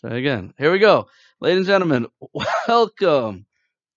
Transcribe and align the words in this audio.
So 0.00 0.08
again, 0.08 0.54
here 0.56 0.72
we 0.72 0.78
go. 0.78 1.08
Ladies 1.42 1.58
and 1.58 1.66
gentlemen, 1.66 2.06
welcome 2.66 3.44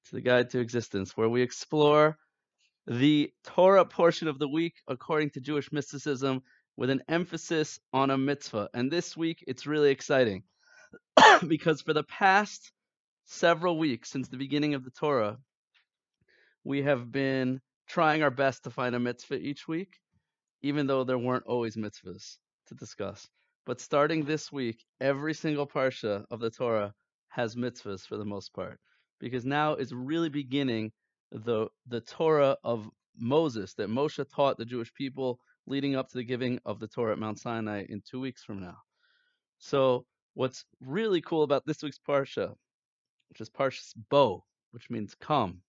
to 0.07 0.11
the 0.11 0.19
Guide 0.19 0.49
to 0.49 0.59
Existence, 0.59 1.15
where 1.15 1.29
we 1.29 1.41
explore 1.41 2.17
the 2.85 3.31
Torah 3.45 3.85
portion 3.85 4.27
of 4.27 4.37
the 4.37 4.49
week 4.49 4.73
according 4.89 5.29
to 5.29 5.39
Jewish 5.39 5.71
mysticism 5.71 6.43
with 6.75 6.89
an 6.89 7.03
emphasis 7.07 7.79
on 7.93 8.09
a 8.09 8.17
mitzvah. 8.17 8.67
And 8.73 8.91
this 8.91 9.15
week, 9.15 9.45
it's 9.47 9.65
really 9.65 9.91
exciting 9.91 10.43
because 11.47 11.81
for 11.81 11.93
the 11.93 12.03
past 12.03 12.73
several 13.23 13.79
weeks, 13.79 14.11
since 14.11 14.27
the 14.27 14.35
beginning 14.35 14.73
of 14.73 14.83
the 14.83 14.91
Torah, 14.91 15.37
we 16.65 16.81
have 16.81 17.13
been 17.13 17.61
trying 17.87 18.23
our 18.23 18.29
best 18.29 18.65
to 18.65 18.71
find 18.71 18.93
a 18.93 18.99
mitzvah 18.99 19.37
each 19.37 19.69
week, 19.69 19.93
even 20.63 20.85
though 20.85 21.05
there 21.05 21.17
weren't 21.17 21.47
always 21.47 21.77
mitzvahs 21.77 22.39
to 22.67 22.75
discuss. 22.75 23.29
But 23.65 23.79
starting 23.79 24.25
this 24.25 24.51
week, 24.51 24.83
every 24.99 25.33
single 25.33 25.65
parsha 25.65 26.25
of 26.29 26.39
the 26.39 26.49
Torah 26.49 26.93
has 27.29 27.55
mitzvahs 27.55 28.05
for 28.05 28.17
the 28.17 28.25
most 28.25 28.53
part, 28.53 28.79
because 29.19 29.45
now 29.45 29.75
is 29.75 29.93
really 29.93 30.29
beginning 30.29 30.91
the 31.31 31.67
the 31.87 32.01
Torah 32.01 32.57
of 32.63 32.89
Moses 33.17 33.73
that 33.75 33.89
Moshe 33.89 34.23
taught 34.29 34.57
the 34.57 34.65
Jewish 34.65 34.93
people 34.93 35.39
leading 35.65 35.95
up 35.95 36.09
to 36.09 36.17
the 36.17 36.23
giving 36.23 36.59
of 36.65 36.79
the 36.79 36.87
Torah 36.87 37.13
at 37.13 37.19
Mount 37.19 37.39
Sinai 37.39 37.85
in 37.87 38.01
two 38.01 38.19
weeks 38.19 38.43
from 38.43 38.59
now. 38.59 38.77
So 39.59 40.05
what's 40.33 40.65
really 40.81 41.21
cool 41.21 41.43
about 41.43 41.65
this 41.65 41.81
week's 41.81 41.99
parsha, 41.99 42.53
which 43.29 43.39
is 43.39 43.49
Parshas 43.49 43.93
Bo, 44.09 44.43
which 44.71 44.89
means 44.89 45.15
come, 45.15 45.61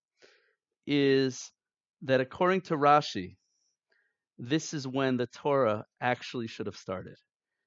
is 0.86 1.52
that 2.02 2.20
according 2.20 2.62
to 2.62 2.76
Rashi, 2.76 3.36
this 4.38 4.74
is 4.74 4.86
when 4.86 5.16
the 5.16 5.28
Torah 5.28 5.84
actually 6.00 6.48
should 6.48 6.66
have 6.66 6.76
started. 6.76 7.16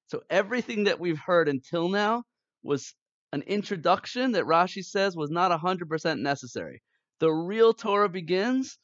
So 0.07 0.21
everything 0.29 0.85
that 0.85 0.99
we've 0.99 1.19
heard 1.19 1.49
until 1.49 1.89
now 1.89 2.23
was 2.63 2.93
an 3.33 3.41
introduction 3.41 4.31
that 4.31 4.45
Rashi 4.45 4.83
says 4.83 5.15
was 5.15 5.29
not 5.29 5.51
100% 5.51 6.19
necessary. 6.19 6.81
The 7.19 7.29
real 7.29 7.73
Torah 7.73 8.07
begins 8.07 8.77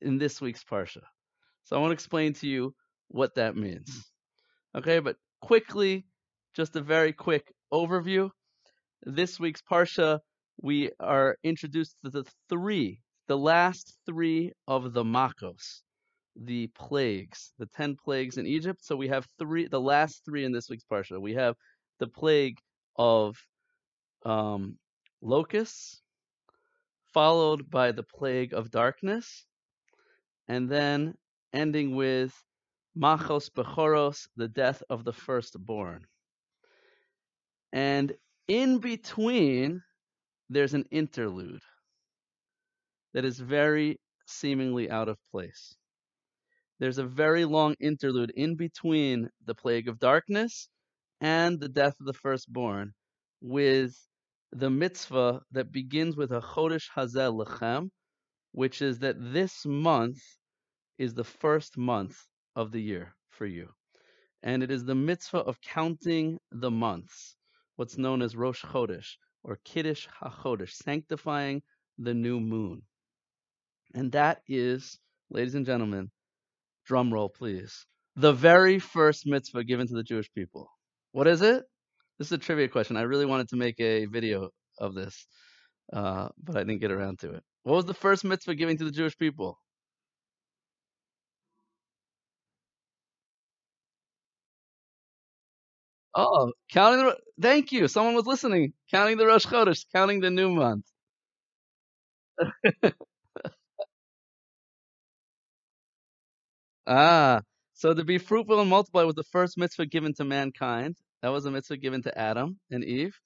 in 0.00 0.18
this 0.18 0.40
week's 0.40 0.64
Parsha. 0.64 1.02
So 1.64 1.76
I 1.76 1.80
want 1.80 1.90
to 1.90 1.94
explain 1.94 2.32
to 2.34 2.48
you 2.48 2.74
what 3.08 3.34
that 3.34 3.56
means. 3.56 3.90
Mm. 4.74 4.78
Okay, 4.78 5.00
but 5.00 5.16
quickly, 5.42 6.06
just 6.54 6.76
a 6.76 6.80
very 6.80 7.12
quick 7.12 7.52
overview. 7.72 8.30
This 9.02 9.38
week's 9.38 9.62
Parsha, 9.62 10.20
we 10.62 10.90
are 10.98 11.36
introduced 11.44 11.96
to 12.04 12.10
the 12.10 12.24
three, 12.48 13.00
the 13.28 13.36
last 13.36 13.98
three 14.06 14.52
of 14.66 14.94
the 14.94 15.04
Makos 15.04 15.82
the 16.40 16.68
plagues, 16.68 17.52
the 17.58 17.66
10 17.66 17.96
plagues 18.02 18.38
in 18.38 18.46
Egypt. 18.46 18.82
So 18.82 18.96
we 18.96 19.08
have 19.08 19.26
three, 19.38 19.68
the 19.68 19.80
last 19.80 20.24
three 20.24 20.44
in 20.44 20.52
this 20.52 20.68
week's 20.70 20.84
Parsha. 20.90 21.20
We 21.20 21.34
have 21.34 21.54
the 21.98 22.06
plague 22.06 22.58
of 22.96 23.36
um, 24.24 24.78
locusts, 25.20 26.00
followed 27.12 27.70
by 27.70 27.92
the 27.92 28.02
plague 28.02 28.54
of 28.54 28.70
darkness, 28.70 29.44
and 30.48 30.68
then 30.68 31.14
ending 31.52 31.94
with 31.94 32.32
Makas 32.96 33.50
Bechoros, 33.50 34.26
the 34.36 34.48
death 34.48 34.82
of 34.88 35.04
the 35.04 35.12
firstborn. 35.12 36.06
And 37.72 38.14
in 38.48 38.78
between, 38.78 39.82
there's 40.48 40.74
an 40.74 40.86
interlude 40.90 41.62
that 43.12 43.24
is 43.24 43.38
very 43.38 44.00
seemingly 44.26 44.90
out 44.90 45.08
of 45.08 45.18
place 45.30 45.76
there's 46.80 46.98
a 46.98 47.04
very 47.04 47.44
long 47.44 47.74
interlude 47.78 48.32
in 48.34 48.56
between 48.56 49.28
the 49.44 49.54
plague 49.54 49.86
of 49.86 49.98
darkness 49.98 50.68
and 51.20 51.60
the 51.60 51.68
death 51.68 51.94
of 52.00 52.06
the 52.06 52.14
firstborn 52.14 52.94
with 53.42 53.94
the 54.52 54.70
mitzvah 54.70 55.42
that 55.52 55.70
begins 55.70 56.16
with 56.16 56.32
a 56.32 56.40
Chodesh 56.40 56.88
Hazeh 56.96 57.30
Lachem, 57.32 57.90
which 58.52 58.80
is 58.80 58.98
that 59.00 59.16
this 59.18 59.66
month 59.66 60.22
is 60.98 61.12
the 61.12 61.24
first 61.24 61.76
month 61.76 62.18
of 62.56 62.72
the 62.72 62.80
year 62.80 63.14
for 63.28 63.44
you. 63.44 63.68
And 64.42 64.62
it 64.62 64.70
is 64.70 64.84
the 64.84 64.94
mitzvah 64.94 65.40
of 65.40 65.60
counting 65.60 66.38
the 66.50 66.70
months, 66.70 67.36
what's 67.76 67.98
known 67.98 68.22
as 68.22 68.34
Rosh 68.34 68.64
Chodesh 68.64 69.16
or 69.44 69.58
Kiddush 69.64 70.08
HaChodesh, 70.22 70.72
sanctifying 70.72 71.62
the 71.98 72.14
new 72.14 72.40
moon. 72.40 72.82
And 73.94 74.10
that 74.12 74.40
is, 74.48 74.98
ladies 75.28 75.54
and 75.54 75.66
gentlemen, 75.66 76.10
Drum 76.90 77.14
roll, 77.14 77.28
please. 77.28 77.86
The 78.16 78.32
very 78.32 78.80
first 78.80 79.24
mitzvah 79.24 79.62
given 79.62 79.86
to 79.86 79.94
the 79.94 80.02
Jewish 80.02 80.28
people. 80.34 80.68
What 81.12 81.28
is 81.28 81.40
it? 81.40 81.62
This 82.18 82.26
is 82.26 82.32
a 82.32 82.38
trivia 82.38 82.66
question. 82.66 82.96
I 82.96 83.02
really 83.02 83.26
wanted 83.26 83.48
to 83.50 83.56
make 83.56 83.78
a 83.78 84.06
video 84.06 84.50
of 84.76 84.96
this, 84.96 85.24
uh, 85.92 86.30
but 86.42 86.56
I 86.56 86.64
didn't 86.64 86.80
get 86.80 86.90
around 86.90 87.20
to 87.20 87.34
it. 87.34 87.44
What 87.62 87.76
was 87.76 87.84
the 87.84 87.94
first 87.94 88.24
mitzvah 88.24 88.56
given 88.56 88.76
to 88.78 88.84
the 88.84 88.90
Jewish 88.90 89.16
people? 89.16 89.56
Oh, 96.14 96.52
counting 96.72 97.06
the. 97.06 97.16
Thank 97.40 97.72
you. 97.72 97.88
Someone 97.88 98.14
was 98.14 98.26
listening. 98.26 98.72
Counting 98.90 99.16
the 99.16 99.26
Rosh 99.26 99.46
Chodesh, 99.46 99.84
counting 99.94 100.20
the 100.20 100.30
new 100.30 100.50
month. 100.50 100.86
Ah, 106.86 107.42
so 107.74 107.94
to 107.94 108.04
be 108.04 108.18
fruitful 108.18 108.60
and 108.60 108.70
multiply 108.70 109.04
was 109.04 109.14
the 109.14 109.24
first 109.24 109.58
mitzvah 109.58 109.86
given 109.86 110.14
to 110.14 110.24
mankind. 110.24 110.96
That 111.22 111.28
was 111.28 111.46
a 111.46 111.50
mitzvah 111.50 111.76
given 111.76 112.02
to 112.02 112.18
Adam 112.18 112.58
and 112.70 112.84
Eve. 112.84 113.18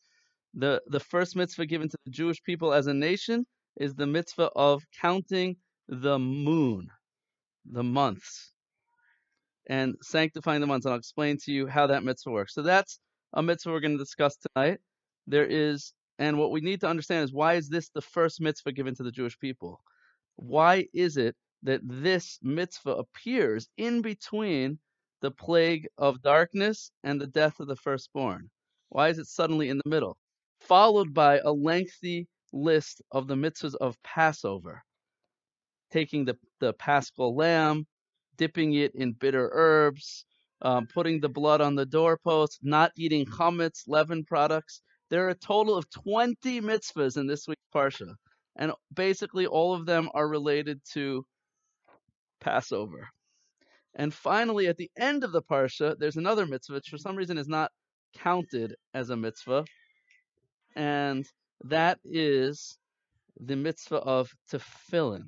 The 0.54 0.82
the 0.86 1.00
first 1.00 1.36
mitzvah 1.36 1.66
given 1.66 1.88
to 1.88 1.96
the 2.04 2.10
Jewish 2.10 2.42
people 2.42 2.72
as 2.72 2.86
a 2.86 2.94
nation 2.94 3.46
is 3.76 3.94
the 3.94 4.06
mitzvah 4.06 4.50
of 4.54 4.82
counting 5.00 5.56
the 5.88 6.18
moon, 6.18 6.88
the 7.64 7.82
months, 7.82 8.52
and 9.66 9.94
sanctifying 10.02 10.60
the 10.60 10.66
months. 10.66 10.86
And 10.86 10.92
I'll 10.92 10.98
explain 10.98 11.38
to 11.44 11.52
you 11.52 11.66
how 11.66 11.88
that 11.88 12.04
mitzvah 12.04 12.30
works. 12.30 12.54
So 12.54 12.62
that's 12.62 13.00
a 13.32 13.42
mitzvah 13.42 13.70
we're 13.72 13.80
going 13.80 13.98
to 13.98 14.04
discuss 14.04 14.36
tonight. 14.36 14.78
There 15.26 15.46
is, 15.46 15.92
and 16.18 16.38
what 16.38 16.50
we 16.52 16.60
need 16.60 16.80
to 16.80 16.88
understand 16.88 17.24
is 17.24 17.32
why 17.32 17.54
is 17.54 17.68
this 17.68 17.88
the 17.90 18.02
first 18.02 18.40
mitzvah 18.40 18.72
given 18.72 18.94
to 18.96 19.02
the 19.02 19.10
Jewish 19.10 19.38
people? 19.38 19.80
Why 20.36 20.86
is 20.92 21.16
it 21.16 21.34
that 21.64 21.80
this 21.82 22.38
mitzvah 22.42 22.92
appears 22.92 23.68
in 23.76 24.02
between 24.02 24.78
the 25.22 25.30
plague 25.30 25.88
of 25.96 26.22
darkness 26.22 26.90
and 27.02 27.20
the 27.20 27.26
death 27.26 27.58
of 27.58 27.66
the 27.66 27.76
firstborn. 27.76 28.50
Why 28.90 29.08
is 29.08 29.18
it 29.18 29.26
suddenly 29.26 29.70
in 29.70 29.78
the 29.78 29.90
middle? 29.90 30.18
Followed 30.60 31.14
by 31.14 31.38
a 31.38 31.50
lengthy 31.50 32.28
list 32.52 33.02
of 33.10 33.26
the 33.26 33.34
mitzvahs 33.34 33.74
of 33.74 34.00
Passover, 34.02 34.82
taking 35.90 36.26
the, 36.26 36.36
the 36.60 36.74
paschal 36.74 37.34
lamb, 37.34 37.86
dipping 38.36 38.74
it 38.74 38.94
in 38.94 39.12
bitter 39.12 39.50
herbs, 39.52 40.26
um, 40.62 40.86
putting 40.86 41.20
the 41.20 41.28
blood 41.28 41.60
on 41.60 41.74
the 41.74 41.86
doorpost, 41.86 42.58
not 42.62 42.92
eating 42.96 43.24
chametz, 43.24 43.84
leaven 43.86 44.24
products. 44.24 44.82
There 45.10 45.26
are 45.26 45.30
a 45.30 45.34
total 45.34 45.76
of 45.76 45.88
20 45.90 46.60
mitzvahs 46.60 47.16
in 47.16 47.26
this 47.26 47.48
week's 47.48 47.62
parsha, 47.74 48.14
and 48.56 48.72
basically 48.92 49.46
all 49.46 49.74
of 49.74 49.86
them 49.86 50.10
are 50.14 50.28
related 50.28 50.80
to 50.92 51.24
Passover. 52.44 53.08
And 53.94 54.12
finally, 54.12 54.66
at 54.66 54.76
the 54.76 54.90
end 54.98 55.24
of 55.24 55.32
the 55.32 55.42
parsha, 55.42 55.96
there's 55.98 56.16
another 56.16 56.46
mitzvah, 56.46 56.74
which 56.74 56.88
for 56.88 56.98
some 56.98 57.16
reason 57.16 57.38
is 57.38 57.48
not 57.48 57.72
counted 58.16 58.74
as 58.92 59.10
a 59.10 59.16
mitzvah, 59.16 59.64
and 60.76 61.26
that 61.64 61.98
is 62.04 62.78
the 63.40 63.56
mitzvah 63.56 63.96
of 63.96 64.30
tefillin. 64.52 65.24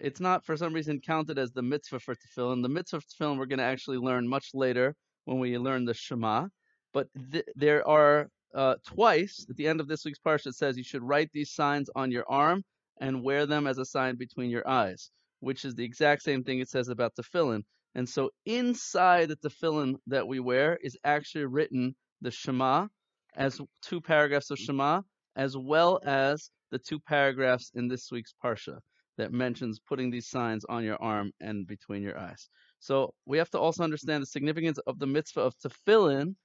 It's 0.00 0.20
not 0.20 0.44
for 0.44 0.56
some 0.56 0.72
reason 0.72 1.00
counted 1.00 1.38
as 1.38 1.52
the 1.52 1.62
mitzvah 1.62 2.00
for 2.00 2.14
tefillin. 2.14 2.62
The 2.62 2.68
mitzvah 2.68 2.96
of 2.96 3.06
tefillin 3.06 3.36
we're 3.36 3.46
going 3.46 3.58
to 3.58 3.64
actually 3.64 3.98
learn 3.98 4.26
much 4.26 4.50
later 4.54 4.94
when 5.26 5.38
we 5.38 5.58
learn 5.58 5.84
the 5.84 5.94
Shema. 5.94 6.48
But 6.92 7.08
th- 7.30 7.44
there 7.54 7.86
are 7.86 8.28
uh, 8.54 8.76
twice 8.86 9.46
at 9.48 9.56
the 9.56 9.68
end 9.68 9.80
of 9.80 9.88
this 9.88 10.04
week's 10.04 10.18
parsha 10.18 10.48
it 10.48 10.54
says 10.54 10.76
you 10.76 10.84
should 10.84 11.02
write 11.02 11.30
these 11.32 11.50
signs 11.50 11.88
on 11.94 12.10
your 12.10 12.24
arm 12.28 12.64
and 13.00 13.22
wear 13.22 13.46
them 13.46 13.66
as 13.66 13.78
a 13.78 13.84
sign 13.84 14.16
between 14.16 14.50
your 14.50 14.68
eyes 14.68 15.10
which 15.42 15.64
is 15.64 15.74
the 15.74 15.84
exact 15.84 16.22
same 16.22 16.44
thing 16.44 16.60
it 16.60 16.68
says 16.68 16.88
about 16.88 17.16
the 17.16 17.22
tefillin. 17.24 17.64
And 17.96 18.08
so 18.08 18.30
inside 18.46 19.28
the 19.28 19.36
tefillin 19.36 19.96
that 20.06 20.28
we 20.28 20.38
wear 20.38 20.78
is 20.80 20.96
actually 21.02 21.46
written 21.46 21.96
the 22.20 22.30
Shema 22.30 22.86
as 23.34 23.60
two 23.82 24.00
paragraphs 24.00 24.50
of 24.52 24.58
mm-hmm. 24.58 24.66
Shema, 24.66 25.02
as 25.34 25.56
well 25.56 25.98
as 26.04 26.48
the 26.70 26.78
two 26.78 27.00
paragraphs 27.00 27.72
in 27.74 27.88
this 27.88 28.08
week's 28.12 28.32
Parsha 28.42 28.78
that 29.18 29.32
mentions 29.32 29.80
putting 29.80 30.12
these 30.12 30.28
signs 30.28 30.64
on 30.68 30.84
your 30.84 31.02
arm 31.02 31.32
and 31.40 31.66
between 31.66 32.02
your 32.02 32.16
eyes. 32.16 32.48
So 32.78 33.12
we 33.26 33.38
have 33.38 33.50
to 33.50 33.58
also 33.58 33.82
understand 33.82 34.22
the 34.22 34.26
significance 34.26 34.78
of 34.86 35.00
the 35.00 35.08
mitzvah 35.08 35.40
of 35.40 35.58
tefillin 35.58 36.36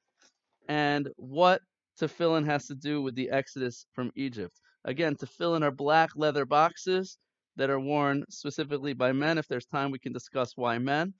and 0.67 1.07
what 1.17 1.61
tefillin 2.01 2.45
has 2.47 2.65
to 2.65 2.75
do 2.75 3.03
with 3.03 3.13
the 3.13 3.29
exodus 3.29 3.85
from 3.93 4.11
Egypt. 4.15 4.59
Again, 4.85 5.15
tefillin 5.15 5.63
are 5.63 5.71
black 5.71 6.09
leather 6.15 6.45
boxes 6.45 7.19
that 7.57 7.69
are 7.69 7.79
worn 7.79 8.23
specifically 8.29 8.93
by 8.93 9.11
men. 9.11 9.37
If 9.37 9.47
there's 9.47 9.65
time, 9.65 9.91
we 9.91 9.99
can 9.99 10.13
discuss 10.13 10.55
why 10.55 10.77
men. 10.77 11.13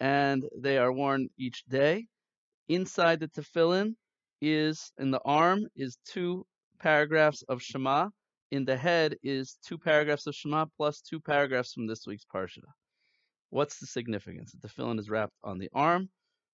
And 0.00 0.44
they 0.58 0.78
are 0.78 0.92
worn 0.92 1.28
each 1.38 1.64
day. 1.66 2.06
Inside 2.68 3.20
the 3.20 3.28
tefillin 3.28 3.94
is 4.40 4.92
in 4.98 5.10
the 5.10 5.20
arm 5.24 5.66
is 5.76 5.98
two 6.04 6.46
paragraphs 6.78 7.42
of 7.48 7.62
Shema. 7.62 8.08
In 8.50 8.64
the 8.64 8.76
head 8.76 9.16
is 9.22 9.58
two 9.64 9.78
paragraphs 9.78 10.26
of 10.26 10.34
Shema 10.34 10.66
plus 10.76 11.00
two 11.00 11.20
paragraphs 11.20 11.72
from 11.72 11.86
this 11.86 12.06
week's 12.06 12.24
Parsha. 12.24 12.62
What's 13.50 13.78
the 13.78 13.86
significance? 13.86 14.52
The 14.52 14.68
tefillin 14.68 14.98
is 14.98 15.10
wrapped 15.10 15.34
on 15.44 15.58
the 15.58 15.70
arm, 15.72 16.08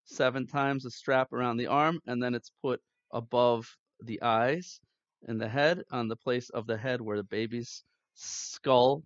seven 0.05 0.47
times 0.47 0.85
a 0.85 0.91
strap 0.91 1.33
around 1.33 1.57
the 1.57 1.69
arm, 1.69 2.01
and 2.07 2.23
then 2.23 2.35
it's 2.35 2.51
put 2.63 2.81
above 3.13 3.67
the 4.03 4.21
eyes 4.23 4.81
and 5.27 5.41
the 5.41 5.49
head 5.49 5.83
on 5.91 6.09
the 6.09 6.17
place 6.17 6.51
of 6.51 6.67
the 6.67 6.77
head 6.77 7.01
where 7.01 7.17
the 7.17 7.25
baby's 7.25 7.85
skull 8.17 9.03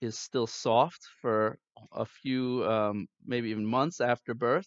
is 0.00 0.18
still 0.18 0.46
soft 0.46 1.00
for 1.20 1.58
a 1.92 2.04
few, 2.04 2.64
um, 2.64 3.06
maybe 3.24 3.50
even 3.50 3.66
months 3.66 4.00
after 4.00 4.34
birth. 4.34 4.66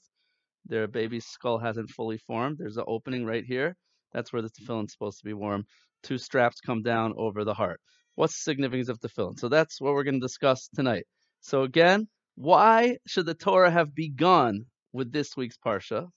Their 0.66 0.88
baby's 0.88 1.26
skull 1.26 1.60
hasn't 1.60 1.90
fully 1.90 2.18
formed. 2.18 2.58
There's 2.58 2.78
an 2.78 2.84
opening 2.88 3.26
right 3.26 3.44
here. 3.46 3.76
That's 4.14 4.32
where 4.32 4.42
the 4.42 4.50
tefillin's 4.50 4.94
supposed 4.94 5.20
to 5.20 5.26
be 5.26 5.34
warm. 5.34 5.66
Two 6.04 6.18
straps 6.18 6.60
come 6.62 6.82
down 6.82 7.14
over 7.18 7.44
the 7.44 7.54
heart. 7.54 7.80
What's 8.16 8.34
the 8.34 8.52
significance 8.52 8.90
of 8.90 9.00
tefillin? 9.00 9.38
So 9.40 9.50
that's 9.50 9.80
what 9.80 9.94
we're 9.94 10.04
going 10.04 10.20
to 10.20 10.26
discuss 10.26 10.70
tonight. 10.76 11.06
So 11.42 11.64
again, 11.64 12.08
why 12.36 12.98
should 13.08 13.26
the 13.26 13.34
Torah 13.34 13.72
have 13.72 13.96
begun 13.96 14.66
with 14.94 15.12
this 15.12 15.36
week's 15.36 15.58
parsha? 15.58 16.08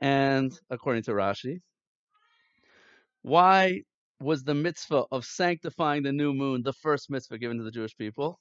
And 0.00 0.52
according 0.70 1.04
to 1.04 1.12
Rashi, 1.12 1.60
why 3.22 3.82
was 4.20 4.44
the 4.44 4.54
mitzvah 4.54 5.04
of 5.10 5.24
sanctifying 5.24 6.02
the 6.02 6.12
new 6.12 6.34
moon 6.34 6.62
the 6.62 6.74
first 6.74 7.10
mitzvah 7.10 7.38
given 7.38 7.58
to 7.58 7.64
the 7.64 7.70
Jewish 7.70 7.96
people? 7.96 8.38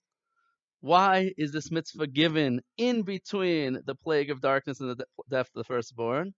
Why 0.82 1.32
is 1.38 1.52
this 1.52 1.72
mitzvah 1.72 2.08
given 2.08 2.62
in 2.78 3.04
between 3.04 3.80
the 3.86 3.96
plague 3.96 4.30
of 4.30 4.42
darkness 4.42 4.82
and 4.82 4.92
the 4.92 5.06
death 5.30 5.48
of 5.48 5.54
the 5.56 5.64
firstborn? 5.64 6.34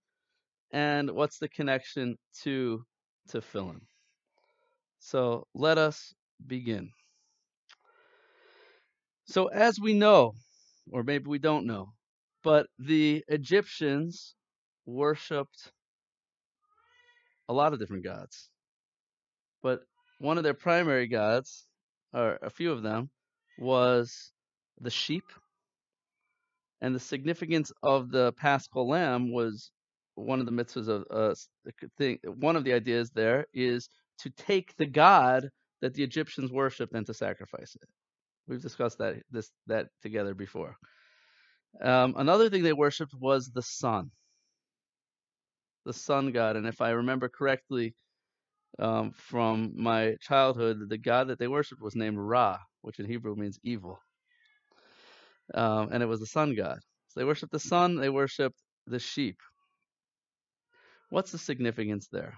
And 0.71 1.11
what's 1.11 1.39
the 1.39 1.49
connection 1.49 2.17
to 2.43 2.83
tefillin? 3.29 3.81
So 4.99 5.47
let 5.55 5.77
us 5.77 6.13
begin. 6.45 6.91
So, 9.25 9.47
as 9.47 9.79
we 9.79 9.93
know, 9.93 10.33
or 10.91 11.03
maybe 11.03 11.25
we 11.25 11.39
don't 11.39 11.65
know, 11.65 11.93
but 12.43 12.67
the 12.77 13.23
Egyptians 13.27 14.35
worshipped 14.85 15.71
a 17.49 17.53
lot 17.53 17.73
of 17.73 17.79
different 17.79 18.03
gods. 18.03 18.50
But 19.61 19.81
one 20.19 20.37
of 20.37 20.43
their 20.43 20.53
primary 20.53 21.07
gods, 21.07 21.67
or 22.13 22.39
a 22.41 22.49
few 22.49 22.71
of 22.71 22.83
them, 22.83 23.09
was 23.59 24.31
the 24.79 24.89
sheep. 24.89 25.25
And 26.81 26.95
the 26.95 26.99
significance 26.99 27.71
of 27.83 28.09
the 28.09 28.33
paschal 28.33 28.87
lamb 28.87 29.31
was 29.31 29.71
one 30.15 30.39
of 30.39 30.45
the 30.45 30.51
mitzvahs 30.51 30.87
of 30.87 31.05
uh, 31.11 31.35
thing. 31.97 32.19
One 32.23 32.55
of 32.55 32.63
the 32.63 32.73
ideas 32.73 33.11
there 33.11 33.45
is 33.53 33.87
to 34.19 34.29
take 34.31 34.75
the 34.77 34.85
god 34.85 35.49
that 35.81 35.93
the 35.93 36.03
Egyptians 36.03 36.51
worshipped 36.51 36.93
and 36.93 37.05
to 37.05 37.13
sacrifice 37.13 37.75
it. 37.75 37.87
We've 38.47 38.61
discussed 38.61 38.97
that 38.97 39.21
this 39.31 39.51
that 39.67 39.87
together 40.01 40.33
before. 40.33 40.75
Um, 41.81 42.15
another 42.17 42.49
thing 42.49 42.63
they 42.63 42.73
worshipped 42.73 43.13
was 43.13 43.47
the 43.47 43.61
sun, 43.61 44.11
the 45.85 45.93
sun 45.93 46.31
god, 46.31 46.57
and 46.57 46.67
if 46.67 46.81
I 46.81 46.89
remember 46.89 47.29
correctly 47.29 47.95
um, 48.79 49.11
from 49.13 49.73
my 49.75 50.15
childhood, 50.21 50.89
the 50.89 50.97
god 50.97 51.27
that 51.27 51.39
they 51.39 51.47
worshipped 51.47 51.81
was 51.81 51.95
named 51.95 52.17
Ra, 52.17 52.57
which 52.81 52.99
in 52.99 53.05
Hebrew 53.05 53.35
means 53.35 53.59
evil, 53.63 53.99
um, 55.53 55.89
and 55.91 56.03
it 56.03 56.07
was 56.07 56.19
the 56.19 56.25
sun 56.25 56.55
god. 56.55 56.79
So 57.09 57.19
they 57.19 57.25
worshipped 57.25 57.51
the 57.51 57.59
sun, 57.59 57.95
they 57.95 58.09
worshipped 58.09 58.59
the 58.87 58.99
sheep. 58.99 59.37
What's 61.09 61.31
the 61.31 61.37
significance 61.37 62.07
there? 62.11 62.35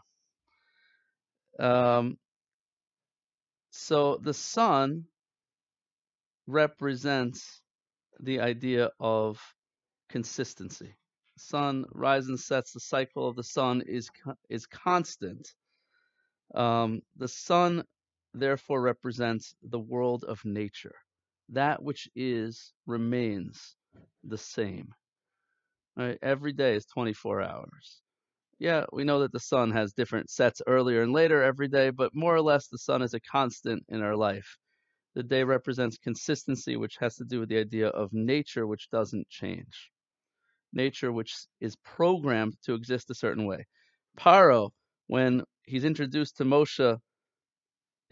Um, 1.60 2.18
so 3.72 4.18
the 4.22 4.34
sun 4.34 5.06
represents 6.48 7.62
the 8.20 8.40
idea 8.42 8.92
of 9.00 9.40
consistency. 10.10 10.96
Sun 11.38 11.86
rises 11.92 12.30
and 12.30 12.40
sets. 12.40 12.74
The 12.74 12.80
cycle 12.80 13.28
of 13.28 13.36
the 13.36 13.44
sun 13.44 13.84
is 13.86 14.10
is 14.50 14.66
constant. 14.68 15.54
Um, 16.54 17.02
the 17.18 17.28
sun 17.28 17.84
therefore 18.34 18.82
represents 18.82 19.56
the 19.64 19.80
world 19.80 20.24
of 20.26 20.44
nature. 20.46 20.96
That 21.50 21.84
which 21.84 22.10
is 22.16 22.74
remains 22.86 23.76
the 24.24 24.38
same. 24.38 24.94
Right? 25.96 26.18
Every 26.22 26.54
day 26.54 26.76
is 26.76 26.86
24 26.86 27.42
hours. 27.42 28.02
Yeah, 28.60 28.86
we 28.94 29.04
know 29.04 29.20
that 29.22 29.32
the 29.34 29.40
sun 29.40 29.72
has 29.72 29.94
different 29.94 30.30
sets 30.30 30.62
earlier 30.68 31.02
and 31.02 31.12
later 31.14 31.44
every 31.44 31.68
day, 31.68 31.90
but 31.90 32.16
more 32.16 32.36
or 32.36 32.42
less 32.42 32.68
the 32.68 32.78
sun 32.78 33.02
is 33.02 33.14
a 33.14 33.20
constant 33.20 33.84
in 33.90 34.02
our 34.02 34.16
life. 34.16 34.58
The 35.16 35.24
day 35.24 35.44
represents 35.44 35.98
consistency, 35.98 36.78
which 36.78 36.98
has 36.98 37.16
to 37.18 37.26
do 37.26 37.40
with 37.42 37.50
the 37.50 37.60
idea 37.60 37.90
of 37.90 38.14
nature, 38.14 38.68
which 38.68 38.90
doesn't 38.92 39.30
change. 39.30 39.92
Nature, 40.74 41.12
which 41.12 41.36
is 41.62 41.76
programmed 41.78 42.58
to 42.64 42.74
exist 42.74 43.10
a 43.10 43.16
certain 43.16 43.46
way. 43.46 43.66
Paro, 44.18 44.72
when 45.08 45.44
he's 45.66 45.86
introduced 45.86 46.38
to 46.38 46.46
Moshe 46.46 46.98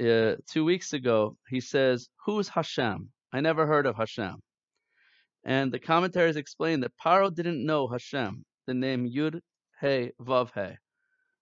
uh, 0.02 0.36
two 0.50 0.66
weeks 0.66 0.94
ago, 0.94 1.38
he 1.50 1.60
says, 1.60 2.10
Who's 2.26 2.50
Hashem? 2.50 3.12
I 3.34 3.42
never 3.42 3.66
heard 3.66 3.86
of 3.86 3.96
Hashem. 3.96 4.36
And 5.44 5.72
the 5.72 5.80
commentaries 5.80 6.36
explain 6.36 6.82
that 6.82 6.98
Paro 7.04 7.34
didn't 7.34 7.66
know 7.66 7.88
Hashem, 7.88 8.44
the 8.68 8.74
name 8.74 9.10
Yud 9.10 9.42
He 9.80 10.12
Vav 10.20 10.52
He, 10.54 10.76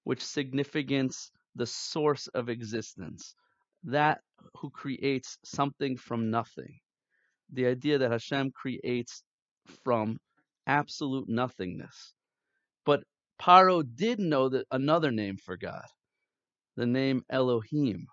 which 0.04 0.24
signifies 0.24 1.32
the 1.56 1.66
source 1.66 2.28
of 2.28 2.50
existence 2.50 3.36
that 3.84 4.22
who 4.56 4.70
creates 4.70 5.38
something 5.44 5.98
from 5.98 6.30
nothing. 6.30 6.80
The 7.52 7.68
idea 7.68 7.98
that 7.98 8.12
Hashem 8.12 8.52
creates 8.52 9.24
from 9.84 10.18
absolute 10.68 11.28
nothingness. 11.28 12.14
But 12.86 13.04
Paro 13.42 13.84
did 13.84 14.20
know 14.20 14.50
that 14.50 14.68
another 14.72 15.12
name 15.12 15.38
for 15.38 15.58
God, 15.58 15.86
the 16.80 16.86
name 16.86 17.26
Elohim, 17.30 18.08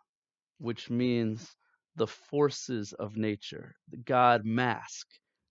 which 0.58 0.90
means 0.90 1.54
the 1.94 2.06
forces 2.08 2.92
of 2.94 3.16
nature, 3.16 3.76
the 3.90 3.96
God 3.96 4.44
mask, 4.44 5.06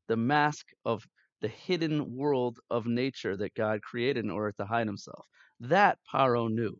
the 0.09 0.17
mask 0.17 0.65
of 0.83 1.07
the 1.39 1.47
hidden 1.47 2.13
world 2.13 2.59
of 2.69 2.87
nature 2.87 3.37
that 3.37 3.53
God 3.53 3.81
created 3.81 4.25
in 4.25 4.31
order 4.31 4.51
to 4.57 4.65
hide 4.65 4.87
himself. 4.87 5.25
That 5.61 5.97
Paro 6.13 6.49
knew 6.49 6.77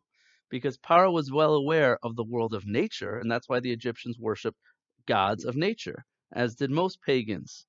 because 0.49 0.77
Paro 0.77 1.13
was 1.13 1.31
well 1.31 1.53
aware 1.53 1.97
of 2.03 2.17
the 2.17 2.25
world 2.25 2.53
of 2.53 2.65
nature, 2.65 3.17
and 3.17 3.31
that's 3.31 3.47
why 3.47 3.61
the 3.61 3.71
Egyptians 3.71 4.19
worshiped 4.19 4.59
gods 5.07 5.45
of 5.45 5.55
nature, 5.55 6.03
as 6.33 6.55
did 6.55 6.69
most 6.69 7.01
pagans. 7.01 7.65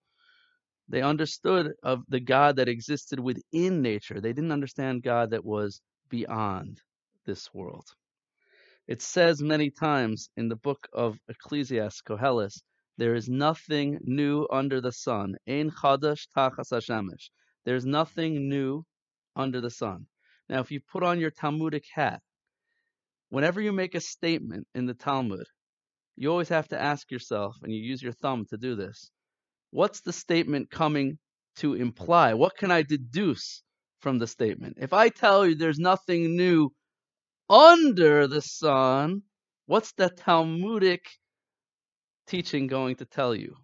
They 0.89 1.03
understood 1.03 1.73
of 1.85 2.03
the 2.09 2.19
God 2.19 2.57
that 2.57 2.69
existed 2.69 3.21
within 3.21 3.81
nature. 3.81 4.21
They 4.21 4.33
didn't 4.33 4.51
understand 4.51 5.05
God 5.05 5.31
that 5.31 5.45
was 5.45 5.81
beyond 6.11 6.81
this 7.27 7.55
world. 7.55 7.87
It 8.89 9.03
says 9.03 9.43
many 9.43 9.71
times 9.71 10.31
in 10.37 10.49
the 10.49 10.57
book 10.57 10.89
of 10.93 11.19
Ecclesiastes, 11.29 12.03
Koheles, 12.03 12.63
there 12.97 13.15
is 13.15 13.29
nothing 13.29 13.99
new 14.03 14.47
under 14.51 14.81
the 14.81 14.93
sun. 14.93 15.37
Ein 15.49 15.71
chadash 15.71 16.29
tachas 16.37 16.71
hashemesh. 16.71 17.31
There's 17.65 17.85
nothing 17.85 18.49
new 18.49 18.85
under 19.35 19.61
the 19.61 19.71
sun. 19.71 20.07
Now, 20.49 20.61
if 20.61 20.71
you 20.71 20.81
put 20.81 21.03
on 21.03 21.19
your 21.19 21.33
Talmudic 21.33 21.85
hat 21.93 22.23
whenever 23.29 23.61
you 23.61 23.73
make 23.73 23.95
a 23.95 24.01
statement 24.01 24.67
in 24.75 24.87
the 24.87 24.95
Talmud, 24.95 25.47
you 26.15 26.31
always 26.31 26.49
have 26.49 26.69
to 26.69 26.81
ask 26.81 27.11
yourself, 27.11 27.57
and 27.63 27.73
you 27.73 27.81
use 27.81 28.03
your 28.03 28.13
thumb 28.13 28.47
to 28.51 28.57
do 28.57 28.77
this, 28.77 29.11
what's 29.71 30.01
the 30.01 30.13
statement 30.13 30.71
coming 30.71 31.19
to 31.57 31.75
imply? 31.75 32.35
What 32.35 32.57
can 32.57 32.71
I 32.71 32.83
deduce 32.83 33.63
from 34.01 34.19
the 34.19 34.27
statement? 34.27 34.79
If 34.81 34.93
I 34.93 35.09
tell 35.09 35.47
you 35.47 35.57
there's 35.57 35.79
nothing 35.79 36.37
new 36.37 36.71
under 37.49 38.27
the 38.27 38.41
sun, 38.43 39.23
what's 39.67 39.93
the 39.93 40.11
Talmudic 40.11 41.05
teaching 42.27 42.67
going 42.67 42.97
to 42.97 43.05
tell 43.05 43.35
you? 43.35 43.57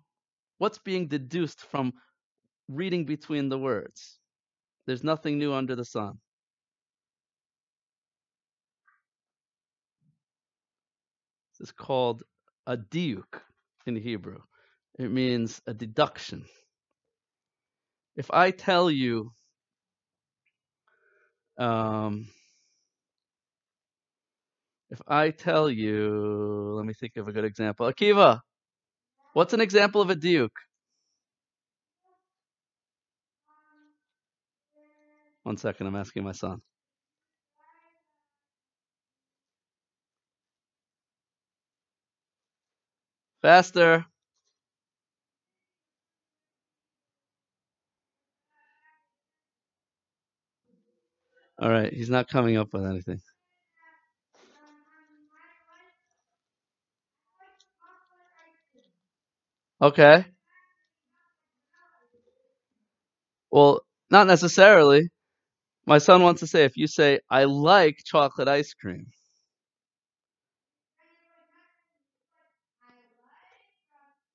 What's 0.59 0.79
being 0.79 1.09
deduced 1.09 1.61
from 1.61 1.93
reading 2.69 3.05
between 3.05 3.49
the 3.49 3.59
words? 3.59 4.19
There's 4.87 5.05
nothing 5.05 5.39
new 5.39 5.53
under 5.53 5.77
the 5.77 5.85
sun. 5.85 6.15
This 11.59 11.69
is 11.69 11.73
called 11.73 12.23
a 12.67 12.77
diuk 12.77 13.41
in 13.87 13.97
Hebrew. 13.97 14.39
It 14.99 15.11
means 15.11 15.61
a 15.67 15.75
deduction. 15.75 16.45
If 18.17 18.31
I 18.31 18.51
tell 18.51 18.91
you, 18.91 19.33
um, 21.59 22.27
if 24.93 25.01
I 25.09 25.31
tell 25.31 25.71
you, 25.71 26.75
let 26.77 26.85
me 26.85 26.93
think 26.93 27.17
of 27.17 27.27
a 27.27 27.33
good 27.33 27.47
example. 27.47 27.91
Akiva, 27.91 28.41
what's 29.33 29.55
an 29.55 29.63
example 29.63 30.03
of 30.03 30.11
a 30.11 30.15
diuk? 30.15 30.51
One 35.45 35.57
second, 35.57 35.87
I'm 35.87 35.97
asking 35.97 36.25
my 36.25 36.33
son. 36.33 36.61
Faster. 43.41 44.05
All 51.59 51.71
right, 51.71 51.91
he's 51.91 52.11
not 52.11 52.29
coming 52.29 52.59
up 52.59 52.75
with 52.75 52.85
anything. 52.85 53.21
Okay. 59.83 60.27
Well, 63.53 63.83
not 64.11 64.27
necessarily. 64.29 65.11
My 65.87 65.99
son 65.99 66.23
wants 66.23 66.41
to 66.41 66.49
say 66.49 66.65
if 66.65 66.77
you 66.77 66.87
say 66.89 67.21
I 67.31 67.45
like 67.45 67.99
chocolate 68.07 68.49
ice 68.49 68.75
cream. 68.75 69.07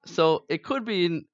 So 0.06 0.46
it 0.50 0.64
could 0.64 0.86
be 0.86 1.26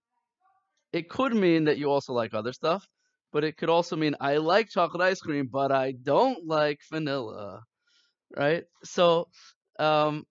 it 0.93 1.09
could 1.09 1.33
mean 1.35 1.65
that 1.65 1.77
you 1.77 1.91
also 1.91 2.13
like 2.13 2.33
other 2.33 2.53
stuff, 2.53 2.87
but 3.31 3.43
it 3.43 3.57
could 3.57 3.69
also 3.69 3.95
mean 3.95 4.15
I 4.19 4.37
like 4.37 4.69
chocolate 4.69 5.01
ice 5.01 5.19
cream, 5.21 5.49
but 5.51 5.71
I 5.71 5.93
don't 5.93 6.45
like 6.47 6.79
vanilla, 6.91 7.63
right? 8.37 8.65
So, 8.83 9.27
um, 9.79 10.25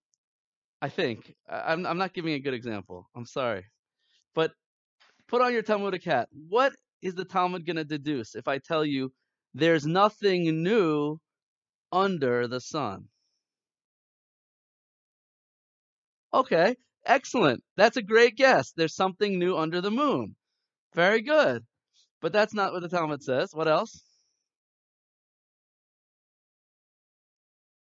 I 0.83 0.91
think 0.91 1.35
I- 1.49 1.73
I'm 1.75 1.87
I'm 1.87 1.99
not 1.99 2.15
giving 2.15 2.35
a 2.35 2.41
good 2.41 2.55
example. 2.55 3.09
I'm 3.17 3.27
sorry, 3.27 3.65
put 5.33 5.41
on 5.41 5.55
your 5.55 5.63
Talmudic 5.63 6.05
hat. 6.05 6.29
What 6.51 6.75
is 7.01 7.15
the 7.15 7.25
Talmud 7.25 7.65
going 7.65 7.77
to 7.77 7.85
deduce 7.85 8.35
if 8.35 8.49
I 8.49 8.59
tell 8.59 8.85
you 8.85 9.11
there's 9.55 9.87
nothing 9.87 10.63
new 10.63 11.19
under 11.91 12.47
the 12.47 12.61
sun? 12.61 13.07
Okay, 16.35 16.77
excellent. 17.07 17.65
That's 17.79 17.97
a 17.97 18.03
great 18.03 18.37
guess. 18.37 18.73
There's 18.73 18.95
something 18.95 19.39
new 19.39 19.57
under 19.57 19.81
the 19.81 19.91
moon. 19.91 20.37
Very 20.95 21.23
good. 21.23 21.65
But 22.21 22.35
that's 22.35 22.53
not 22.53 22.73
what 22.75 22.83
the 22.83 22.89
Talmud 22.91 23.23
says. 23.23 23.55
What 23.55 23.69
else? 23.69 24.03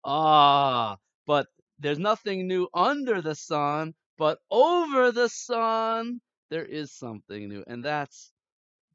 Ah, 0.05 0.97
but 1.25 1.47
there's 1.79 1.99
nothing 1.99 2.47
new 2.47 2.67
under 2.75 3.23
the 3.23 3.33
sun, 3.35 3.95
but 4.19 4.37
over 4.51 5.11
the 5.11 5.29
sun 5.29 6.21
there 6.49 6.65
is 6.65 6.91
something 6.91 7.47
new, 7.49 7.63
and 7.67 7.83
that's 7.83 8.31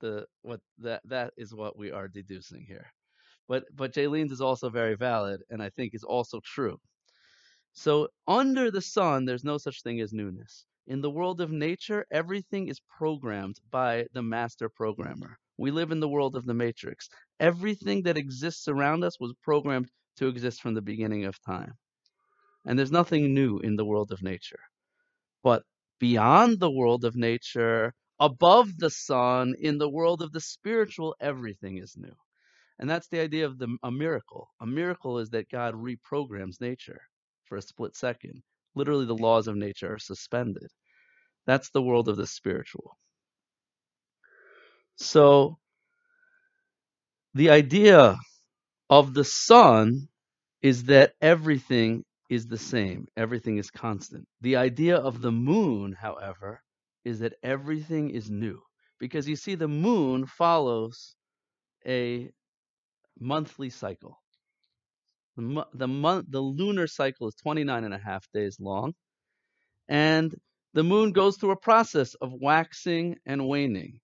the 0.01 0.27
what 0.43 0.61
that 0.79 1.03
that 1.07 1.33
is 1.37 1.55
what 1.55 1.79
we 1.79 1.91
are 1.91 2.09
deducing 2.09 2.65
here. 2.67 2.93
But 3.49 3.65
but 3.75 3.93
Jaylene's 3.93 4.33
is 4.33 4.41
also 4.41 4.71
very 4.71 4.97
valid, 4.97 5.43
and 5.51 5.63
I 5.63 5.71
think 5.71 5.95
is 5.95 6.05
also 6.05 6.41
true. 6.45 6.79
So 7.73 8.09
under 8.29 8.71
the 8.71 8.81
sun, 8.81 9.25
there's 9.25 9.45
no 9.45 9.59
such 9.59 9.83
thing 9.83 10.01
as 10.01 10.13
newness. 10.13 10.65
In 10.87 11.01
the 11.01 11.11
world 11.11 11.41
of 11.41 11.51
nature, 11.51 12.07
everything 12.11 12.69
is 12.69 12.81
programmed 12.81 13.61
by 13.71 14.07
the 14.13 14.23
master 14.23 14.69
programmer. 14.69 15.39
We 15.57 15.71
live 15.71 15.91
in 15.93 16.01
the 16.01 16.09
world 16.09 16.37
of 16.37 16.47
the 16.47 16.55
matrix. 16.55 17.09
Everything 17.41 18.03
that 18.03 18.19
exists 18.19 18.69
around 18.69 19.05
us 19.05 19.19
was 19.19 19.33
programmed 19.43 19.91
to 20.17 20.29
exist 20.29 20.61
from 20.61 20.75
the 20.75 20.83
beginning 20.83 21.25
of 21.25 21.41
time. 21.41 21.75
And 22.67 22.79
there's 22.79 22.93
nothing 22.93 23.35
new 23.35 23.59
in 23.59 23.77
the 23.77 23.85
world 23.85 24.13
of 24.13 24.23
nature. 24.23 24.61
But 25.43 25.65
beyond 26.05 26.61
the 26.61 26.71
world 26.71 27.03
of 27.07 27.17
nature, 27.17 27.95
above 28.21 28.69
the 28.77 28.91
sun, 28.91 29.55
in 29.59 29.79
the 29.79 29.89
world 29.89 30.21
of 30.21 30.33
the 30.33 30.41
spiritual, 30.41 31.17
everything 31.19 31.79
is 31.79 31.97
new. 31.97 32.15
And 32.79 32.91
that's 32.91 33.09
the 33.09 33.21
idea 33.21 33.47
of 33.47 33.57
the, 33.59 33.75
a 33.83 33.91
miracle. 33.91 34.51
A 34.61 34.67
miracle 34.67 35.19
is 35.19 35.31
that 35.31 35.49
God 35.49 35.73
reprograms 35.75 36.61
nature 36.61 37.01
for 37.47 37.57
a 37.57 37.63
split 37.63 37.97
second. 37.97 38.43
Literally, 38.75 39.07
the 39.07 39.17
laws 39.17 39.49
of 39.49 39.57
nature 39.57 39.95
are 39.95 39.99
suspended. 39.99 40.69
That's 41.47 41.71
the 41.71 41.81
world 41.81 42.11
of 42.11 42.19
the 42.19 42.27
spiritual. 42.27 42.99
So, 44.97 45.57
the 47.33 47.49
idea 47.49 48.19
of 48.91 49.15
the 49.15 49.25
sun 49.25 50.09
is 50.61 50.85
that 50.85 51.15
everything 51.23 52.05
is 52.29 52.47
the 52.47 52.59
same, 52.59 53.07
everything 53.17 53.59
is 53.59 53.71
constant. 53.71 54.27
The 54.41 54.57
idea 54.57 54.97
of 54.97 55.21
the 55.21 55.33
moon, 55.33 55.93
however, 55.93 56.63
is 57.05 57.21
that 57.21 57.35
everything 57.43 58.11
is 58.11 58.31
new. 58.31 58.63
Because 58.99 59.29
you 59.29 59.37
see, 59.37 59.55
the 59.55 59.69
moon 59.69 60.27
follows 60.27 61.17
a 61.87 62.31
monthly 63.21 63.71
cycle. 63.71 64.19
The, 65.37 65.67
the 65.75 65.89
month, 65.89 66.27
the 66.31 66.41
lunar 66.41 66.87
cycle 66.87 67.29
is 67.29 67.35
29 67.43 67.85
and 67.85 67.95
a 67.95 67.99
half 67.99 68.27
days 68.33 68.59
long, 68.61 68.95
and 69.89 70.35
the 70.75 70.85
moon 70.85 71.13
goes 71.13 71.37
through 71.37 71.53
a 71.53 71.57
process 71.57 72.15
of 72.15 72.33
waxing 72.33 73.17
and 73.27 73.47
waning, 73.49 74.01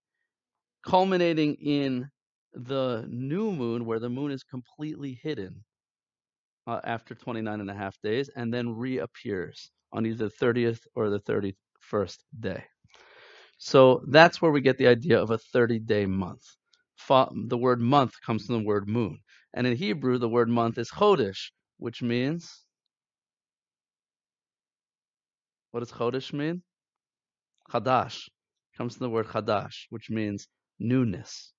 culminating 0.84 1.54
in 1.54 2.08
the 2.52 3.06
new 3.08 3.52
moon, 3.52 3.86
where 3.86 4.00
the 4.00 4.10
moon 4.10 4.32
is 4.32 4.42
completely 4.42 5.18
hidden 5.22 5.64
uh, 6.66 6.80
after 6.84 7.14
29 7.14 7.60
and 7.60 7.70
a 7.70 7.74
half 7.74 7.96
days, 8.02 8.30
and 8.36 8.52
then 8.54 8.76
reappears 8.76 9.70
on 9.92 10.06
either 10.06 10.28
the 10.28 10.46
30th 10.46 10.80
or 10.96 11.10
the 11.10 11.20
31st 11.20 12.18
day. 12.40 12.64
So 13.58 14.02
that's 14.08 14.42
where 14.42 14.52
we 14.52 14.62
get 14.62 14.78
the 14.78 14.88
idea 14.88 15.20
of 15.20 15.30
a 15.30 15.38
30 15.38 15.80
day 15.80 16.06
month. 16.06 16.42
The 17.48 17.58
word 17.58 17.80
month 17.80 18.14
comes 18.24 18.46
from 18.46 18.58
the 18.60 18.64
word 18.66 18.88
moon. 18.88 19.20
And 19.54 19.66
in 19.66 19.76
Hebrew, 19.76 20.18
the 20.18 20.28
word 20.30 20.48
month 20.48 20.78
is 20.78 20.90
chodesh, 20.90 21.50
which 21.78 22.02
means 22.02 22.64
what 25.72 25.80
does 25.80 25.92
chodesh 25.92 26.32
mean? 26.32 26.62
Chadash 27.70 28.28
comes 28.78 28.96
from 28.96 29.06
the 29.06 29.10
word 29.10 29.28
chadash, 29.28 29.86
which 29.90 30.10
means 30.10 30.48
newness. 30.80 31.52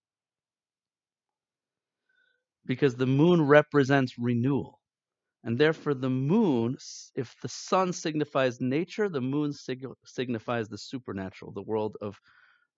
Because 2.68 2.96
the 2.96 3.08
moon 3.08 3.44
represents 3.44 4.20
renewal. 4.20 4.81
And 5.44 5.58
therefore, 5.60 5.94
the 5.94 6.10
moon, 6.10 6.78
if 7.16 7.36
the 7.42 7.48
sun 7.50 7.94
signifies 7.94 8.62
nature, 8.62 9.10
the 9.10 9.22
moon 9.22 9.54
sig- 9.54 9.86
signifies 10.06 10.70
the 10.70 10.78
supernatural, 10.78 11.52
the 11.52 11.62
world 11.62 11.98
of 12.02 12.20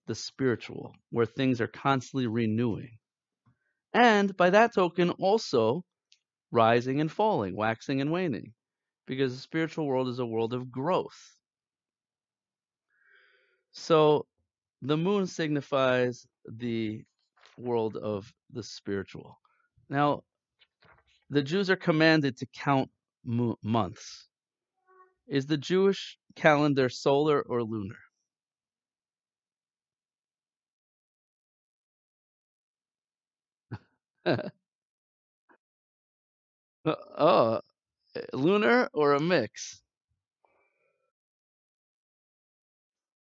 the 0.07 0.15
spiritual, 0.15 0.95
where 1.09 1.25
things 1.25 1.61
are 1.61 1.67
constantly 1.67 2.27
renewing. 2.27 2.99
And 3.93 4.35
by 4.37 4.49
that 4.51 4.73
token, 4.73 5.09
also 5.11 5.85
rising 6.51 7.01
and 7.01 7.11
falling, 7.11 7.55
waxing 7.55 8.01
and 8.01 8.11
waning, 8.11 8.53
because 9.07 9.35
the 9.35 9.41
spiritual 9.41 9.87
world 9.87 10.07
is 10.09 10.19
a 10.19 10.25
world 10.25 10.53
of 10.53 10.71
growth. 10.71 11.37
So 13.73 14.27
the 14.81 14.97
moon 14.97 15.27
signifies 15.27 16.27
the 16.45 17.05
world 17.57 17.97
of 17.97 18.33
the 18.51 18.63
spiritual. 18.63 19.39
Now, 19.89 20.23
the 21.33 21.43
Jews 21.43 21.69
are 21.69 21.75
commanded 21.75 22.37
to 22.37 22.45
count 22.47 22.89
mo- 23.25 23.59
months. 23.63 24.29
Is 25.27 25.47
the 25.47 25.57
Jewish 25.57 26.17
calendar 26.35 26.87
solar 26.87 27.41
or 27.41 27.61
lunar? 27.63 27.99
Uh, 36.85 36.95
oh, 37.17 37.61
eh, 38.15 38.21
lunar 38.33 38.89
or 38.93 39.13
a 39.13 39.19
mix? 39.19 39.81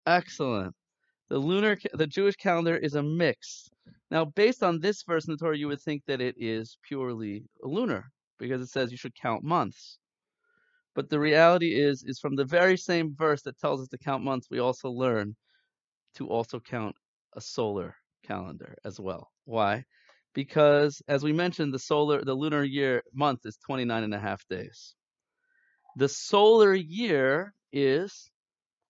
Excellent. 0.06 0.74
The 1.28 1.38
lunar, 1.38 1.78
the 1.94 2.06
Jewish 2.06 2.36
calendar 2.36 2.76
is 2.76 2.94
a 2.94 3.02
mix. 3.02 3.70
Now, 4.10 4.24
based 4.24 4.62
on 4.62 4.78
this 4.78 5.02
verse 5.02 5.26
in 5.26 5.32
the 5.32 5.38
Torah, 5.38 5.58
you 5.58 5.68
would 5.68 5.82
think 5.82 6.04
that 6.06 6.20
it 6.20 6.36
is 6.38 6.78
purely 6.82 7.44
lunar 7.62 8.12
because 8.38 8.60
it 8.60 8.68
says 8.68 8.90
you 8.90 8.96
should 8.96 9.14
count 9.14 9.42
months. 9.42 9.98
But 10.94 11.10
the 11.10 11.20
reality 11.20 11.74
is, 11.74 12.04
is 12.04 12.20
from 12.20 12.36
the 12.36 12.44
very 12.44 12.76
same 12.76 13.14
verse 13.14 13.42
that 13.42 13.58
tells 13.58 13.80
us 13.82 13.88
to 13.88 13.98
count 13.98 14.22
months, 14.22 14.48
we 14.50 14.60
also 14.60 14.90
learn 14.90 15.36
to 16.14 16.28
also 16.28 16.60
count 16.60 16.96
a 17.34 17.40
solar 17.40 17.96
calendar 18.22 18.76
as 18.84 18.98
well. 19.00 19.30
Why? 19.44 19.84
Because 20.34 21.02
as 21.08 21.22
we 21.22 21.32
mentioned, 21.32 21.74
the 21.74 21.78
solar, 21.78 22.24
the 22.24 22.34
lunar 22.34 22.62
year 22.62 23.02
month 23.12 23.40
is 23.44 23.58
29 23.58 24.04
and 24.04 24.14
a 24.14 24.18
half 24.18 24.46
days. 24.48 24.94
The 25.96 26.08
solar 26.08 26.74
year 26.74 27.54
is 27.72 28.30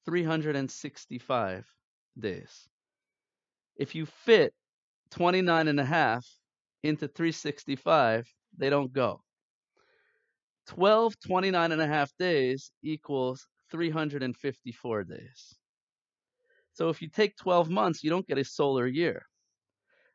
365 0.04 1.64
days. 2.18 2.68
If 3.76 3.94
you 3.94 4.06
fit 4.06 4.54
29 5.10 5.68
and 5.68 5.80
a 5.80 5.84
half 5.84 6.26
into 6.82 7.08
365, 7.08 8.26
they 8.56 8.70
don't 8.70 8.92
go. 8.92 9.22
12 10.66 11.18
29 11.20 11.72
and 11.72 11.80
a 11.82 11.86
half 11.86 12.12
days 12.18 12.70
equals 12.82 13.46
354 13.70 15.04
days. 15.04 15.54
So 16.72 16.90
if 16.90 17.02
you 17.02 17.08
take 17.08 17.36
12 17.36 17.70
months, 17.70 18.04
you 18.04 18.10
don't 18.10 18.26
get 18.26 18.38
a 18.38 18.44
solar 18.44 18.86
year. 18.86 19.26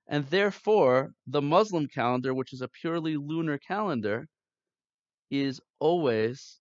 And 0.08 0.26
therefore, 0.28 1.14
the 1.28 1.42
Muslim 1.42 1.88
calendar, 1.88 2.34
which 2.34 2.54
is 2.54 2.62
a 2.62 2.68
purely 2.68 3.18
lunar 3.18 3.58
calendar, 3.58 4.28
is 5.32 5.62
always 5.80 6.60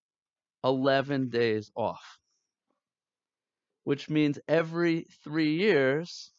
11 0.64 1.28
days 1.28 1.70
off. 1.76 2.18
which 3.84 4.08
means 4.08 4.38
every 4.48 5.06
three 5.24 5.54
years, 5.56 6.32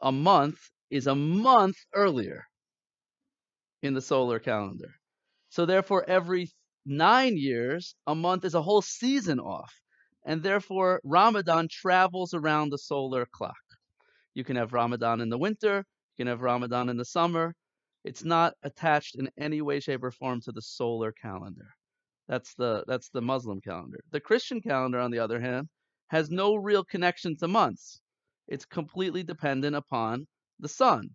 a 0.00 0.12
month 0.12 0.70
is 0.90 1.06
a 1.06 1.14
month 1.14 1.76
earlier 1.94 2.44
in 3.82 3.94
the 3.94 4.00
solar 4.00 4.38
calendar. 4.38 4.94
So 5.48 5.66
therefore, 5.66 6.04
every 6.08 6.50
nine 6.84 7.36
years, 7.36 7.94
a 8.06 8.14
month 8.14 8.44
is 8.44 8.54
a 8.54 8.62
whole 8.62 8.82
season 8.82 9.40
off. 9.40 9.72
And 10.24 10.42
therefore, 10.42 11.00
Ramadan 11.04 11.68
travels 11.70 12.34
around 12.34 12.70
the 12.70 12.78
solar 12.78 13.26
clock. 13.32 13.54
You 14.34 14.44
can 14.44 14.56
have 14.56 14.72
Ramadan 14.72 15.20
in 15.20 15.28
the 15.28 15.38
winter, 15.38 15.78
you 15.78 16.24
can 16.24 16.26
have 16.28 16.42
Ramadan 16.42 16.88
in 16.88 16.96
the 16.96 17.04
summer. 17.04 17.54
It's 18.04 18.24
not 18.24 18.54
attached 18.62 19.16
in 19.18 19.30
any 19.38 19.62
way, 19.62 19.80
shape, 19.80 20.02
or 20.04 20.10
form 20.10 20.40
to 20.42 20.52
the 20.52 20.62
solar 20.62 21.12
calendar. 21.12 21.68
That's 22.28 22.54
the 22.54 22.84
that's 22.86 23.08
the 23.10 23.22
Muslim 23.22 23.60
calendar. 23.60 23.98
The 24.10 24.20
Christian 24.20 24.60
calendar, 24.60 24.98
on 25.00 25.10
the 25.10 25.18
other 25.20 25.40
hand, 25.40 25.68
has 26.08 26.30
no 26.30 26.54
real 26.54 26.84
connection 26.84 27.36
to 27.38 27.48
months. 27.48 28.00
It's 28.48 28.64
completely 28.64 29.22
dependent 29.22 29.76
upon 29.76 30.26
the 30.58 30.68
sun, 30.68 31.10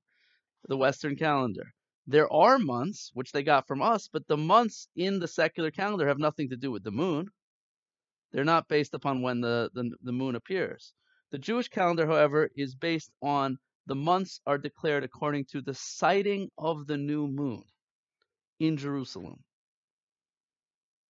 the 0.67 0.77
Western 0.77 1.15
calendar. 1.15 1.73
There 2.07 2.31
are 2.31 2.57
months, 2.59 3.11
which 3.13 3.31
they 3.31 3.43
got 3.43 3.67
from 3.67 3.81
us, 3.81 4.09
but 4.11 4.27
the 4.27 4.37
months 4.37 4.87
in 4.95 5.19
the 5.19 5.27
secular 5.27 5.71
calendar 5.71 6.07
have 6.07 6.19
nothing 6.19 6.49
to 6.49 6.57
do 6.57 6.71
with 6.71 6.83
the 6.83 6.91
moon. 6.91 7.29
They're 8.31 8.43
not 8.43 8.67
based 8.67 8.93
upon 8.93 9.21
when 9.21 9.41
the, 9.41 9.69
the, 9.73 9.91
the 10.01 10.11
moon 10.11 10.35
appears. 10.35 10.93
The 11.31 11.37
Jewish 11.37 11.67
calendar, 11.69 12.07
however, 12.07 12.49
is 12.55 12.75
based 12.75 13.11
on 13.21 13.57
the 13.87 13.95
months 13.95 14.39
are 14.45 14.57
declared 14.57 15.03
according 15.03 15.45
to 15.51 15.61
the 15.61 15.73
sighting 15.73 16.49
of 16.57 16.87
the 16.87 16.97
new 16.97 17.27
moon 17.27 17.63
in 18.59 18.77
Jerusalem. 18.77 19.43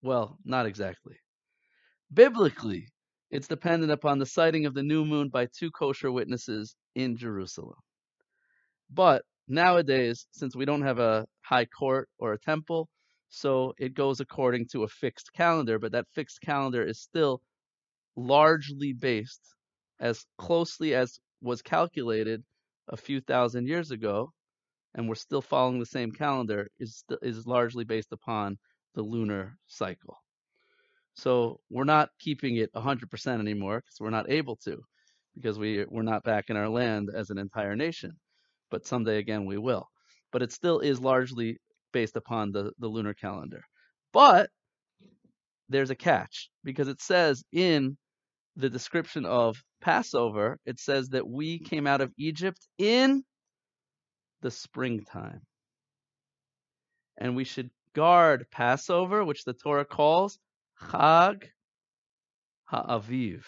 Well, 0.01 0.37
not 0.45 0.65
exactly. 0.65 1.15
Biblically, 2.13 2.87
it's 3.29 3.47
dependent 3.47 3.91
upon 3.91 4.19
the 4.19 4.25
sighting 4.25 4.65
of 4.65 4.73
the 4.73 4.83
new 4.83 5.05
moon 5.05 5.29
by 5.29 5.47
two 5.47 5.71
kosher 5.71 6.11
witnesses 6.11 6.75
in 6.95 7.17
Jerusalem. 7.17 7.77
But 8.91 9.23
Nowadays, 9.51 10.27
since 10.31 10.55
we 10.55 10.63
don't 10.63 10.81
have 10.83 10.99
a 10.99 11.27
high 11.41 11.65
court 11.65 12.07
or 12.19 12.31
a 12.31 12.39
temple, 12.39 12.87
so 13.27 13.73
it 13.77 13.93
goes 13.93 14.21
according 14.21 14.67
to 14.67 14.83
a 14.83 14.87
fixed 14.87 15.33
calendar, 15.33 15.77
but 15.77 15.91
that 15.91 16.07
fixed 16.13 16.39
calendar 16.39 16.83
is 16.85 17.01
still 17.01 17.41
largely 18.15 18.93
based 18.93 19.41
as 19.99 20.25
closely 20.37 20.95
as 20.95 21.19
was 21.41 21.61
calculated 21.61 22.45
a 22.87 22.95
few 22.95 23.19
thousand 23.19 23.67
years 23.67 23.91
ago, 23.91 24.31
and 24.95 25.09
we're 25.09 25.15
still 25.15 25.41
following 25.41 25.79
the 25.79 25.85
same 25.85 26.13
calendar, 26.13 26.69
is 26.79 27.03
is 27.21 27.45
largely 27.45 27.83
based 27.83 28.13
upon 28.13 28.57
the 28.95 29.01
lunar 29.01 29.57
cycle. 29.67 30.17
So 31.15 31.59
we're 31.69 31.83
not 31.83 32.09
keeping 32.19 32.55
it 32.55 32.71
100% 32.73 33.39
anymore 33.39 33.81
because 33.81 33.99
we're 33.99 34.11
not 34.11 34.29
able 34.29 34.55
to, 34.63 34.81
because 35.35 35.59
we 35.59 35.83
we're 35.89 36.03
not 36.03 36.23
back 36.23 36.49
in 36.49 36.55
our 36.55 36.69
land 36.69 37.09
as 37.13 37.31
an 37.31 37.37
entire 37.37 37.75
nation 37.75 38.17
but 38.71 38.87
someday 38.87 39.17
again 39.19 39.45
we 39.45 39.57
will. 39.57 39.87
But 40.31 40.41
it 40.41 40.51
still 40.51 40.79
is 40.79 40.99
largely 40.99 41.57
based 41.91 42.15
upon 42.15 42.51
the, 42.51 42.71
the 42.79 42.87
lunar 42.87 43.13
calendar. 43.13 43.61
But 44.13 44.49
there's 45.69 45.89
a 45.89 45.95
catch 45.95 46.49
because 46.63 46.87
it 46.87 47.01
says 47.01 47.43
in 47.51 47.97
the 48.55 48.69
description 48.69 49.25
of 49.25 49.61
Passover, 49.81 50.57
it 50.65 50.79
says 50.79 51.09
that 51.09 51.27
we 51.27 51.59
came 51.59 51.85
out 51.85 52.01
of 52.01 52.11
Egypt 52.17 52.59
in 52.77 53.23
the 54.41 54.51
springtime. 54.51 55.41
And 57.17 57.35
we 57.35 57.43
should 57.43 57.69
guard 57.93 58.47
Passover, 58.51 59.23
which 59.23 59.43
the 59.43 59.53
Torah 59.53 59.85
calls 59.85 60.39
Chag 60.81 61.43
HaAviv, 62.71 63.43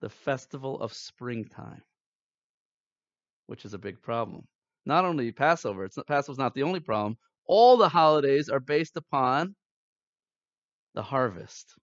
the 0.00 0.10
festival 0.10 0.80
of 0.80 0.92
springtime 0.92 1.82
which 3.46 3.64
is 3.64 3.74
a 3.74 3.78
big 3.78 4.00
problem. 4.02 4.46
Not 4.86 5.04
only 5.04 5.32
Passover, 5.32 5.84
it's 5.84 5.96
not, 5.96 6.06
Passover's 6.06 6.38
not 6.38 6.54
the 6.54 6.62
only 6.62 6.80
problem. 6.80 7.16
All 7.46 7.76
the 7.76 7.88
holidays 7.88 8.48
are 8.48 8.60
based 8.60 8.96
upon 8.96 9.54
the 10.94 11.02
harvest. 11.02 11.74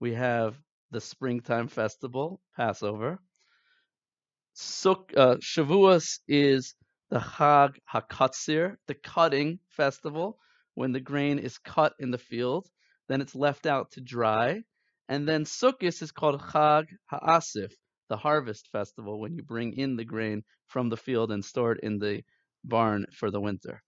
We 0.00 0.14
have 0.14 0.56
the 0.90 1.00
springtime 1.00 1.68
festival, 1.68 2.40
Passover. 2.56 3.18
Suk, 4.54 5.12
uh, 5.16 5.36
Shavuos 5.36 6.18
is 6.26 6.74
the 7.10 7.18
Chag 7.18 7.76
HaKatzir, 7.92 8.76
the 8.86 8.94
cutting 8.94 9.58
festival, 9.68 10.38
when 10.74 10.92
the 10.92 11.00
grain 11.00 11.38
is 11.38 11.58
cut 11.58 11.94
in 11.98 12.10
the 12.10 12.18
field, 12.18 12.68
then 13.08 13.20
it's 13.20 13.34
left 13.34 13.66
out 13.66 13.90
to 13.92 14.00
dry. 14.00 14.62
And 15.08 15.28
then 15.28 15.44
Sukkot 15.44 16.02
is 16.02 16.12
called 16.12 16.40
Chag 16.40 16.86
HaAsif, 17.12 17.72
the 18.10 18.18
harvest 18.18 18.68
festival 18.72 19.20
when 19.20 19.34
you 19.36 19.44
bring 19.44 19.74
in 19.78 19.96
the 19.96 20.06
grain 20.06 20.44
from 20.68 20.90
the 20.90 20.98
field 20.98 21.32
and 21.32 21.44
store 21.44 21.74
it 21.74 21.80
in 21.84 21.98
the 22.00 22.22
barn 22.64 23.06
for 23.14 23.32
the 23.32 23.40
winter. 23.40 23.82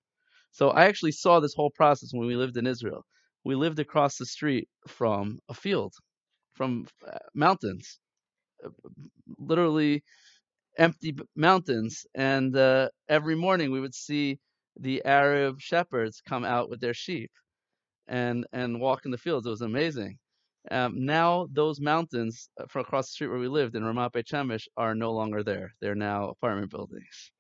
So 0.53 0.71
I 0.71 0.87
actually 0.87 1.13
saw 1.13 1.41
this 1.41 1.55
whole 1.55 1.71
process 1.71 2.11
when 2.13 2.27
we 2.29 2.37
lived 2.37 2.57
in 2.57 2.67
Israel. 2.67 3.05
We 3.45 3.55
lived 3.55 3.79
across 3.81 4.17
the 4.19 4.27
street 4.27 4.69
from 4.89 5.41
a 5.49 5.55
field, 5.55 5.95
from 6.55 6.87
uh, 7.07 7.19
mountains, 7.35 8.01
uh, 8.65 8.71
literally 9.39 10.05
empty 10.79 11.17
mountains. 11.37 12.07
And 12.15 12.57
uh, 12.57 12.91
every 13.09 13.37
morning 13.37 13.73
we 13.73 13.81
would 13.81 13.95
see 13.95 14.39
the 14.81 15.05
Arab 15.05 15.61
shepherds 15.61 16.23
come 16.29 16.45
out 16.45 16.71
with 16.71 16.81
their 16.81 16.95
sheep 16.95 17.31
and 18.09 18.47
and 18.53 18.81
walk 18.81 19.07
in 19.07 19.13
the 19.13 19.19
fields. 19.19 19.47
It 19.47 19.51
was 19.51 19.63
amazing. 19.63 20.19
Um, 20.71 21.05
now 21.05 21.49
those 21.53 21.81
mountains 21.81 22.49
uh, 22.61 22.67
from 22.69 22.83
across 22.83 23.09
the 23.09 23.13
street 23.13 23.29
where 23.29 23.39
we 23.39 23.49
lived 23.49 23.75
in 23.75 23.83
Ramat 23.83 24.13
Beit 24.13 24.27
Shemesh 24.27 24.69
are 24.77 24.95
no 24.95 25.13
longer 25.13 25.43
there. 25.43 25.75
They're 25.81 25.95
now 25.95 26.29
apartment 26.29 26.71
buildings. 26.71 27.33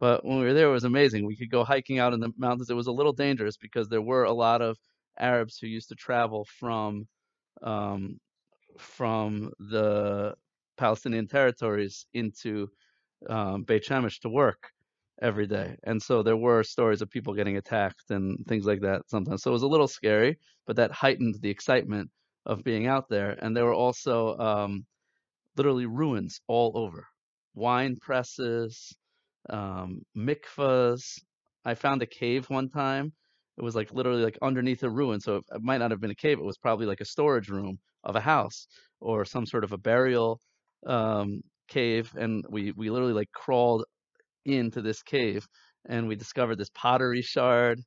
But 0.00 0.24
when 0.24 0.38
we 0.38 0.44
were 0.44 0.54
there, 0.54 0.68
it 0.68 0.72
was 0.72 0.84
amazing. 0.84 1.26
We 1.26 1.36
could 1.36 1.50
go 1.50 1.64
hiking 1.64 1.98
out 1.98 2.14
in 2.14 2.20
the 2.20 2.32
mountains. 2.38 2.70
It 2.70 2.76
was 2.76 2.86
a 2.86 2.92
little 2.92 3.12
dangerous 3.12 3.56
because 3.56 3.88
there 3.88 4.02
were 4.02 4.24
a 4.24 4.32
lot 4.32 4.62
of 4.62 4.78
Arabs 5.18 5.58
who 5.58 5.66
used 5.66 5.88
to 5.88 5.96
travel 5.96 6.46
from 6.60 7.08
um, 7.62 8.20
from 8.78 9.50
the 9.58 10.34
Palestinian 10.76 11.26
territories 11.26 12.06
into 12.14 12.68
um, 13.28 13.64
Beit 13.64 13.84
Shemesh 13.84 14.20
to 14.20 14.28
work 14.28 14.70
every 15.20 15.46
day. 15.48 15.76
And 15.84 16.00
so 16.00 16.22
there 16.22 16.36
were 16.36 16.62
stories 16.62 17.02
of 17.02 17.10
people 17.10 17.34
getting 17.34 17.56
attacked 17.56 18.10
and 18.10 18.38
things 18.46 18.64
like 18.66 18.80
that 18.82 19.02
sometimes. 19.08 19.42
So 19.42 19.50
it 19.50 19.54
was 19.54 19.62
a 19.64 19.68
little 19.68 19.88
scary, 19.88 20.38
but 20.66 20.76
that 20.76 20.92
heightened 20.92 21.36
the 21.40 21.50
excitement 21.50 22.10
of 22.48 22.64
being 22.64 22.88
out 22.88 23.08
there. 23.10 23.32
And 23.42 23.56
there 23.56 23.66
were 23.66 23.74
also 23.74 24.38
um, 24.38 24.86
literally 25.56 25.86
ruins 25.86 26.40
all 26.48 26.72
over 26.76 27.06
wine 27.54 27.96
presses, 28.00 28.96
um, 29.50 30.02
mikvahs. 30.16 31.02
I 31.64 31.74
found 31.74 32.02
a 32.02 32.06
cave 32.06 32.48
one 32.50 32.70
time. 32.70 33.12
It 33.56 33.62
was 33.64 33.74
like 33.74 33.92
literally 33.92 34.22
like 34.24 34.38
underneath 34.42 34.82
a 34.84 34.90
ruin. 34.90 35.20
So 35.20 35.36
it 35.36 35.62
might 35.62 35.78
not 35.78 35.90
have 35.90 36.00
been 36.00 36.12
a 36.12 36.14
cave. 36.16 36.38
It 36.38 36.44
was 36.44 36.58
probably 36.58 36.86
like 36.86 37.00
a 37.00 37.04
storage 37.04 37.48
room 37.48 37.78
of 38.04 38.16
a 38.16 38.20
house 38.20 38.68
or 39.00 39.24
some 39.24 39.46
sort 39.46 39.64
of 39.64 39.72
a 39.72 39.78
burial 39.78 40.40
um, 40.86 41.42
cave. 41.68 42.12
And 42.16 42.44
we, 42.48 42.72
we 42.72 42.90
literally 42.90 43.14
like 43.14 43.32
crawled 43.32 43.84
into 44.44 44.82
this 44.82 45.02
cave 45.02 45.46
and 45.88 46.08
we 46.08 46.16
discovered 46.16 46.56
this 46.56 46.70
pottery 46.70 47.22
shard 47.22 47.80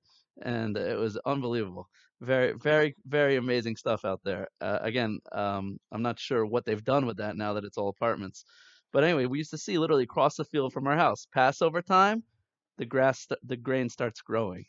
and 0.43 0.77
it 0.77 0.97
was 0.97 1.17
unbelievable 1.25 1.87
very 2.21 2.53
very 2.53 2.95
very 3.05 3.35
amazing 3.35 3.75
stuff 3.75 4.05
out 4.05 4.21
there 4.23 4.47
uh, 4.61 4.79
again 4.81 5.19
um, 5.31 5.77
i'm 5.91 6.03
not 6.03 6.19
sure 6.19 6.45
what 6.45 6.65
they've 6.65 6.83
done 6.83 7.05
with 7.05 7.17
that 7.17 7.35
now 7.35 7.53
that 7.53 7.65
it's 7.65 7.77
all 7.77 7.89
apartments 7.89 8.45
but 8.93 9.03
anyway 9.03 9.25
we 9.25 9.39
used 9.39 9.51
to 9.51 9.57
see 9.57 9.77
literally 9.77 10.03
across 10.03 10.35
the 10.35 10.45
field 10.45 10.71
from 10.71 10.87
our 10.87 10.95
house 10.95 11.27
passover 11.33 11.81
time 11.81 12.23
the 12.77 12.85
grass 12.85 13.27
the 13.43 13.57
grain 13.57 13.89
starts 13.89 14.21
growing 14.21 14.65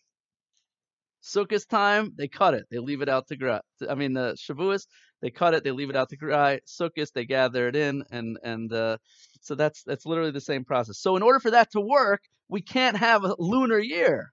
Sukkot 1.23 1.69
time, 1.69 2.13
they 2.17 2.27
cut 2.27 2.55
it. 2.55 2.67
They 2.69 2.79
leave 2.79 3.01
it 3.01 3.09
out 3.09 3.29
to 3.29 3.37
dry. 3.37 3.61
I 3.89 3.95
mean, 3.95 4.13
the 4.13 4.37
Shavuos, 4.37 4.87
they 5.21 5.31
cut 5.31 5.55
it. 5.55 5.63
They 5.63 5.71
leave 5.71 5.89
it 5.89 5.95
out 5.95 6.09
to 6.09 6.17
dry. 6.17 6.59
Sukkot, 6.67 7.13
they 7.13 7.25
gather 7.25 7.69
it 7.69 7.77
in, 7.77 8.03
and 8.11 8.39
and 8.43 8.73
uh, 8.73 8.99
so 9.41 9.55
that's 9.55 9.85
that's 9.85 10.05
literally 10.05 10.33
the 10.33 10.41
same 10.41 10.65
process. 10.65 10.99
So 10.99 11.15
in 11.15 11.23
order 11.23 11.39
for 11.39 11.53
that 11.53 11.71
to 11.73 11.81
work, 11.81 12.23
we 12.49 12.61
can't 12.61 12.97
have 12.97 13.23
a 13.25 13.37
lunar 13.39 13.79
year. 13.79 14.33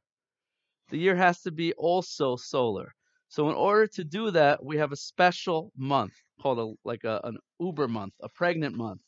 The 0.89 0.97
year 0.97 1.15
has 1.15 1.41
to 1.41 1.51
be 1.51 1.73
also 1.73 2.35
solar. 2.35 2.95
So 3.29 3.49
in 3.49 3.55
order 3.55 3.87
to 3.87 4.03
do 4.03 4.31
that, 4.31 4.63
we 4.63 4.77
have 4.77 4.91
a 4.91 4.95
special 4.97 5.71
month 5.77 6.13
called 6.41 6.59
a 6.59 6.73
like 6.87 7.03
a, 7.03 7.21
an 7.23 7.37
Uber 7.59 7.87
month, 7.87 8.13
a 8.21 8.29
pregnant 8.29 8.75
month, 8.75 9.01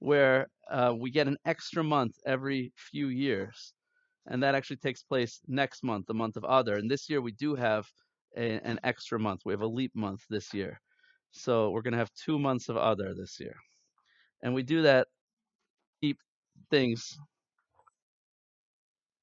where 0.00 0.48
uh, 0.70 0.94
we 0.98 1.10
get 1.10 1.28
an 1.28 1.38
extra 1.44 1.84
month 1.84 2.16
every 2.26 2.72
few 2.76 3.08
years, 3.08 3.74
and 4.26 4.42
that 4.42 4.54
actually 4.54 4.76
takes 4.76 5.02
place 5.02 5.40
next 5.48 5.84
month, 5.84 6.06
the 6.06 6.14
month 6.14 6.36
of 6.36 6.44
Adar. 6.44 6.76
And 6.76 6.90
this 6.90 7.10
year 7.10 7.20
we 7.20 7.32
do 7.32 7.56
have 7.56 7.86
a, 8.36 8.60
an 8.64 8.78
extra 8.84 9.18
month. 9.18 9.42
We 9.44 9.52
have 9.52 9.62
a 9.62 9.66
leap 9.66 9.92
month 9.94 10.22
this 10.30 10.54
year, 10.54 10.80
so 11.32 11.70
we're 11.70 11.82
gonna 11.82 11.96
have 11.98 12.12
two 12.14 12.38
months 12.38 12.68
of 12.68 12.76
Adar 12.76 13.14
this 13.14 13.38
year, 13.40 13.56
and 14.42 14.54
we 14.54 14.62
do 14.62 14.82
that 14.82 15.08
keep 16.00 16.18
things. 16.70 17.18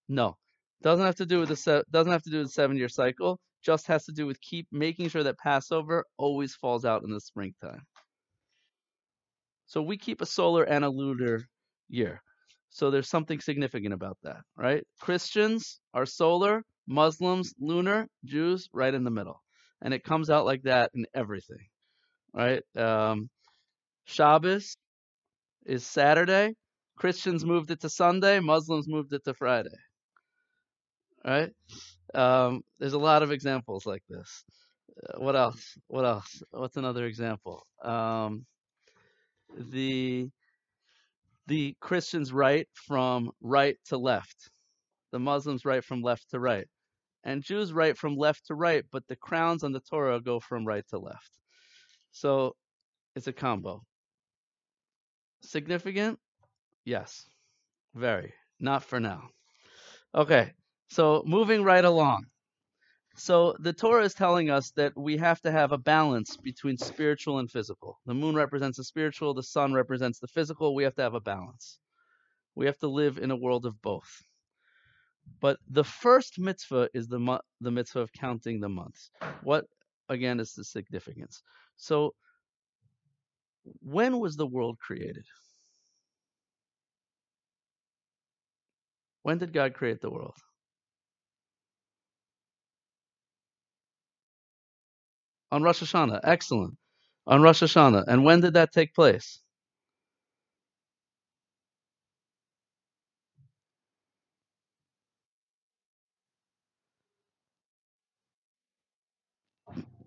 No, 0.10 0.38
doesn't 0.82 1.06
have 1.06 1.16
to 1.18 1.26
do 1.26 1.40
with 1.40 1.50
the 1.50 1.56
se- 1.56 1.84
doesn't 1.92 2.12
have 2.12 2.24
to 2.24 2.30
do 2.30 2.40
with 2.40 2.48
the 2.48 2.54
seven 2.54 2.78
year 2.78 2.90
cycle. 2.90 3.40
Just 3.66 3.88
has 3.88 4.06
to 4.06 4.12
do 4.12 4.28
with 4.28 4.40
keep 4.42 4.68
making 4.72 5.10
sure 5.10 5.24
that 5.24 5.40
Passover 5.40 6.06
always 6.18 6.56
falls 6.56 6.86
out 6.86 7.04
in 7.04 7.12
the 7.12 7.20
springtime. 7.20 7.82
So 9.68 9.82
we 9.82 9.98
keep 9.98 10.22
a 10.22 10.26
solar 10.26 10.64
and 10.64 10.86
a 10.86 10.90
lunar 10.90 11.46
year. 11.90 12.22
So 12.70 12.92
there's 12.92 13.10
something 13.10 13.40
significant 13.40 13.94
about 13.94 14.18
that, 14.24 14.42
right? 14.58 14.84
Christians 15.02 15.80
are 15.94 16.06
solar, 16.06 16.64
Muslims 16.88 17.54
lunar, 17.60 18.08
Jews 18.26 18.70
right 18.74 18.94
in 18.94 19.04
the 19.04 19.12
middle. 19.12 19.42
And 19.82 19.94
it 19.94 20.04
comes 20.04 20.30
out 20.30 20.46
like 20.46 20.64
that 20.64 20.92
in 20.94 21.06
everything, 21.16 21.68
right? 22.34 22.62
Um, 22.76 23.30
Shabbos 24.06 24.78
is 25.66 25.86
Saturday. 25.86 26.54
Christians 26.98 27.46
moved 27.46 27.72
it 27.72 27.82
to 27.82 27.90
Sunday. 27.90 28.40
Muslims 28.40 28.88
moved 28.88 29.14
it 29.14 29.24
to 29.26 29.34
Friday, 29.34 29.70
right? 31.26 31.52
Um, 32.16 32.62
there's 32.80 32.94
a 32.94 33.00
lot 33.00 33.24
of 33.24 33.32
examples 33.32 33.86
like 33.86 34.04
this. 34.10 34.44
Uh, 35.04 35.20
what 35.20 35.36
else? 35.36 35.78
What 35.88 36.06
else? 36.06 36.42
What's 36.52 36.78
another 36.78 37.06
example? 37.06 37.66
Um, 37.84 38.46
the 39.58 40.30
the 41.48 41.76
Christians 41.80 42.34
write 42.34 42.68
from 42.74 43.32
right 43.42 43.78
to 43.88 43.98
left. 43.98 44.50
The 45.12 45.20
Muslims 45.20 45.66
write 45.66 45.84
from 45.84 46.02
left 46.02 46.30
to 46.32 46.40
right. 46.40 46.68
And 47.24 47.44
Jews 47.44 47.74
write 47.74 47.98
from 47.98 48.16
left 48.16 48.48
to 48.48 48.56
right, 48.56 48.84
but 48.92 49.04
the 49.08 49.16
crowns 49.16 49.64
on 49.64 49.72
the 49.72 49.80
Torah 49.80 50.22
go 50.22 50.40
from 50.40 50.66
right 50.66 50.84
to 50.90 51.00
left. 51.00 51.32
So 52.12 52.56
it's 53.16 53.28
a 53.28 53.34
combo. 53.34 53.82
Significant? 55.42 56.20
Yes. 56.86 57.28
Very. 57.94 58.34
Not 58.60 58.84
for 58.84 59.00
now. 59.00 59.30
Okay. 60.14 60.52
So 60.90 61.24
moving 61.26 61.64
right 61.64 61.84
along. 61.84 62.26
So 63.16 63.56
the 63.60 63.74
Torah 63.74 64.04
is 64.04 64.14
telling 64.14 64.50
us 64.50 64.72
that 64.72 64.98
we 64.98 65.18
have 65.18 65.42
to 65.42 65.52
have 65.52 65.72
a 65.72 65.78
balance 65.78 66.36
between 66.38 66.78
spiritual 66.78 67.40
and 67.40 67.50
physical. 67.50 67.98
The 68.06 68.14
moon 68.14 68.36
represents 68.36 68.78
the 68.78 68.84
spiritual, 68.84 69.34
the 69.34 69.44
sun 69.44 69.74
represents 69.74 70.20
the 70.20 70.28
physical. 70.28 70.76
We 70.76 70.84
have 70.84 70.96
to 70.96 71.02
have 71.02 71.14
a 71.14 71.22
balance. 71.22 71.80
We 72.56 72.66
have 72.66 72.78
to 72.80 72.88
live 72.88 73.18
in 73.18 73.32
a 73.32 73.36
world 73.36 73.66
of 73.66 73.82
both. 73.82 74.22
But 75.40 75.60
the 75.70 75.84
first 75.84 76.40
mitzvah 76.40 76.90
is 76.94 77.08
the 77.08 77.40
the 77.62 77.72
mitzvah 77.72 78.02
of 78.02 78.14
counting 78.14 78.60
the 78.60 78.70
months. 78.70 79.10
What 79.44 79.66
again 80.10 80.40
is 80.40 80.54
the 80.54 80.64
significance? 80.64 81.42
So 81.78 82.14
when 83.82 84.20
was 84.20 84.36
the 84.36 84.46
world 84.48 84.78
created? 84.80 85.26
When 89.24 89.38
did 89.40 89.54
God 89.54 89.74
create 89.74 90.02
the 90.02 90.12
world? 90.12 90.36
On 95.56 95.64
Rosh 95.64 95.84
Hashanah. 95.84 96.22
Excellent. 96.26 96.76
On 97.28 97.42
Rosh 97.42 97.64
Hashanah. 97.64 98.06
And 98.10 98.26
when 98.26 98.42
did 98.42 98.56
that 98.56 98.74
take 98.74 98.94
place? 98.94 99.40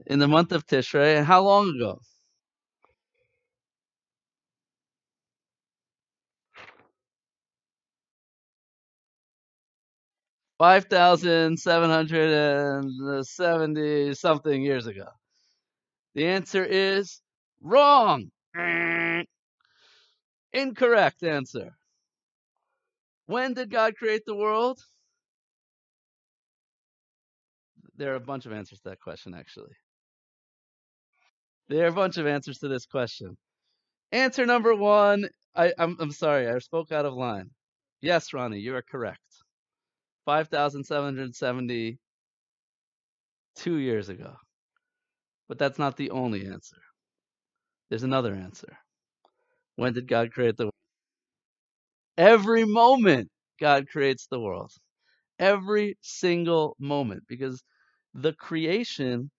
In 0.07 0.19
the 0.21 0.29
month 0.29 0.53
of 0.53 0.67
Tishrei. 0.67 1.25
How 1.25 1.43
long 1.43 1.75
ago? 1.77 2.01
Five 10.59 10.87
thousand 10.87 11.59
seven 11.59 11.91
hundred 11.91 12.33
and 12.33 13.27
seventy 13.27 14.15
something 14.15 14.63
years 14.63 14.87
ago. 14.89 15.07
The 16.15 16.27
answer 16.27 16.65
is 16.65 17.21
wrong. 17.63 18.31
Incorrect 20.53 21.23
answer. 21.23 21.77
When 23.27 23.55
did 23.55 23.71
God 23.71 23.95
create 23.97 24.25
the 24.27 24.35
world? 24.35 24.81
There 27.97 28.13
are 28.13 28.17
a 28.17 28.21
bunch 28.21 28.47
of 28.47 28.53
answers 28.53 28.81
to 28.81 28.91
that 28.91 29.01
question, 29.01 29.35
actually. 29.35 29.73
There 31.69 31.85
are 31.85 31.89
a 31.89 31.93
bunch 31.93 32.17
of 32.17 32.27
answers 32.27 32.59
to 32.59 32.69
this 32.69 32.87
question. 32.87 33.37
Answer 34.13 34.47
number 34.47 34.75
one. 34.75 35.29
I, 35.55 35.73
I'm, 35.79 35.97
I'm 36.01 36.13
sorry, 36.13 36.49
I 36.49 36.59
spoke 36.59 36.93
out 36.93 37.05
of 37.05 37.15
line. 37.15 37.51
Yes, 38.01 38.33
Ronnie, 38.33 38.61
you 38.61 38.75
are 38.77 38.83
correct. 38.83 39.21
5,772 40.25 41.99
years 43.77 44.09
ago. 44.09 44.35
But 45.49 45.59
that's 45.59 45.79
not 45.79 45.97
the 45.97 46.11
only 46.11 46.47
answer. 46.47 46.77
There's 47.89 48.03
another 48.03 48.35
answer. 48.35 48.77
When 49.77 49.93
did 49.95 50.09
God 50.09 50.33
create 50.33 50.57
the 50.57 50.65
world? 50.65 50.73
Every 52.19 52.65
moment 52.65 53.31
God 53.61 53.89
creates 53.89 54.27
the 54.27 54.41
world. 54.41 54.73
Every 55.39 55.97
single 56.03 56.77
moment. 56.79 57.23
Because 57.29 57.63
the 58.15 58.33
creation, 58.33 59.31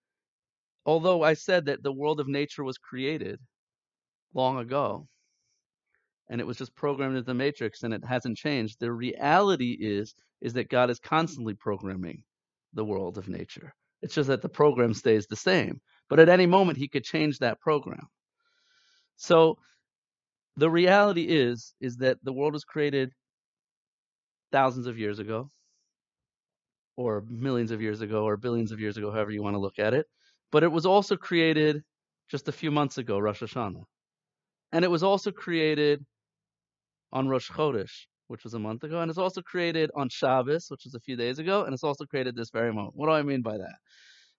although 0.86 1.22
I 1.22 1.34
said 1.34 1.66
that 1.66 1.82
the 1.82 1.92
world 1.92 2.20
of 2.20 2.28
nature 2.28 2.64
was 2.64 2.78
created 2.78 3.38
long 4.34 4.58
ago, 4.58 5.06
and 6.28 6.40
it 6.40 6.46
was 6.46 6.56
just 6.58 6.74
programmed 6.74 7.16
into 7.16 7.26
the 7.26 7.34
matrix 7.34 7.82
and 7.82 7.92
it 7.92 8.04
hasn't 8.04 8.38
changed, 8.38 8.78
the 8.80 8.92
reality 8.92 9.76
is 9.78 10.14
is 10.40 10.54
that 10.54 10.70
God 10.70 10.88
is 10.90 10.98
constantly 10.98 11.54
programming 11.54 12.22
the 12.72 12.84
world 12.84 13.18
of 13.18 13.28
nature. 13.28 13.74
It's 14.00 14.14
just 14.14 14.28
that 14.28 14.40
the 14.40 14.48
program 14.48 14.94
stays 14.94 15.26
the 15.26 15.36
same. 15.36 15.80
But 16.10 16.18
at 16.18 16.28
any 16.28 16.44
moment, 16.44 16.76
he 16.76 16.88
could 16.88 17.04
change 17.04 17.38
that 17.38 17.60
program. 17.60 18.08
So 19.16 19.56
the 20.56 20.68
reality 20.68 21.22
is, 21.22 21.72
is 21.80 21.96
that 21.98 22.18
the 22.22 22.32
world 22.32 22.52
was 22.52 22.64
created 22.64 23.12
thousands 24.52 24.88
of 24.88 24.98
years 24.98 25.20
ago, 25.20 25.50
or 26.96 27.24
millions 27.28 27.70
of 27.70 27.80
years 27.80 28.00
ago, 28.00 28.24
or 28.24 28.36
billions 28.36 28.72
of 28.72 28.80
years 28.80 28.96
ago, 28.96 29.12
however 29.12 29.30
you 29.30 29.42
want 29.42 29.54
to 29.54 29.60
look 29.60 29.78
at 29.78 29.94
it. 29.94 30.06
But 30.50 30.64
it 30.64 30.72
was 30.72 30.84
also 30.84 31.16
created 31.16 31.82
just 32.28 32.48
a 32.48 32.52
few 32.52 32.72
months 32.72 32.98
ago, 32.98 33.18
Rosh 33.18 33.42
Hashanah. 33.42 33.84
And 34.72 34.84
it 34.84 34.90
was 34.90 35.04
also 35.04 35.30
created 35.30 36.04
on 37.12 37.28
Rosh 37.28 37.50
Chodesh, 37.50 38.06
which 38.26 38.42
was 38.42 38.54
a 38.54 38.58
month 38.58 38.82
ago. 38.82 39.00
And 39.00 39.08
it's 39.10 39.18
also 39.18 39.42
created 39.42 39.90
on 39.94 40.08
Shabbos, 40.08 40.66
which 40.70 40.84
was 40.84 40.94
a 40.94 41.00
few 41.00 41.16
days 41.16 41.38
ago. 41.38 41.64
And 41.64 41.72
it's 41.72 41.84
also 41.84 42.04
created 42.04 42.34
this 42.34 42.50
very 42.50 42.72
moment. 42.72 42.96
What 42.96 43.06
do 43.06 43.12
I 43.12 43.22
mean 43.22 43.42
by 43.42 43.58
that? 43.58 43.76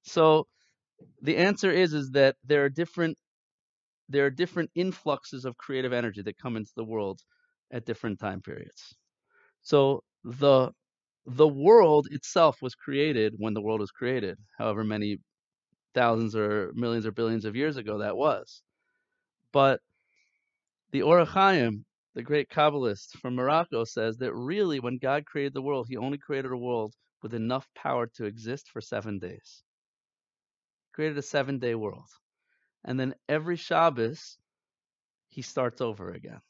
So 0.04 0.48
the 1.22 1.38
answer 1.38 1.72
is 1.72 1.94
is 1.94 2.12
that 2.12 2.36
there 2.44 2.64
are 2.66 2.70
different 2.70 3.18
there 4.10 4.26
are 4.26 4.30
different 4.30 4.70
influxes 4.76 5.46
of 5.46 5.58
creative 5.58 5.94
energy 5.94 6.22
that 6.22 6.38
come 6.38 6.58
into 6.58 6.72
the 6.76 6.84
world 6.84 7.22
at 7.72 7.86
different 7.86 8.20
time 8.20 8.42
periods. 8.42 8.96
So 9.62 10.04
the 10.24 10.72
the 11.26 11.48
world 11.48 12.08
itself 12.12 12.62
was 12.62 12.76
created 12.76 13.36
when 13.38 13.54
the 13.54 13.62
world 13.62 13.80
was 13.80 13.92
created, 13.92 14.38
however 14.58 14.84
many 14.84 15.20
thousands 15.94 16.36
or 16.36 16.72
millions 16.76 17.06
or 17.06 17.12
billions 17.12 17.46
of 17.46 17.56
years 17.56 17.78
ago 17.78 18.00
that 18.00 18.18
was. 18.18 18.64
But 19.54 19.82
the 20.92 21.04
Ohr 21.04 21.26
HaChaim, 21.26 21.84
the 22.16 22.24
great 22.24 22.50
Kabbalist 22.50 23.18
from 23.22 23.36
Morocco, 23.36 23.84
says 23.86 24.18
that 24.18 24.34
really 24.34 24.80
when 24.80 24.98
God 24.98 25.26
created 25.26 25.54
the 25.54 25.62
world, 25.62 25.88
he 25.90 25.98
only 25.98 26.18
created 26.18 26.52
a 26.52 26.58
world 26.58 26.94
with 27.22 27.34
enough 27.34 27.68
power 27.76 28.08
to 28.16 28.26
exist 28.26 28.70
for 28.70 28.82
seven 28.82 29.20
days 29.20 29.64
created 30.94 31.18
a 31.18 31.22
seven 31.22 31.60
day 31.60 31.76
world. 31.76 32.08
And 32.84 33.00
then 33.00 33.16
every 33.30 33.58
Shabbos, 33.58 34.38
he 35.30 35.42
starts 35.42 35.82
over 35.82 36.12
again. 36.12 36.42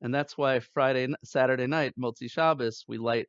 And 0.00 0.14
that's 0.14 0.36
why 0.36 0.60
Friday, 0.60 1.08
Saturday 1.24 1.66
night, 1.66 1.94
Motzi 1.98 2.30
Shabbos, 2.30 2.84
we 2.86 2.98
light 2.98 3.26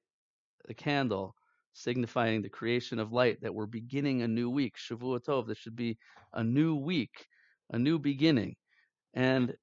a 0.70 0.74
candle 0.74 1.36
signifying 1.74 2.42
the 2.42 2.50
creation 2.50 3.00
of 3.00 3.14
light 3.14 3.40
that 3.42 3.54
we're 3.54 3.68
beginning 3.68 4.22
a 4.22 4.28
new 4.28 4.50
week. 4.50 4.76
Shavua 4.78 5.24
Tov, 5.24 5.48
this 5.48 5.58
should 5.58 5.76
be 5.76 5.98
a 6.34 6.44
new 6.44 6.76
week, 6.76 7.28
a 7.72 7.80
new 7.80 8.00
beginning. 8.00 8.56
And 9.14 9.54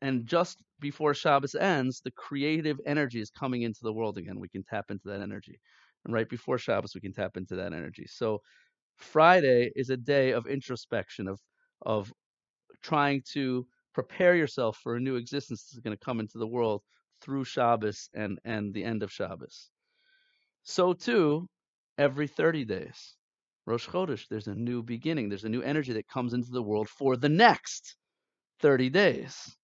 and 0.00 0.26
just 0.26 0.62
before 0.80 1.12
Shabbos 1.12 1.54
ends, 1.54 2.00
the 2.00 2.12
creative 2.12 2.78
energy 2.86 3.20
is 3.20 3.30
coming 3.30 3.62
into 3.62 3.80
the 3.82 3.92
world 3.92 4.16
again. 4.16 4.38
We 4.38 4.48
can 4.48 4.62
tap 4.62 4.90
into 4.90 5.08
that 5.08 5.20
energy. 5.20 5.60
And 6.04 6.14
right 6.14 6.28
before 6.28 6.56
Shabbos, 6.56 6.94
we 6.94 7.00
can 7.00 7.12
tap 7.12 7.36
into 7.36 7.56
that 7.56 7.72
energy. 7.72 8.06
So 8.08 8.40
Friday 8.98 9.72
is 9.76 9.90
a 9.90 9.96
day 9.96 10.32
of 10.32 10.46
introspection, 10.46 11.28
of 11.28 11.40
of 11.82 12.12
trying 12.82 13.22
to 13.32 13.66
prepare 13.94 14.36
yourself 14.36 14.78
for 14.78 14.96
a 14.96 15.00
new 15.00 15.16
existence 15.16 15.64
that's 15.64 15.80
going 15.82 15.96
to 15.96 16.04
come 16.04 16.20
into 16.20 16.38
the 16.38 16.46
world 16.46 16.82
through 17.20 17.44
Shabbos 17.44 18.10
and 18.14 18.38
and 18.44 18.74
the 18.74 18.84
end 18.84 19.02
of 19.02 19.12
Shabbos. 19.12 19.70
So 20.62 20.92
too, 20.92 21.48
every 21.98 22.28
30 22.28 22.64
days, 22.64 23.16
Rosh 23.66 23.88
Chodesh, 23.88 24.28
there's 24.28 24.46
a 24.46 24.54
new 24.54 24.82
beginning. 24.84 25.28
There's 25.28 25.44
a 25.44 25.48
new 25.48 25.62
energy 25.62 25.92
that 25.94 26.06
comes 26.08 26.32
into 26.32 26.52
the 26.52 26.62
world 26.62 26.88
for 26.88 27.16
the 27.16 27.28
next 27.28 27.96
30 28.60 28.88
days. 28.90 29.56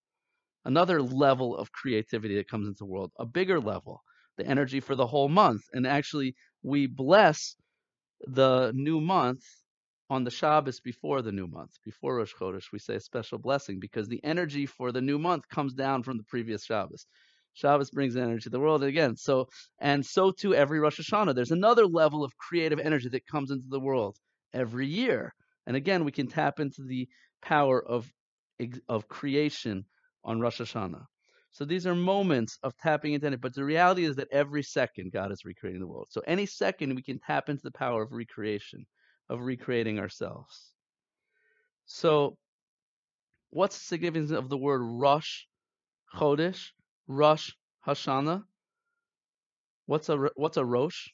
Another 0.65 1.03
level 1.03 1.57
of 1.57 1.73
creativity 1.73 2.37
that 2.37 2.49
comes 2.49 2.69
into 2.69 2.79
the 2.79 2.87
world, 2.87 3.13
a 3.19 3.27
bigger 3.27 3.61
level, 3.61 4.03
the 4.37 4.47
energy 4.47 4.81
for 4.81 4.95
the 4.95 5.07
whole 5.07 5.29
month. 5.29 5.63
And 5.73 5.87
actually, 5.87 6.37
we 6.63 6.87
bless 6.87 7.57
the 8.27 8.73
new 8.75 9.01
month 9.01 9.43
on 10.11 10.25
the 10.25 10.31
Shabbos 10.31 10.81
before 10.81 11.23
the 11.23 11.33
new 11.33 11.47
month, 11.47 11.73
before 11.85 12.17
Rosh 12.17 12.35
Chodesh, 12.35 12.73
we 12.73 12.79
say 12.79 12.97
a 12.97 13.01
special 13.01 13.39
blessing 13.39 13.81
because 13.81 14.09
the 14.09 14.23
energy 14.23 14.67
for 14.67 14.93
the 14.93 15.01
new 15.01 15.19
month 15.19 15.49
comes 15.49 15.75
down 15.75 16.03
from 16.03 16.19
the 16.19 16.25
previous 16.25 16.65
Shabbos. 16.65 17.07
Shabbos 17.55 17.91
brings 17.91 18.17
energy 18.17 18.43
to 18.45 18.51
the 18.51 18.61
world 18.61 18.83
again. 18.83 19.17
So 19.17 19.49
and 19.81 20.05
so 20.05 20.33
too 20.33 20.55
every 20.55 20.81
Rosh 20.81 21.01
Hashanah. 21.01 21.35
There's 21.35 21.53
another 21.53 21.87
level 21.87 22.25
of 22.25 22.37
creative 22.37 22.81
energy 22.81 23.09
that 23.11 23.27
comes 23.27 23.51
into 23.51 23.69
the 23.69 23.81
world 23.81 24.17
every 24.53 24.87
year. 24.87 25.33
And 25.67 25.77
again, 25.77 26.05
we 26.05 26.13
can 26.13 26.27
tap 26.27 26.61
into 26.61 26.83
the 26.83 27.09
power 27.43 27.83
of 27.83 28.11
of 28.89 29.09
creation 29.09 29.85
on 30.25 30.41
Rosh 30.41 30.61
Hashanah. 30.61 31.05
So 31.55 31.65
these 31.65 31.87
are 31.87 31.95
moments 31.95 32.59
of 32.65 32.77
tapping 32.77 33.13
into 33.13 33.29
it. 33.29 33.41
But 33.41 33.55
the 33.55 33.63
reality 33.63 34.05
is 34.05 34.17
that 34.17 34.27
every 34.33 34.65
second 34.65 35.13
God 35.13 35.31
is 35.31 35.45
recreating 35.45 35.81
the 35.81 35.87
world. 35.87 36.09
So 36.11 36.21
any 36.27 36.47
second 36.47 36.97
we 36.97 37.03
can 37.03 37.21
tap 37.21 37.49
into 37.49 37.63
the 37.63 37.71
power 37.71 38.03
of 38.03 38.11
recreation, 38.11 38.85
of 39.29 39.41
recreating 39.41 40.01
ourselves. 40.01 40.73
So 41.87 42.37
what's 43.51 43.79
the 43.79 43.85
significance 43.85 44.33
of 44.33 44.49
the 44.49 44.59
word 44.59 44.81
Rosh 44.83 45.43
Chodesh, 46.13 46.71
Rosh 47.07 47.53
Hashanah? 47.87 48.43
What's 49.87 50.09
a 50.09 50.17
what's 50.35 50.57
a 50.57 50.65
Rosh? 50.65 51.07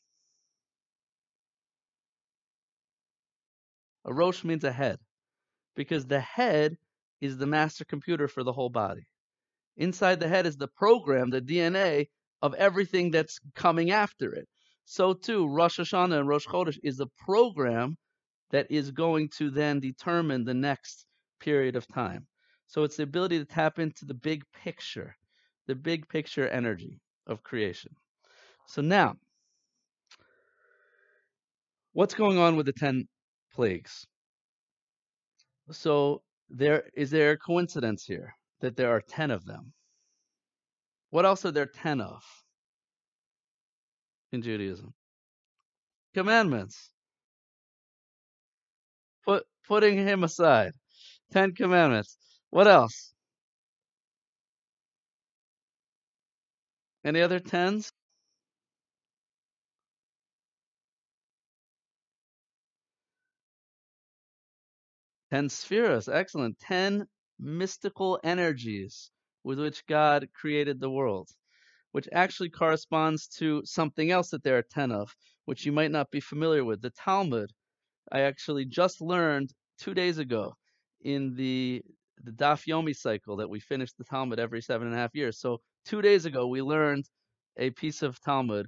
A 4.06 4.14
Rosh 4.14 4.42
means 4.42 4.64
a 4.64 4.72
head, 4.72 4.98
because 5.76 6.06
the 6.06 6.20
head 6.20 6.78
is 7.20 7.36
the 7.36 7.46
master 7.46 7.84
computer 7.84 8.26
for 8.26 8.42
the 8.42 8.52
whole 8.54 8.70
body. 8.70 9.06
Inside 9.80 10.20
the 10.20 10.28
head 10.28 10.46
is 10.46 10.58
the 10.58 10.68
program, 10.68 11.30
the 11.30 11.40
DNA 11.40 12.06
of 12.42 12.52
everything 12.54 13.10
that's 13.10 13.40
coming 13.54 13.90
after 13.90 14.34
it. 14.34 14.46
So 14.84 15.14
too, 15.14 15.48
Rosh 15.48 15.80
Hashanah 15.80 16.18
and 16.18 16.28
Rosh 16.28 16.46
Chodesh 16.46 16.78
is 16.84 16.98
the 16.98 17.06
program 17.18 17.96
that 18.50 18.70
is 18.70 18.90
going 18.90 19.30
to 19.38 19.48
then 19.48 19.80
determine 19.80 20.44
the 20.44 20.52
next 20.52 21.06
period 21.40 21.76
of 21.76 21.88
time. 21.88 22.26
So 22.66 22.84
it's 22.84 22.96
the 22.96 23.04
ability 23.04 23.38
to 23.38 23.46
tap 23.46 23.78
into 23.78 24.04
the 24.04 24.14
big 24.14 24.44
picture, 24.52 25.16
the 25.66 25.74
big 25.74 26.06
picture 26.08 26.46
energy 26.48 27.00
of 27.26 27.42
creation. 27.42 27.92
So 28.66 28.82
now, 28.82 29.16
what's 31.94 32.14
going 32.14 32.36
on 32.36 32.56
with 32.56 32.66
the 32.66 32.74
10 32.74 33.08
plagues? 33.54 34.06
So 35.70 36.20
there 36.50 36.84
is 36.94 37.10
there 37.10 37.30
a 37.30 37.38
coincidence 37.38 38.04
here? 38.04 38.34
That 38.60 38.76
there 38.76 38.90
are 38.90 39.00
10 39.00 39.30
of 39.30 39.44
them. 39.44 39.72
What 41.10 41.26
else 41.26 41.44
are 41.44 41.50
there 41.50 41.66
10 41.66 42.00
of 42.00 42.22
in 44.32 44.42
Judaism? 44.42 44.94
Commandments. 46.14 46.90
Put, 49.24 49.44
putting 49.66 49.96
him 49.98 50.24
aside. 50.24 50.72
10 51.32 51.54
commandments. 51.54 52.16
What 52.50 52.66
else? 52.68 53.12
Any 57.04 57.22
other 57.22 57.40
10s? 57.40 57.90
Ten 65.30 65.48
spheres, 65.48 66.08
excellent. 66.08 66.58
Ten 66.58 67.06
mystical 67.40 68.20
energies 68.22 69.10
with 69.42 69.58
which 69.58 69.86
God 69.86 70.28
created 70.34 70.78
the 70.78 70.90
world, 70.90 71.30
which 71.92 72.08
actually 72.12 72.50
corresponds 72.50 73.26
to 73.38 73.62
something 73.64 74.10
else 74.10 74.30
that 74.30 74.42
there 74.42 74.58
are 74.58 74.62
10 74.62 74.92
of, 74.92 75.14
which 75.46 75.64
you 75.64 75.72
might 75.72 75.90
not 75.90 76.10
be 76.10 76.20
familiar 76.20 76.64
with. 76.64 76.82
The 76.82 76.90
Talmud, 76.90 77.50
I 78.12 78.20
actually 78.20 78.66
just 78.66 79.00
learned 79.00 79.52
two 79.78 79.94
days 79.94 80.18
ago 80.18 80.56
in 81.00 81.34
the 81.34 81.82
the 82.22 82.32
Daf 82.32 82.66
Yomi 82.66 82.94
cycle 82.94 83.36
that 83.36 83.48
we 83.48 83.60
finish 83.60 83.92
the 83.94 84.04
Talmud 84.04 84.38
every 84.38 84.60
seven 84.60 84.88
and 84.88 84.94
a 84.94 84.98
half 84.98 85.14
years. 85.14 85.38
So 85.40 85.62
two 85.86 86.02
days 86.02 86.26
ago 86.26 86.46
we 86.46 86.60
learned 86.60 87.06
a 87.56 87.70
piece 87.70 88.02
of 88.02 88.20
Talmud 88.20 88.66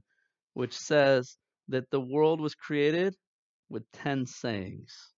which 0.55 0.73
says 0.73 1.37
that 1.69 1.91
the 1.91 2.01
world 2.01 2.41
was 2.41 2.55
created 2.55 3.15
with 3.69 3.85
ten 3.93 4.25
sayings. 4.27 5.13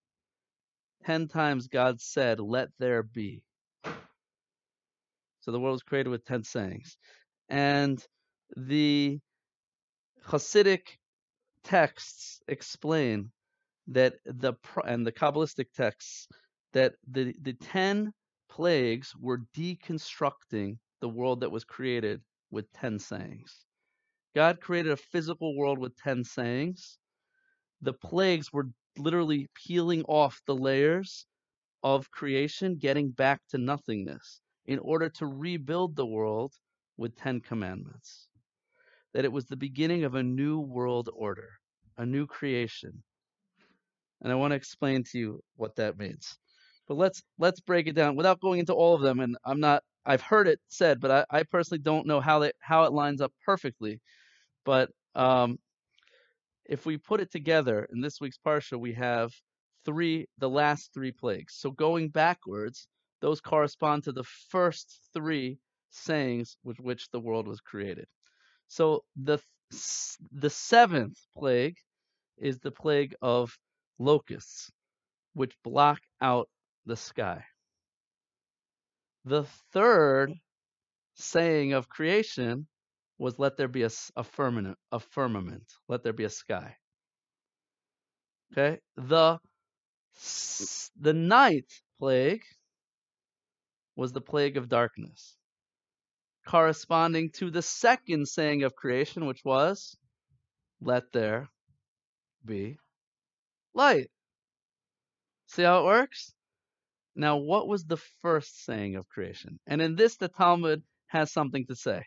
Ten 1.05 1.29
times 1.29 1.69
God 1.69 2.01
said, 2.01 2.41
Let 2.41 2.69
there 2.79 3.03
be. 3.03 3.43
So 5.41 5.53
the 5.53 5.61
world 5.61 5.75
was 5.75 5.83
created 5.83 6.11
with 6.11 6.25
ten 6.25 6.43
sayings. 6.43 6.97
And 7.49 8.03
the 8.57 9.19
Hasidic 10.27 10.99
texts 11.65 12.41
explain 12.49 13.31
that 13.89 14.15
the 14.25 14.55
and 14.87 15.07
the 15.07 15.13
Kabbalistic 15.13 15.67
texts 15.77 16.29
that 16.73 16.95
the, 17.11 17.35
the 17.43 17.53
ten 17.55 18.13
plagues 18.51 19.15
were 19.21 19.43
deconstructing 19.57 20.79
the 21.01 21.09
world 21.09 21.41
that 21.41 21.51
was 21.53 21.65
created 21.65 22.21
with 22.51 22.73
ten 22.73 22.99
sayings. 22.99 23.65
God 24.35 24.61
created 24.61 24.93
a 24.93 24.97
physical 24.97 25.57
world 25.57 25.79
with 25.79 25.97
ten 25.97 26.25
sayings. 26.25 26.99
The 27.83 27.93
plagues 27.93 28.53
were 28.53 28.69
literally 28.99 29.49
peeling 29.55 30.03
off 30.05 30.41
the 30.47 30.55
layers 30.55 31.27
of 31.83 32.11
creation, 32.11 32.77
getting 32.77 33.11
back 33.11 33.41
to 33.51 33.59
nothingness 33.59 34.41
in 34.67 34.79
order 34.79 35.09
to 35.11 35.27
rebuild 35.27 35.97
the 35.97 36.07
world 36.07 36.55
with 36.97 37.17
10 37.17 37.41
commandments. 37.41 38.29
That 39.13 39.25
it 39.25 39.33
was 39.33 39.47
the 39.47 39.57
beginning 39.57 40.05
of 40.05 40.15
a 40.15 40.23
new 40.23 40.61
world 40.61 41.09
order, 41.15 41.51
a 41.99 42.07
new 42.07 42.27
creation. 42.27 43.03
And 44.23 44.33
I 44.33 44.37
want 44.37 44.53
to 44.53 44.57
explain 44.57 45.05
to 45.05 45.19
you 45.19 45.45
what 45.57 45.77
that 45.77 45.99
means. 45.99 46.39
But 46.89 46.97
let's 46.97 47.23
let's 47.39 47.61
break 47.61 47.87
it 47.87 47.95
down 47.95 48.17
without 48.17 48.41
going 48.41 48.61
into 48.61 48.75
all 48.75 48.95
of 48.95 49.03
them. 49.03 49.21
And 49.21 49.37
I'm 49.45 49.61
not 49.61 49.83
I've 50.07 50.21
heard 50.23 50.49
it 50.49 50.61
said, 50.69 51.01
but 51.01 51.11
I, 51.11 51.39
I 51.39 51.43
personally 51.45 51.83
don't 51.83 52.07
know 52.07 52.21
how 52.21 52.41
that 52.41 52.55
how 52.61 52.85
it 52.85 52.93
lines 52.93 53.21
up 53.21 53.33
perfectly. 53.45 54.01
But 54.65 54.91
um, 55.15 55.59
if 56.67 56.87
we 56.87 56.97
put 56.97 57.21
it 57.21 57.31
together 57.31 57.87
in 57.93 58.01
this 58.01 58.21
week's 58.21 58.39
parsha, 58.39 58.79
we 58.79 58.93
have 58.95 59.33
three, 59.85 60.27
the 60.39 60.49
last 60.49 60.93
three 60.95 61.13
plagues. 61.13 61.55
So 61.57 61.71
going 61.71 62.09
backwards, 62.09 62.89
those 63.21 63.41
correspond 63.41 64.05
to 64.05 64.13
the 64.13 64.25
first 64.51 65.01
three 65.13 65.59
sayings 65.91 66.57
with 66.65 66.81
which 66.81 67.09
the 67.11 67.21
world 67.21 67.47
was 67.47 67.61
created. 67.61 68.07
So 68.69 69.05
the 69.17 69.39
the 70.33 70.51
seventh 70.51 71.19
plague 71.37 71.77
is 72.37 72.59
the 72.61 72.71
plague 72.71 73.15
of 73.23 73.57
locusts, 73.99 74.71
which 75.33 75.55
block 75.65 76.01
out 76.21 76.49
the 76.87 76.97
sky. 76.97 77.45
The 79.25 79.45
third 79.73 80.33
saying 81.15 81.73
of 81.73 81.89
creation 81.89 82.67
was 83.19 83.39
let 83.39 83.57
there 83.57 83.69
be 83.69 83.83
a, 83.83 83.91
a 84.17 84.25
firmament, 84.25 84.79
a 84.93 85.01
firmament, 85.01 85.65
let 85.89 86.03
there 86.03 86.13
be 86.13 86.25
a 86.25 86.31
sky. 86.31 86.77
Okay, 88.53 88.81
the 88.97 89.39
mm. 90.17 90.91
the 91.01 91.13
ninth 91.13 91.81
plague 91.99 92.45
was 93.97 94.13
the 94.13 94.21
plague 94.21 94.57
of 94.57 94.69
darkness, 94.69 95.37
corresponding 96.47 97.31
to 97.31 97.51
the 97.51 97.63
second 97.63 98.27
saying 98.29 98.63
of 98.63 98.75
creation, 98.75 99.27
which 99.27 99.45
was, 99.45 99.97
"Let 100.81 101.13
there 101.13 101.51
be 102.45 102.79
light." 103.75 104.11
See 105.47 105.63
how 105.63 105.81
it 105.81 105.85
works? 105.85 106.35
Now, 107.17 107.37
what 107.37 107.69
was 107.69 107.85
the 107.85 107.97
first 108.23 108.65
saying 108.65 108.97
of 108.97 109.09
creation? 109.09 109.59
And 109.67 109.81
in 109.81 109.97
this, 109.97 110.17
the 110.17 110.29
Talmud 110.29 110.83
has 111.07 111.33
something 111.33 111.67
to 111.67 111.77
say. 111.77 112.05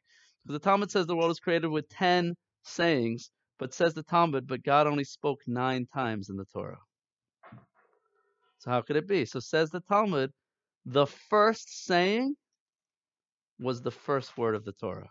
The 0.50 0.60
Talmud 0.60 0.90
says 0.92 1.06
the 1.06 1.16
world 1.16 1.28
was 1.30 1.40
created 1.42 1.68
with 1.68 1.90
10 1.90 2.34
sayings, 2.64 3.30
but 3.60 3.74
says 3.74 3.94
the 3.94 4.04
Talmud, 4.04 4.48
but 4.48 4.64
God 4.64 4.88
only 4.88 5.04
spoke 5.04 5.40
nine 5.46 5.88
times 5.94 6.30
in 6.30 6.38
the 6.38 6.46
Torah. 6.46 6.80
So 8.60 8.72
how 8.72 8.82
could 8.82 8.96
it 8.96 9.08
be? 9.08 9.26
So 9.26 9.40
says 9.42 9.70
the 9.70 9.82
Talmud, 9.82 10.32
the 10.86 11.06
first 11.06 11.86
saying 11.86 12.36
was 13.60 13.82
the 13.82 13.92
first 13.92 14.38
word 14.38 14.56
of 14.56 14.64
the 14.64 14.72
Torah. 14.72 15.10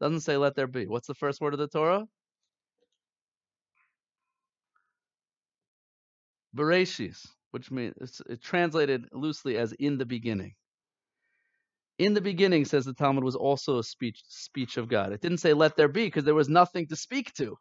Doesn't 0.00 0.20
say 0.20 0.36
let 0.36 0.54
there 0.54 0.66
be. 0.66 0.86
What's 0.86 1.06
the 1.06 1.14
first 1.14 1.40
word 1.40 1.54
of 1.54 1.58
the 1.58 1.68
Torah? 1.68 2.04
Bereshis, 6.54 7.26
which 7.52 7.70
means 7.70 7.94
it's, 8.00 8.20
it's 8.28 8.44
translated 8.44 9.06
loosely 9.12 9.56
as 9.56 9.72
in 9.72 9.96
the 9.96 10.06
beginning. 10.06 10.54
In 11.98 12.12
the 12.12 12.20
beginning, 12.20 12.66
says 12.66 12.84
the 12.84 12.92
Talmud, 12.92 13.24
was 13.24 13.36
also 13.36 13.78
a 13.78 13.84
speech 13.84 14.22
speech 14.28 14.76
of 14.76 14.88
God. 14.88 15.12
It 15.12 15.22
didn't 15.22 15.38
say 15.38 15.54
let 15.54 15.76
there 15.76 15.88
be 15.88 16.04
because 16.06 16.24
there 16.24 16.34
was 16.34 16.48
nothing 16.48 16.86
to 16.88 16.96
speak 16.96 17.32
to. 17.34 17.56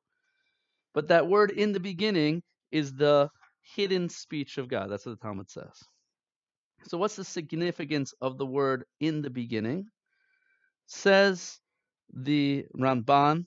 But 0.94 1.08
that 1.10 1.28
word 1.28 1.52
in 1.52 1.72
the 1.72 1.80
beginning 1.80 2.44
is 2.72 2.94
the 2.94 3.30
hidden 3.76 4.10
speech 4.10 4.58
of 4.58 4.68
God. 4.68 4.90
That's 4.90 5.06
what 5.06 5.20
the 5.20 5.26
Talmud 5.26 5.50
says. 5.50 5.84
So 6.88 6.98
what's 6.98 7.16
the 7.16 7.24
significance 7.24 8.14
of 8.22 8.38
the 8.38 8.46
word 8.46 8.86
in 9.00 9.22
the 9.22 9.30
beginning? 9.30 9.88
Says 10.88 11.60
the 12.14 12.66
Ramban, 12.78 13.46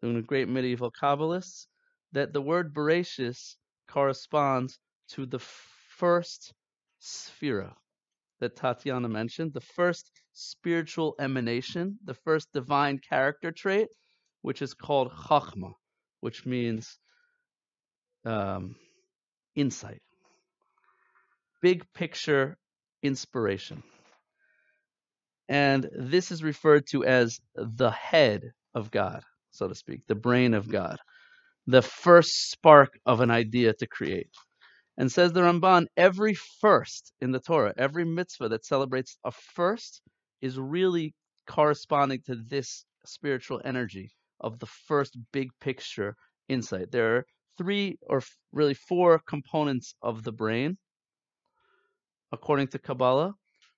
the 0.00 0.22
great 0.22 0.48
medieval 0.48 0.92
Kabbalists, 0.92 1.66
that 2.12 2.32
the 2.32 2.40
word 2.40 2.72
Bereshis 2.72 3.56
corresponds 3.88 4.78
to 5.10 5.26
the 5.26 5.40
first 5.40 6.54
sefirah 7.02 7.74
that 8.40 8.56
Tatiana 8.56 9.08
mentioned, 9.08 9.52
the 9.52 9.60
first 9.60 10.10
spiritual 10.32 11.14
emanation, 11.20 11.98
the 12.04 12.14
first 12.14 12.48
divine 12.52 12.98
character 12.98 13.52
trait, 13.52 13.88
which 14.42 14.62
is 14.62 14.74
called 14.74 15.12
chachma, 15.12 15.72
which 16.20 16.46
means 16.46 16.98
um, 18.24 18.76
insight, 19.54 20.00
big 21.62 21.84
picture 21.94 22.56
inspiration. 23.02 23.82
And 25.48 25.88
this 25.92 26.30
is 26.30 26.42
referred 26.42 26.86
to 26.92 27.04
as 27.04 27.38
the 27.54 27.90
head 27.90 28.52
of 28.74 28.90
God, 28.90 29.22
so 29.50 29.68
to 29.68 29.74
speak, 29.74 30.00
the 30.06 30.14
brain 30.14 30.54
of 30.54 30.68
God, 30.68 30.96
the 31.66 31.82
first 31.82 32.50
spark 32.50 32.90
of 33.04 33.20
an 33.20 33.30
idea 33.30 33.72
to 33.74 33.86
create. 33.86 34.30
And 35.00 35.10
says 35.10 35.32
the 35.32 35.40
Ramban, 35.40 35.86
every 35.96 36.34
first 36.34 37.14
in 37.22 37.32
the 37.32 37.40
Torah, 37.40 37.72
every 37.78 38.04
mitzvah 38.04 38.50
that 38.50 38.66
celebrates 38.66 39.16
a 39.24 39.30
first 39.30 40.02
is 40.42 40.58
really 40.58 41.14
corresponding 41.46 42.20
to 42.26 42.34
this 42.34 42.84
spiritual 43.06 43.62
energy 43.64 44.10
of 44.40 44.58
the 44.58 44.66
first 44.66 45.16
big 45.32 45.48
picture 45.58 46.16
insight. 46.50 46.90
There 46.92 47.16
are 47.16 47.26
three 47.56 47.96
or 48.02 48.20
really 48.52 48.74
four 48.74 49.18
components 49.20 49.94
of 50.02 50.22
the 50.22 50.32
brain, 50.32 50.76
according 52.30 52.68
to 52.68 52.78
Kabbalah. 52.78 53.32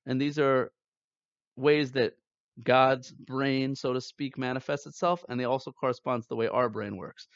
And 0.07 0.21
these 0.21 0.41
are 0.41 0.73
ways 1.55 1.93
that 1.93 2.15
God's 2.65 3.13
brain, 3.13 3.77
so 3.77 3.93
to 3.93 4.01
speak, 4.01 4.37
manifests 4.37 4.87
itself, 4.89 5.25
and 5.29 5.39
they 5.39 5.45
also 5.45 5.71
correspond 5.71 6.25
to 6.25 6.29
the 6.31 6.37
way 6.37 6.49
our 6.49 6.69
brain 6.69 6.97
works. 6.97 7.29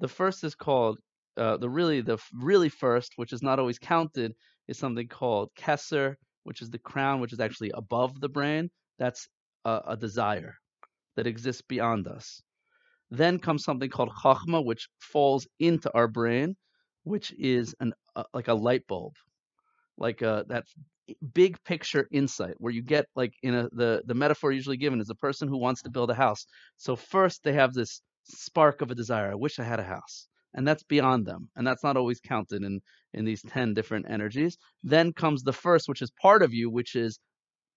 The 0.00 0.08
first 0.08 0.42
is 0.42 0.56
called 0.56 0.98
uh, 1.36 1.56
the 1.56 1.70
really 1.70 2.00
the 2.02 2.18
really 2.34 2.68
first, 2.68 3.12
which 3.16 3.32
is 3.32 3.42
not 3.42 3.58
always 3.58 3.78
counted, 3.78 4.34
is 4.68 4.78
something 4.78 5.08
called 5.08 5.50
Kesser, 5.58 6.16
which 6.44 6.62
is 6.62 6.70
the 6.70 6.78
crown, 6.78 7.20
which 7.20 7.32
is 7.32 7.40
actually 7.40 7.72
above 7.74 8.20
the 8.20 8.28
brain. 8.28 8.70
That's 8.98 9.28
a, 9.64 9.80
a 9.88 9.96
desire 9.96 10.54
that 11.16 11.26
exists 11.26 11.62
beyond 11.62 12.08
us. 12.08 12.42
Then 13.10 13.38
comes 13.38 13.64
something 13.64 13.90
called 13.90 14.12
Chachma, 14.22 14.64
which 14.64 14.88
falls 15.00 15.46
into 15.58 15.92
our 15.94 16.08
brain, 16.08 16.56
which 17.04 17.32
is 17.38 17.74
an 17.80 17.92
uh, 18.16 18.24
like 18.34 18.48
a 18.48 18.54
light 18.54 18.86
bulb 18.88 19.14
like 19.98 20.22
uh, 20.22 20.44
that 20.48 20.64
big 21.34 21.62
picture 21.64 22.08
insight 22.12 22.54
where 22.58 22.72
you 22.72 22.82
get 22.82 23.06
like 23.16 23.34
in 23.42 23.54
a 23.54 23.68
the 23.72 24.02
the 24.06 24.14
metaphor 24.14 24.52
usually 24.52 24.76
given 24.76 25.00
is 25.00 25.10
a 25.10 25.14
person 25.16 25.48
who 25.48 25.58
wants 25.58 25.82
to 25.82 25.90
build 25.90 26.10
a 26.10 26.14
house 26.14 26.46
so 26.76 26.96
first 26.96 27.42
they 27.44 27.52
have 27.52 27.74
this 27.74 28.00
spark 28.24 28.80
of 28.80 28.90
a 28.90 28.94
desire 28.94 29.30
i 29.30 29.34
wish 29.34 29.58
i 29.58 29.64
had 29.64 29.80
a 29.80 29.84
house 29.84 30.28
and 30.54 30.66
that's 30.66 30.82
beyond 30.84 31.26
them 31.26 31.48
and 31.56 31.66
that's 31.66 31.84
not 31.84 31.96
always 31.96 32.20
counted 32.20 32.62
in 32.62 32.80
in 33.12 33.24
these 33.24 33.42
10 33.42 33.74
different 33.74 34.06
energies 34.08 34.56
then 34.82 35.12
comes 35.12 35.42
the 35.42 35.52
first 35.52 35.88
which 35.88 36.02
is 36.02 36.12
part 36.22 36.42
of 36.42 36.52
you 36.52 36.70
which 36.70 36.94
is 36.94 37.18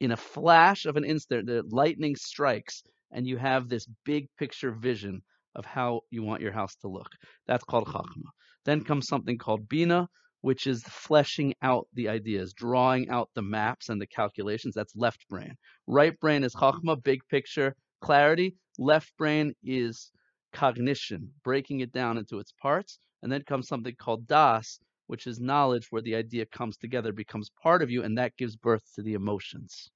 in 0.03 0.11
a 0.11 0.17
flash 0.17 0.85
of 0.85 0.97
an 0.97 1.05
instant, 1.05 1.47
the 1.47 1.63
lightning 1.69 2.15
strikes, 2.15 2.83
and 3.11 3.25
you 3.25 3.37
have 3.37 3.69
this 3.69 3.87
big 4.03 4.27
picture 4.37 4.71
vision 4.71 5.21
of 5.55 5.65
how 5.65 6.01
you 6.09 6.21
want 6.23 6.41
your 6.41 6.51
house 6.51 6.75
to 6.75 6.89
look. 6.89 7.07
That's 7.47 7.63
called 7.63 7.87
Chachma. 7.87 8.29
Then 8.65 8.83
comes 8.83 9.07
something 9.07 9.37
called 9.37 9.69
Bina, 9.69 10.09
which 10.41 10.67
is 10.67 10.83
fleshing 10.83 11.53
out 11.61 11.87
the 11.93 12.09
ideas, 12.09 12.53
drawing 12.53 13.09
out 13.09 13.29
the 13.33 13.41
maps 13.41 13.87
and 13.87 14.01
the 14.01 14.07
calculations. 14.07 14.73
That's 14.75 14.93
left 14.95 15.25
brain. 15.29 15.55
Right 15.87 16.19
brain 16.19 16.43
is 16.43 16.53
Chachma, 16.53 17.01
big 17.01 17.21
picture, 17.29 17.73
clarity. 18.01 18.57
Left 18.77 19.15
brain 19.17 19.53
is 19.63 20.11
cognition, 20.53 21.31
breaking 21.43 21.81
it 21.81 21.91
down 21.91 22.17
into 22.17 22.39
its 22.39 22.53
parts. 22.53 22.99
And 23.21 23.31
then 23.31 23.43
comes 23.43 23.67
something 23.67 23.95
called 23.95 24.27
Das, 24.27 24.79
which 25.07 25.27
is 25.27 25.39
knowledge 25.39 25.87
where 25.89 26.01
the 26.01 26.15
idea 26.15 26.45
comes 26.45 26.77
together, 26.77 27.11
becomes 27.13 27.49
part 27.61 27.81
of 27.81 27.89
you, 27.89 28.03
and 28.03 28.17
that 28.17 28.37
gives 28.37 28.55
birth 28.55 28.83
to 28.95 29.01
the 29.01 29.13
emotions. 29.13 29.89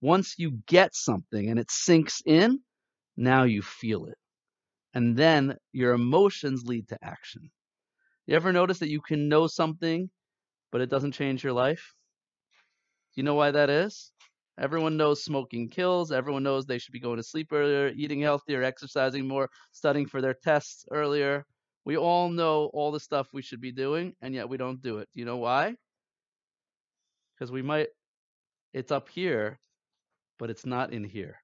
Once 0.00 0.34
you 0.38 0.52
get 0.66 0.94
something 0.94 1.48
and 1.50 1.58
it 1.58 1.70
sinks 1.70 2.22
in, 2.26 2.60
now 3.16 3.44
you 3.44 3.62
feel 3.62 4.06
it. 4.06 4.18
And 4.94 5.16
then 5.16 5.56
your 5.72 5.94
emotions 5.94 6.64
lead 6.64 6.88
to 6.88 6.98
action. 7.02 7.50
You 8.26 8.36
ever 8.36 8.52
notice 8.52 8.78
that 8.78 8.90
you 8.90 9.00
can 9.00 9.28
know 9.28 9.46
something, 9.46 10.10
but 10.72 10.80
it 10.80 10.90
doesn't 10.90 11.12
change 11.12 11.44
your 11.44 11.52
life? 11.52 11.94
Do 13.14 13.20
you 13.20 13.24
know 13.24 13.34
why 13.34 13.50
that 13.52 13.70
is? 13.70 14.10
Everyone 14.58 14.96
knows 14.96 15.24
smoking 15.24 15.68
kills. 15.68 16.12
Everyone 16.12 16.44
knows 16.44 16.64
they 16.64 16.78
should 16.78 16.92
be 16.92 17.00
going 17.00 17.16
to 17.16 17.22
sleep 17.24 17.48
earlier, 17.52 17.92
eating 17.96 18.20
healthier, 18.20 18.62
exercising 18.62 19.26
more, 19.26 19.48
studying 19.72 20.06
for 20.06 20.20
their 20.20 20.34
tests 20.34 20.84
earlier. 20.92 21.44
We 21.84 21.96
all 21.96 22.28
know 22.28 22.70
all 22.72 22.92
the 22.92 23.00
stuff 23.00 23.28
we 23.32 23.42
should 23.42 23.60
be 23.60 23.72
doing, 23.72 24.14
and 24.22 24.34
yet 24.34 24.48
we 24.48 24.56
don't 24.56 24.80
do 24.80 24.98
it. 24.98 25.08
Do 25.12 25.20
you 25.20 25.26
know 25.26 25.38
why? 25.38 25.74
Because 27.34 27.50
we 27.50 27.62
might, 27.62 27.88
it's 28.72 28.92
up 28.92 29.08
here, 29.08 29.58
but 30.38 30.50
it's 30.50 30.64
not 30.64 30.92
in 30.92 31.04
here. 31.04 31.36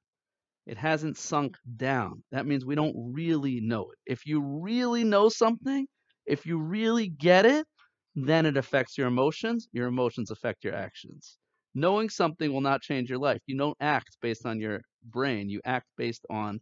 It 0.66 0.78
hasn't 0.78 1.18
sunk 1.18 1.56
down. 1.76 2.22
That 2.30 2.46
means 2.46 2.64
we 2.64 2.76
don't 2.76 2.94
really 3.12 3.60
know 3.60 3.90
it. 3.90 3.98
If 4.06 4.24
you 4.24 4.40
really 4.40 5.02
know 5.02 5.28
something, 5.28 5.86
if 6.26 6.46
you 6.46 6.58
really 6.58 7.08
get 7.08 7.44
it, 7.44 7.66
then 8.14 8.46
it 8.46 8.56
affects 8.56 8.96
your 8.96 9.08
emotions. 9.08 9.68
Your 9.72 9.88
emotions 9.88 10.30
affect 10.30 10.62
your 10.62 10.74
actions. 10.76 11.39
Knowing 11.74 12.08
something 12.08 12.52
will 12.52 12.60
not 12.60 12.82
change 12.82 13.08
your 13.08 13.18
life. 13.18 13.40
You 13.46 13.56
don't 13.56 13.76
act 13.80 14.16
based 14.20 14.46
on 14.46 14.60
your 14.60 14.82
brain, 15.04 15.48
you 15.48 15.60
act 15.64 15.86
based 15.96 16.26
on 16.30 16.60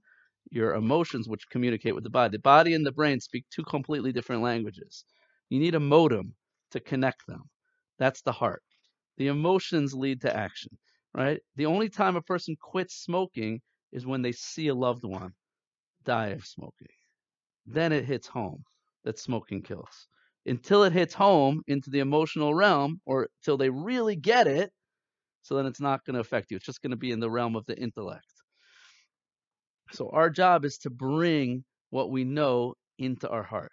your 0.50 0.74
emotions, 0.74 1.28
which 1.28 1.48
communicate 1.50 1.94
with 1.94 2.04
the 2.04 2.10
body. 2.10 2.32
The 2.32 2.42
body 2.42 2.74
and 2.74 2.84
the 2.86 2.92
brain 2.92 3.20
speak 3.20 3.44
two 3.50 3.64
completely 3.64 4.12
different 4.12 4.42
languages. 4.42 5.04
You 5.50 5.60
need 5.60 5.74
a 5.74 5.80
modem 5.80 6.34
to 6.72 6.80
connect 6.80 7.26
them. 7.26 7.44
That's 7.98 8.22
the 8.22 8.32
heart. 8.32 8.62
The 9.16 9.28
emotions 9.28 9.94
lead 9.94 10.20
to 10.22 10.36
action, 10.36 10.78
right? 11.14 11.40
The 11.56 11.66
only 11.66 11.88
time 11.88 12.16
a 12.16 12.22
person 12.22 12.56
quits 12.60 12.94
smoking 12.96 13.60
is 13.92 14.06
when 14.06 14.22
they 14.22 14.32
see 14.32 14.68
a 14.68 14.74
loved 14.74 15.04
one 15.04 15.32
die 16.04 16.28
of 16.28 16.46
smoking. 16.46 16.88
Then 17.66 17.92
it 17.92 18.04
hits 18.04 18.26
home 18.26 18.64
that 19.04 19.18
smoking 19.18 19.62
kills. 19.62 20.08
Until 20.46 20.84
it 20.84 20.92
hits 20.92 21.14
home 21.14 21.62
into 21.66 21.90
the 21.90 22.00
emotional 22.00 22.54
realm 22.54 23.00
or 23.06 23.28
till 23.44 23.56
they 23.56 23.70
really 23.70 24.16
get 24.16 24.46
it, 24.46 24.72
so 25.42 25.56
then 25.56 25.66
it's 25.66 25.80
not 25.80 26.04
going 26.04 26.14
to 26.14 26.20
affect 26.20 26.50
you. 26.50 26.56
It's 26.56 26.66
just 26.66 26.82
going 26.82 26.90
to 26.90 26.96
be 26.96 27.10
in 27.10 27.20
the 27.20 27.30
realm 27.30 27.56
of 27.56 27.64
the 27.66 27.78
intellect. 27.78 28.24
So 29.92 30.10
our 30.12 30.30
job 30.30 30.64
is 30.64 30.78
to 30.78 30.90
bring 30.90 31.64
what 31.90 32.10
we 32.10 32.24
know 32.24 32.74
into 32.98 33.28
our 33.28 33.42
heart. 33.42 33.72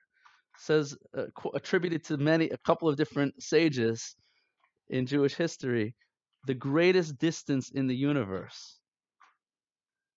It 0.56 0.62
Says 0.62 0.98
uh, 1.18 1.26
attributed 1.54 2.04
to 2.06 2.18
many 2.18 2.50
a 2.50 2.58
couple 2.60 2.88
of 2.88 2.96
different 2.96 3.42
sages 3.42 4.16
in 4.90 5.06
Jewish 5.06 5.34
history, 5.34 5.96
the 6.46 6.54
greatest 6.54 7.18
distance 7.18 7.72
in 7.72 7.88
the 7.88 7.96
universe 7.96 8.80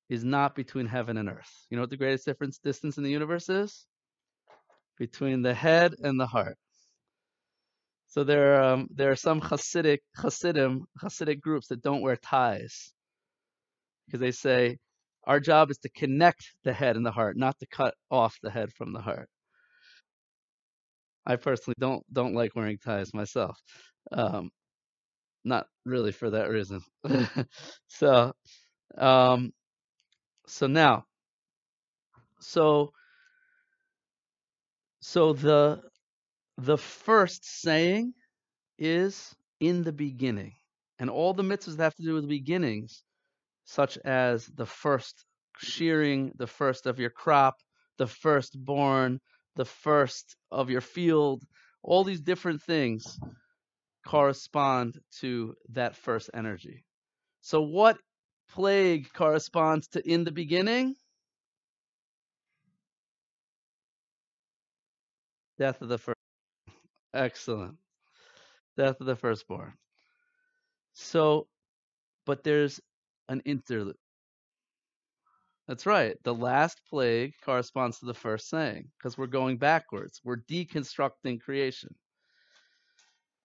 is 0.09 0.25
not 0.25 0.55
between 0.55 0.87
heaven 0.87 1.17
and 1.17 1.29
earth. 1.29 1.67
You 1.71 1.77
know 1.77 1.83
what 1.83 1.91
the 1.91 1.97
greatest 1.97 2.25
difference 2.25 2.59
distance 2.59 2.97
in 2.99 3.05
the 3.05 3.11
universe 3.11 3.49
is? 3.49 3.87
Between 4.99 5.43
the 5.43 5.55
head 5.55 5.95
and 6.03 6.19
the 6.19 6.27
heart. 6.27 6.57
So 8.09 8.25
there 8.25 8.63
um, 8.63 8.89
there 8.95 9.11
are 9.11 9.17
some 9.17 9.41
Hasidic 9.41 9.99
Hasidim 10.17 10.87
Hasidic 11.03 11.41
groups 11.41 11.69
that 11.69 11.83
don't 11.83 12.01
wear 12.03 12.17
ties 12.17 12.93
because 14.07 14.21
they 14.21 14.33
say 14.33 14.79
our 15.25 15.41
job 15.41 15.71
is 15.71 15.79
to 15.79 15.91
connect 15.91 16.43
the 16.65 16.73
head 16.73 16.97
and 16.97 17.05
the 17.05 17.13
heart, 17.13 17.37
not 17.37 17.59
to 17.61 17.67
cut 17.67 17.95
off 18.11 18.37
the 18.43 18.51
head 18.51 18.73
from 18.73 18.93
the 18.93 19.01
heart. 19.01 19.29
I 21.27 21.37
personally 21.37 21.77
don't 21.79 22.03
don't 22.13 22.35
like 22.35 22.57
wearing 22.57 22.79
ties 22.79 23.13
myself, 23.13 23.59
um, 24.13 24.51
not 25.45 25.67
really 25.85 26.13
for 26.13 26.31
that 26.31 26.49
reason. 26.51 26.81
so 27.89 28.33
um, 28.97 29.53
so 30.47 30.67
now 30.67 31.05
so 32.41 32.93
so 35.01 35.33
the 35.33 35.83
the 36.59 36.77
first 36.77 37.45
saying 37.45 38.13
is 38.79 39.35
in 39.61 39.85
the 39.85 39.93
beginning, 39.93 40.55
and 40.99 41.09
all 41.09 41.33
the 41.33 41.43
mitzvahs 41.43 41.77
that 41.77 41.85
have 41.85 41.95
to 41.95 42.03
do 42.03 42.15
with 42.15 42.29
beginnings 42.29 43.05
such 43.65 43.97
as 43.99 44.47
the 44.47 44.67
first 44.67 45.25
shearing, 45.59 46.33
the 46.37 46.47
first 46.47 46.87
of 46.87 46.99
your 46.99 47.11
crop, 47.11 47.57
the 47.99 48.07
firstborn, 48.07 49.21
the 49.55 49.65
first 49.65 50.37
of 50.51 50.69
your 50.69 50.81
field, 50.81 51.45
all 51.83 52.03
these 52.03 52.21
different 52.21 52.61
things 52.63 53.19
correspond 54.07 54.99
to 55.21 55.55
that 55.71 55.95
first 55.95 56.31
energy. 56.35 56.85
So, 57.41 57.61
what 57.63 57.99
plague 58.51 59.13
corresponds 59.13 59.87
to 59.89 60.03
in 60.09 60.25
the 60.25 60.33
beginning? 60.33 60.97
Death 65.59 65.83
of 65.83 65.89
the 65.89 65.99
first. 65.99 66.18
Excellent. 67.15 67.77
Death 68.77 69.01
of 69.01 69.07
the 69.07 69.17
firstborn. 69.17 69.73
So, 70.95 71.49
but 72.27 72.45
there's 72.45 72.81
an 73.29 73.41
interlude. 73.45 73.97
That's 75.69 75.85
right. 75.85 76.17
The 76.25 76.35
last 76.35 76.81
plague 76.89 77.35
corresponds 77.45 77.99
to 77.99 78.07
the 78.07 78.15
first 78.15 78.49
saying 78.49 78.91
because 78.99 79.19
we're 79.19 79.27
going 79.27 79.59
backwards. 79.59 80.21
We're 80.25 80.39
deconstructing 80.51 81.41
creation. 81.41 81.95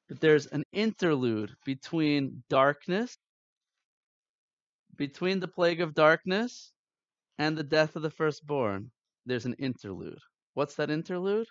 But 0.08 0.22
there's 0.22 0.48
an 0.48 0.64
interlude 0.72 1.54
between 1.66 2.44
darkness, 2.50 3.18
between 4.96 5.40
the 5.40 5.48
plague 5.48 5.82
of 5.82 5.94
darkness 5.94 6.72
and 7.40 7.58
the 7.58 7.64
death 7.64 7.96
of 7.96 8.02
the 8.04 8.10
firstborn. 8.10 8.92
There's 9.26 9.46
an 9.46 9.56
interlude. 9.56 10.20
What's 10.54 10.76
that 10.76 10.90
interlude? 10.90 11.48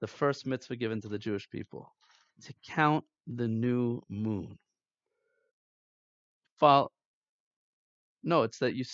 The 0.00 0.06
first 0.06 0.46
mitzvah 0.46 0.76
given 0.76 1.00
to 1.02 1.08
the 1.08 1.18
Jewish 1.18 1.48
people 1.48 1.92
to 2.42 2.54
count 2.66 3.04
the 3.26 3.48
new 3.48 4.02
moon. 4.08 4.58
Follow, 6.58 6.90
no, 8.22 8.42
it's 8.42 8.58
that 8.58 8.74
you 8.74 8.84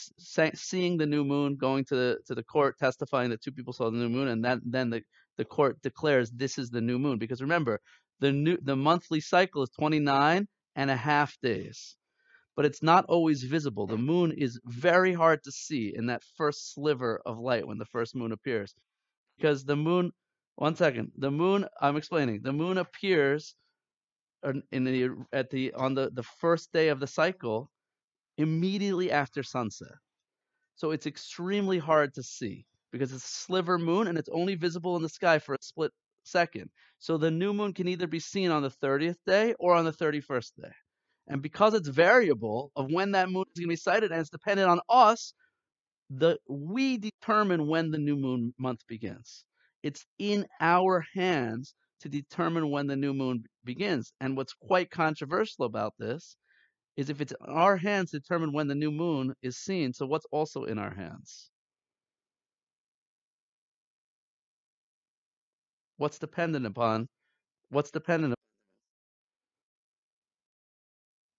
seeing 0.54 0.96
the 0.98 1.06
new 1.06 1.24
moon, 1.24 1.56
going 1.56 1.84
to 1.86 1.94
the 1.96 2.18
to 2.26 2.34
the 2.34 2.42
court, 2.42 2.78
testifying 2.78 3.30
that 3.30 3.42
two 3.42 3.52
people 3.52 3.72
saw 3.72 3.90
the 3.90 3.96
new 3.96 4.08
moon, 4.08 4.28
and 4.28 4.44
that 4.44 4.60
then 4.64 4.90
the 4.90 5.02
the 5.38 5.44
court 5.44 5.80
declares 5.82 6.30
this 6.30 6.58
is 6.58 6.70
the 6.70 6.80
new 6.80 6.98
moon. 6.98 7.18
Because 7.18 7.40
remember, 7.40 7.80
the 8.20 8.30
new 8.32 8.58
the 8.62 8.76
monthly 8.76 9.20
cycle 9.20 9.62
is 9.62 9.70
29 9.70 10.46
and 10.76 10.90
a 10.90 10.96
half 10.96 11.36
days, 11.40 11.96
but 12.56 12.64
it's 12.64 12.82
not 12.82 13.06
always 13.06 13.42
visible. 13.42 13.86
The 13.86 13.96
moon 13.96 14.32
is 14.32 14.60
very 14.66 15.12
hard 15.12 15.42
to 15.44 15.52
see 15.52 15.94
in 15.96 16.06
that 16.06 16.22
first 16.36 16.74
sliver 16.74 17.20
of 17.24 17.38
light 17.38 17.66
when 17.66 17.78
the 17.78 17.86
first 17.86 18.14
moon 18.14 18.32
appears, 18.32 18.74
because 19.36 19.64
the 19.64 19.76
moon. 19.76 20.12
One 20.56 20.76
second, 20.76 21.12
the 21.16 21.30
moon. 21.30 21.66
I'm 21.80 21.96
explaining. 21.96 22.42
The 22.42 22.52
moon 22.52 22.78
appears 22.78 23.54
in 24.72 24.84
the 24.84 25.10
at 25.32 25.50
the 25.50 25.72
on 25.74 25.94
the 25.94 26.10
the 26.10 26.22
first 26.22 26.72
day 26.72 26.88
of 26.88 27.00
the 27.00 27.06
cycle 27.06 27.70
immediately 28.38 29.10
after 29.10 29.42
sunset. 29.42 29.94
So 30.76 30.90
it's 30.90 31.06
extremely 31.06 31.78
hard 31.78 32.14
to 32.14 32.22
see 32.22 32.66
because 32.92 33.12
it's 33.12 33.24
a 33.24 33.28
sliver 33.28 33.78
moon 33.78 34.08
and 34.08 34.18
it's 34.18 34.28
only 34.30 34.54
visible 34.56 34.96
in 34.96 35.02
the 35.02 35.08
sky 35.08 35.38
for 35.38 35.54
a 35.54 35.58
split 35.62 35.92
second. 36.24 36.70
So 36.98 37.16
the 37.18 37.30
new 37.30 37.52
moon 37.54 37.72
can 37.74 37.88
either 37.88 38.06
be 38.06 38.20
seen 38.20 38.50
on 38.50 38.62
the 38.62 38.70
30th 38.70 39.18
day 39.26 39.54
or 39.58 39.74
on 39.74 39.84
the 39.84 39.92
31st 39.92 40.52
day. 40.62 40.72
And 41.28 41.42
because 41.42 41.74
it's 41.74 41.88
variable 41.88 42.72
of 42.76 42.90
when 42.92 43.12
that 43.12 43.30
moon 43.30 43.44
is 43.54 43.58
going 43.60 43.68
to 43.68 43.72
be 43.72 43.76
sighted 43.76 44.12
and 44.12 44.20
it's 44.20 44.30
dependent 44.30 44.68
on 44.68 44.80
us, 44.88 45.34
the 46.10 46.38
we 46.48 46.98
determine 46.98 47.68
when 47.68 47.90
the 47.90 47.98
new 47.98 48.16
moon 48.16 48.54
month 48.58 48.86
begins. 48.88 49.44
It's 49.82 50.06
in 50.18 50.46
our 50.60 51.04
hands 51.14 51.74
to 52.00 52.08
determine 52.08 52.70
when 52.70 52.86
the 52.86 52.96
new 52.96 53.14
moon 53.14 53.44
begins. 53.64 54.12
And 54.20 54.36
what's 54.36 54.54
quite 54.54 54.90
controversial 54.90 55.64
about 55.64 55.94
this 55.98 56.36
is 56.96 57.10
if 57.10 57.20
it's 57.20 57.32
in 57.32 57.46
our 57.54 57.76
hands 57.76 58.10
to 58.10 58.20
determine 58.20 58.52
when 58.52 58.68
the 58.68 58.74
new 58.74 58.90
moon 58.90 59.34
is 59.42 59.58
seen. 59.58 59.92
So 59.92 60.06
what's 60.06 60.26
also 60.32 60.64
in 60.64 60.78
our 60.78 60.94
hands? 60.94 61.50
What's 65.96 66.18
dependent 66.18 66.66
upon? 66.66 67.08
What's 67.70 67.90
dependent 67.90 68.34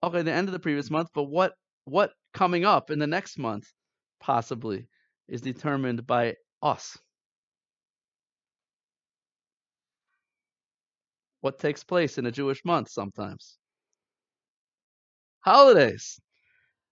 upon? 0.02 0.10
Okay, 0.10 0.22
the 0.22 0.32
end 0.32 0.48
of 0.48 0.54
the 0.54 0.60
previous 0.60 0.89
month, 0.89 1.10
but 1.14 1.24
what 1.24 1.54
what 1.86 2.14
coming 2.34 2.66
up 2.66 2.89
in 2.89 3.00
the 3.00 3.08
next 3.08 3.38
month 3.38 3.66
possibly 4.20 4.88
is 5.28 5.41
determined 5.41 6.08
by 6.08 6.36
us. 6.62 6.98
What 11.44 11.60
takes 11.60 11.84
place 11.84 12.18
in 12.18 12.26
a 12.26 12.32
Jewish 12.32 12.64
month 12.64 12.88
sometimes? 12.88 13.58
Holidays. 15.41 16.18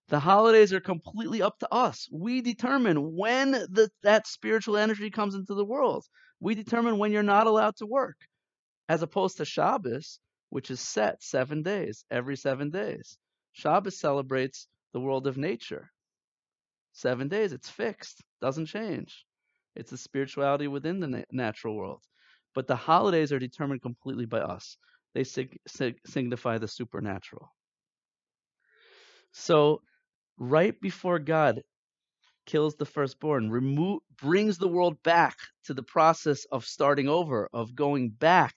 The 0.09 0.19
holidays 0.19 0.73
are 0.73 0.81
completely 0.81 1.41
up 1.41 1.57
to 1.59 1.73
us. 1.73 2.09
We 2.11 2.41
determine 2.41 3.15
when 3.15 3.51
the, 3.51 3.89
that 4.03 4.27
spiritual 4.27 4.75
energy 4.75 5.09
comes 5.09 5.35
into 5.35 5.53
the 5.53 5.63
world. 5.63 6.05
We 6.41 6.53
determine 6.53 6.97
when 6.97 7.13
you're 7.13 7.23
not 7.23 7.47
allowed 7.47 7.77
to 7.77 7.85
work, 7.85 8.17
as 8.89 9.01
opposed 9.01 9.37
to 9.37 9.45
Shabbos, 9.45 10.19
which 10.49 10.69
is 10.69 10.81
set 10.81 11.23
seven 11.23 11.63
days, 11.63 12.03
every 12.11 12.35
seven 12.35 12.71
days. 12.71 13.17
Shabbos 13.53 14.01
celebrates 14.01 14.67
the 14.91 14.99
world 14.99 15.27
of 15.27 15.37
nature. 15.37 15.89
Seven 16.91 17.29
days, 17.29 17.53
it's 17.53 17.69
fixed, 17.69 18.21
doesn't 18.41 18.65
change. 18.65 19.25
It's 19.77 19.91
the 19.91 19.97
spirituality 19.97 20.67
within 20.67 20.99
the 20.99 21.07
na- 21.07 21.23
natural 21.31 21.77
world. 21.77 22.03
But 22.53 22.67
the 22.67 22.75
holidays 22.75 23.31
are 23.31 23.39
determined 23.39 23.81
completely 23.81 24.25
by 24.25 24.39
us. 24.39 24.77
They 25.13 25.23
sig- 25.23 25.59
sig- 25.67 25.99
signify 26.05 26.57
the 26.57 26.67
supernatural. 26.67 27.53
So 29.31 29.81
right 30.37 30.79
before 30.81 31.19
God 31.19 31.63
kills 32.45 32.75
the 32.75 32.85
firstborn, 32.85 33.49
remove, 33.49 34.01
brings 34.21 34.57
the 34.57 34.67
world 34.67 35.01
back 35.03 35.37
to 35.65 35.73
the 35.73 35.83
process 35.83 36.45
of 36.51 36.65
starting 36.65 37.07
over, 37.07 37.49
of 37.53 37.75
going 37.75 38.09
back 38.09 38.55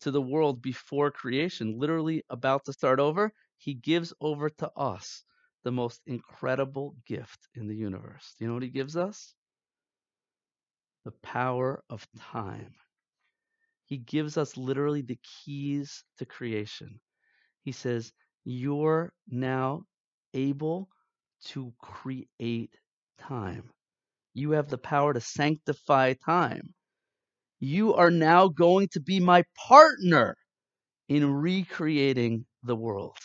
to 0.00 0.10
the 0.10 0.22
world 0.22 0.62
before 0.62 1.10
creation, 1.10 1.78
literally 1.78 2.22
about 2.30 2.64
to 2.64 2.72
start 2.72 3.00
over, 3.00 3.32
he 3.56 3.74
gives 3.74 4.12
over 4.20 4.48
to 4.48 4.70
us 4.76 5.24
the 5.64 5.72
most 5.72 6.00
incredible 6.06 6.96
gift 7.06 7.48
in 7.54 7.66
the 7.66 7.74
universe. 7.76 8.34
Do 8.38 8.44
you 8.44 8.48
know 8.48 8.54
what 8.54 8.62
he 8.62 8.70
gives 8.70 8.96
us? 8.96 9.34
The 11.04 11.12
power 11.22 11.82
of 11.90 12.06
time. 12.18 12.74
He 13.88 13.98
gives 13.98 14.38
us 14.38 14.56
literally 14.56 15.02
the 15.02 15.18
keys 15.44 16.04
to 16.18 16.26
creation. 16.26 17.00
He 17.64 17.72
says, 17.72 18.12
you're 18.44 19.12
now 19.28 19.82
able 20.34 20.88
to 21.46 21.74
create 21.78 22.74
time. 23.18 23.70
You 24.34 24.52
have 24.52 24.68
the 24.68 24.78
power 24.78 25.12
to 25.14 25.20
sanctify 25.20 26.14
time. 26.24 26.74
You 27.60 27.94
are 27.94 28.10
now 28.10 28.48
going 28.48 28.88
to 28.92 29.00
be 29.00 29.20
my 29.20 29.44
partner 29.68 30.36
in 31.08 31.32
recreating 31.34 32.46
the 32.62 32.76
world. 32.76 33.16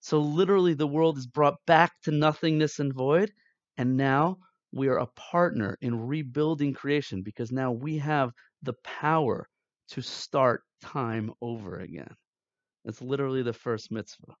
So, 0.00 0.20
literally, 0.20 0.74
the 0.74 0.86
world 0.86 1.18
is 1.18 1.26
brought 1.26 1.56
back 1.66 1.92
to 2.02 2.10
nothingness 2.10 2.78
and 2.78 2.92
void, 2.94 3.32
and 3.76 3.96
now 3.96 4.38
we 4.72 4.88
are 4.88 4.98
a 4.98 5.06
partner 5.06 5.76
in 5.80 6.06
rebuilding 6.06 6.74
creation 6.74 7.22
because 7.22 7.50
now 7.50 7.72
we 7.72 7.98
have 7.98 8.30
the 8.62 8.74
power 8.84 9.48
to 9.88 10.02
start 10.02 10.62
time 10.82 11.32
over 11.40 11.76
again. 11.78 12.14
It's 12.84 13.02
literally 13.02 13.42
the 13.42 13.52
first 13.52 13.90
mitzvah. 13.90 14.34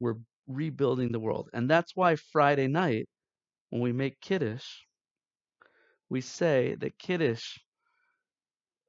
We're 0.00 0.16
rebuilding 0.46 1.12
the 1.12 1.20
world. 1.20 1.50
And 1.52 1.68
that's 1.68 1.94
why 1.94 2.16
Friday 2.16 2.66
night, 2.68 3.08
when 3.70 3.82
we 3.82 3.92
make 3.92 4.20
Kiddush, 4.20 4.66
we 6.08 6.20
say 6.22 6.76
that 6.80 6.98
Kiddush 6.98 7.58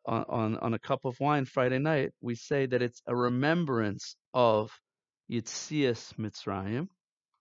on, 0.05 0.25
on, 0.29 0.57
on 0.57 0.73
a 0.73 0.79
cup 0.79 1.05
of 1.05 1.19
wine 1.19 1.45
Friday 1.45 1.79
night, 1.79 2.11
we 2.21 2.35
say 2.35 2.65
that 2.65 2.81
it's 2.81 3.01
a 3.05 3.15
remembrance 3.15 4.15
of 4.33 4.71
Yitzias 5.29 6.13
Mitzrayim, 6.13 6.87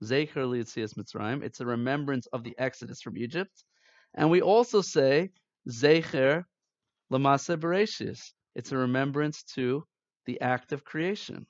Zecher 0.02 0.46
Yitzias 0.46 0.94
Mitzrayim. 0.94 1.42
It's 1.42 1.60
a 1.60 1.66
remembrance 1.66 2.26
of 2.28 2.44
the 2.44 2.54
Exodus 2.58 3.00
from 3.00 3.18
Egypt. 3.18 3.64
And 4.14 4.30
we 4.30 4.40
also 4.40 4.80
say 4.80 5.30
Zecher 5.68 6.44
Lamasa 7.12 7.56
Bereshis. 7.56 8.32
It's 8.54 8.72
a 8.72 8.76
remembrance 8.76 9.42
to 9.54 9.84
the 10.26 10.40
act 10.40 10.72
of 10.72 10.84
creation. 10.84 11.46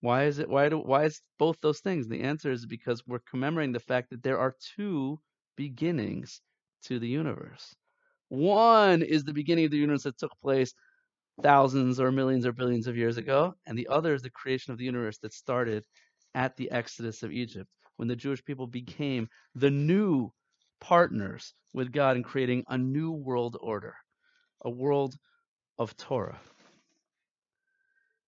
Why 0.00 0.24
is 0.24 0.38
it 0.38 0.48
why 0.48 0.68
do 0.68 0.78
why 0.78 1.04
is 1.04 1.20
both 1.38 1.60
those 1.60 1.80
things? 1.80 2.08
The 2.08 2.22
answer 2.22 2.50
is 2.50 2.66
because 2.66 3.06
we're 3.06 3.20
commemorating 3.30 3.72
the 3.72 3.80
fact 3.80 4.10
that 4.10 4.22
there 4.22 4.38
are 4.38 4.56
two 4.76 5.20
beginnings 5.56 6.40
to 6.84 6.98
the 6.98 7.08
universe. 7.08 7.74
One 8.28 9.02
is 9.02 9.24
the 9.24 9.34
beginning 9.34 9.66
of 9.66 9.70
the 9.72 9.76
universe 9.78 10.04
that 10.04 10.18
took 10.18 10.32
place 10.40 10.72
thousands 11.42 12.00
or 12.00 12.12
millions 12.12 12.46
or 12.46 12.52
billions 12.52 12.86
of 12.86 12.96
years 12.96 13.16
ago, 13.18 13.54
and 13.66 13.76
the 13.76 13.88
other 13.88 14.14
is 14.14 14.22
the 14.22 14.30
creation 14.30 14.72
of 14.72 14.78
the 14.78 14.84
universe 14.84 15.18
that 15.18 15.34
started 15.34 15.84
at 16.34 16.56
the 16.56 16.70
Exodus 16.70 17.22
of 17.22 17.32
Egypt, 17.32 17.70
when 17.96 18.08
the 18.08 18.16
Jewish 18.16 18.44
people 18.44 18.66
became 18.66 19.28
the 19.54 19.70
new 19.70 20.32
partners 20.80 21.54
with 21.72 21.92
God 21.92 22.16
in 22.16 22.22
creating 22.22 22.64
a 22.68 22.78
new 22.78 23.12
world 23.12 23.56
order, 23.60 23.94
a 24.64 24.70
world 24.70 25.14
of 25.78 25.96
Torah. 25.96 26.40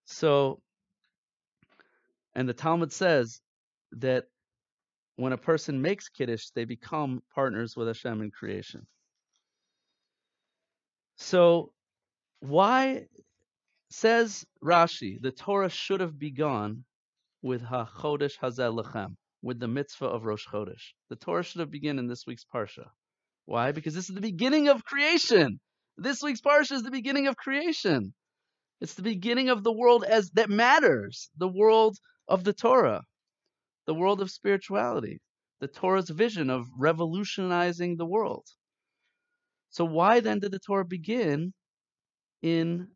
So, 0.05 0.61
and 2.35 2.47
the 2.47 2.53
Talmud 2.53 2.91
says 2.91 3.41
that 3.93 4.25
when 5.15 5.33
a 5.33 5.37
person 5.37 5.81
makes 5.81 6.09
Kiddush, 6.09 6.49
they 6.55 6.65
become 6.65 7.21
partners 7.33 7.75
with 7.75 7.87
Hashem 7.87 8.21
in 8.21 8.31
creation. 8.31 8.87
So, 11.17 11.71
why, 12.39 13.05
says 13.89 14.45
Rashi, 14.63 15.21
the 15.21 15.31
Torah 15.31 15.69
should 15.69 15.99
have 15.99 16.17
begun 16.17 16.83
with 17.43 17.63
HaChodesh 17.63 18.39
Hazeh 18.39 18.73
Lachem, 18.83 19.15
with 19.43 19.59
the 19.59 19.69
mitzvah 19.69 20.07
of 20.07 20.25
Rosh 20.25 20.47
Chodesh. 20.47 20.93
The 21.11 21.17
Torah 21.17 21.43
should 21.43 21.61
have 21.61 21.71
begun 21.71 21.99
in 21.99 22.07
this 22.07 22.25
week's 22.27 22.45
Parsha. 22.45 22.87
Why? 23.45 23.73
Because 23.73 23.95
this 23.95 24.09
is 24.09 24.15
the 24.15 24.21
beginning 24.21 24.69
of 24.69 24.85
creation. 24.85 25.59
This 25.97 26.23
week's 26.23 26.41
Parsha 26.41 26.73
is 26.73 26.83
the 26.83 26.91
beginning 26.91 27.27
of 27.27 27.37
creation. 27.37 28.15
It's 28.81 28.95
the 28.95 29.03
beginning 29.03 29.49
of 29.49 29.63
the 29.63 29.73
world 29.73 30.05
as 30.05 30.31
that 30.31 30.49
matters, 30.49 31.29
the 31.37 31.49
world 31.49 31.97
of 32.27 32.43
the 32.43 32.53
Torah. 32.53 33.03
the 33.85 33.93
world 33.93 34.21
of 34.21 34.31
spirituality, 34.31 35.21
the 35.59 35.67
Torah's 35.67 36.09
vision 36.09 36.49
of 36.49 36.67
revolutionizing 36.77 37.97
the 37.97 38.05
world. 38.05 38.45
So 39.71 39.85
why 39.85 40.19
then 40.19 40.39
did 40.39 40.51
the 40.51 40.59
Torah 40.59 40.85
begin 40.85 41.53
in 42.41 42.89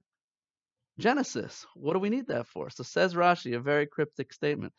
Genesis? 1.00 1.66
What 1.76 1.94
do 1.94 2.00
we 2.00 2.10
need 2.10 2.28
that 2.28 2.48
for? 2.48 2.70
So 2.70 2.84
says 2.84 3.14
Rashi, 3.14 3.56
a 3.56 3.60
very 3.60 3.86
cryptic 3.86 4.34
statement. 4.34 4.74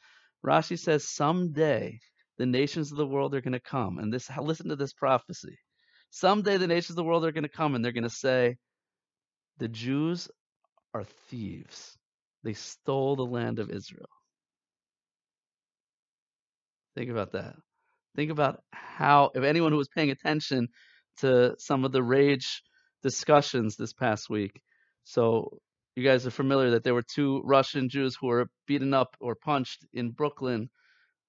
Rashi 0.44 0.78
says 0.78 1.08
someday 1.08 1.98
the 2.38 2.46
nations 2.46 2.90
of 2.90 2.98
the 2.98 3.06
world 3.06 3.34
are 3.34 3.40
going 3.40 3.52
to 3.52 3.60
come, 3.60 3.98
and 3.98 4.12
this 4.12 4.28
listen 4.40 4.68
to 4.68 4.76
this 4.76 4.92
prophecy. 4.92 5.58
Someday 6.10 6.56
the 6.56 6.66
nations 6.66 6.90
of 6.90 6.96
the 6.96 7.04
world 7.04 7.24
are 7.24 7.32
going 7.32 7.42
to 7.42 7.48
come, 7.48 7.74
and 7.74 7.84
they're 7.84 7.92
going 7.92 8.02
to 8.04 8.10
say, 8.10 8.56
the 9.58 9.68
Jews 9.68 10.28
are 10.94 11.04
thieves. 11.28 11.96
They 12.44 12.54
stole 12.54 13.16
the 13.16 13.24
land 13.24 13.58
of 13.58 13.70
Israel. 13.70 14.08
Think 16.94 17.10
about 17.10 17.32
that. 17.32 17.54
Think 18.16 18.30
about 18.30 18.60
how, 18.72 19.30
if 19.34 19.44
anyone 19.44 19.72
who 19.72 19.78
was 19.78 19.88
paying 19.88 20.10
attention 20.10 20.68
to 21.18 21.54
some 21.58 21.84
of 21.84 21.92
the 21.92 22.02
rage 22.02 22.62
discussions 23.02 23.76
this 23.76 23.92
past 23.92 24.30
week. 24.30 24.60
So 25.04 25.60
you 25.98 26.04
guys 26.04 26.24
are 26.24 26.30
familiar 26.30 26.70
that 26.70 26.84
there 26.84 26.94
were 26.94 27.02
two 27.02 27.42
Russian 27.44 27.88
Jews 27.88 28.14
who 28.14 28.28
were 28.28 28.48
beaten 28.68 28.94
up 28.94 29.16
or 29.18 29.34
punched 29.34 29.84
in 29.92 30.12
Brooklyn 30.12 30.70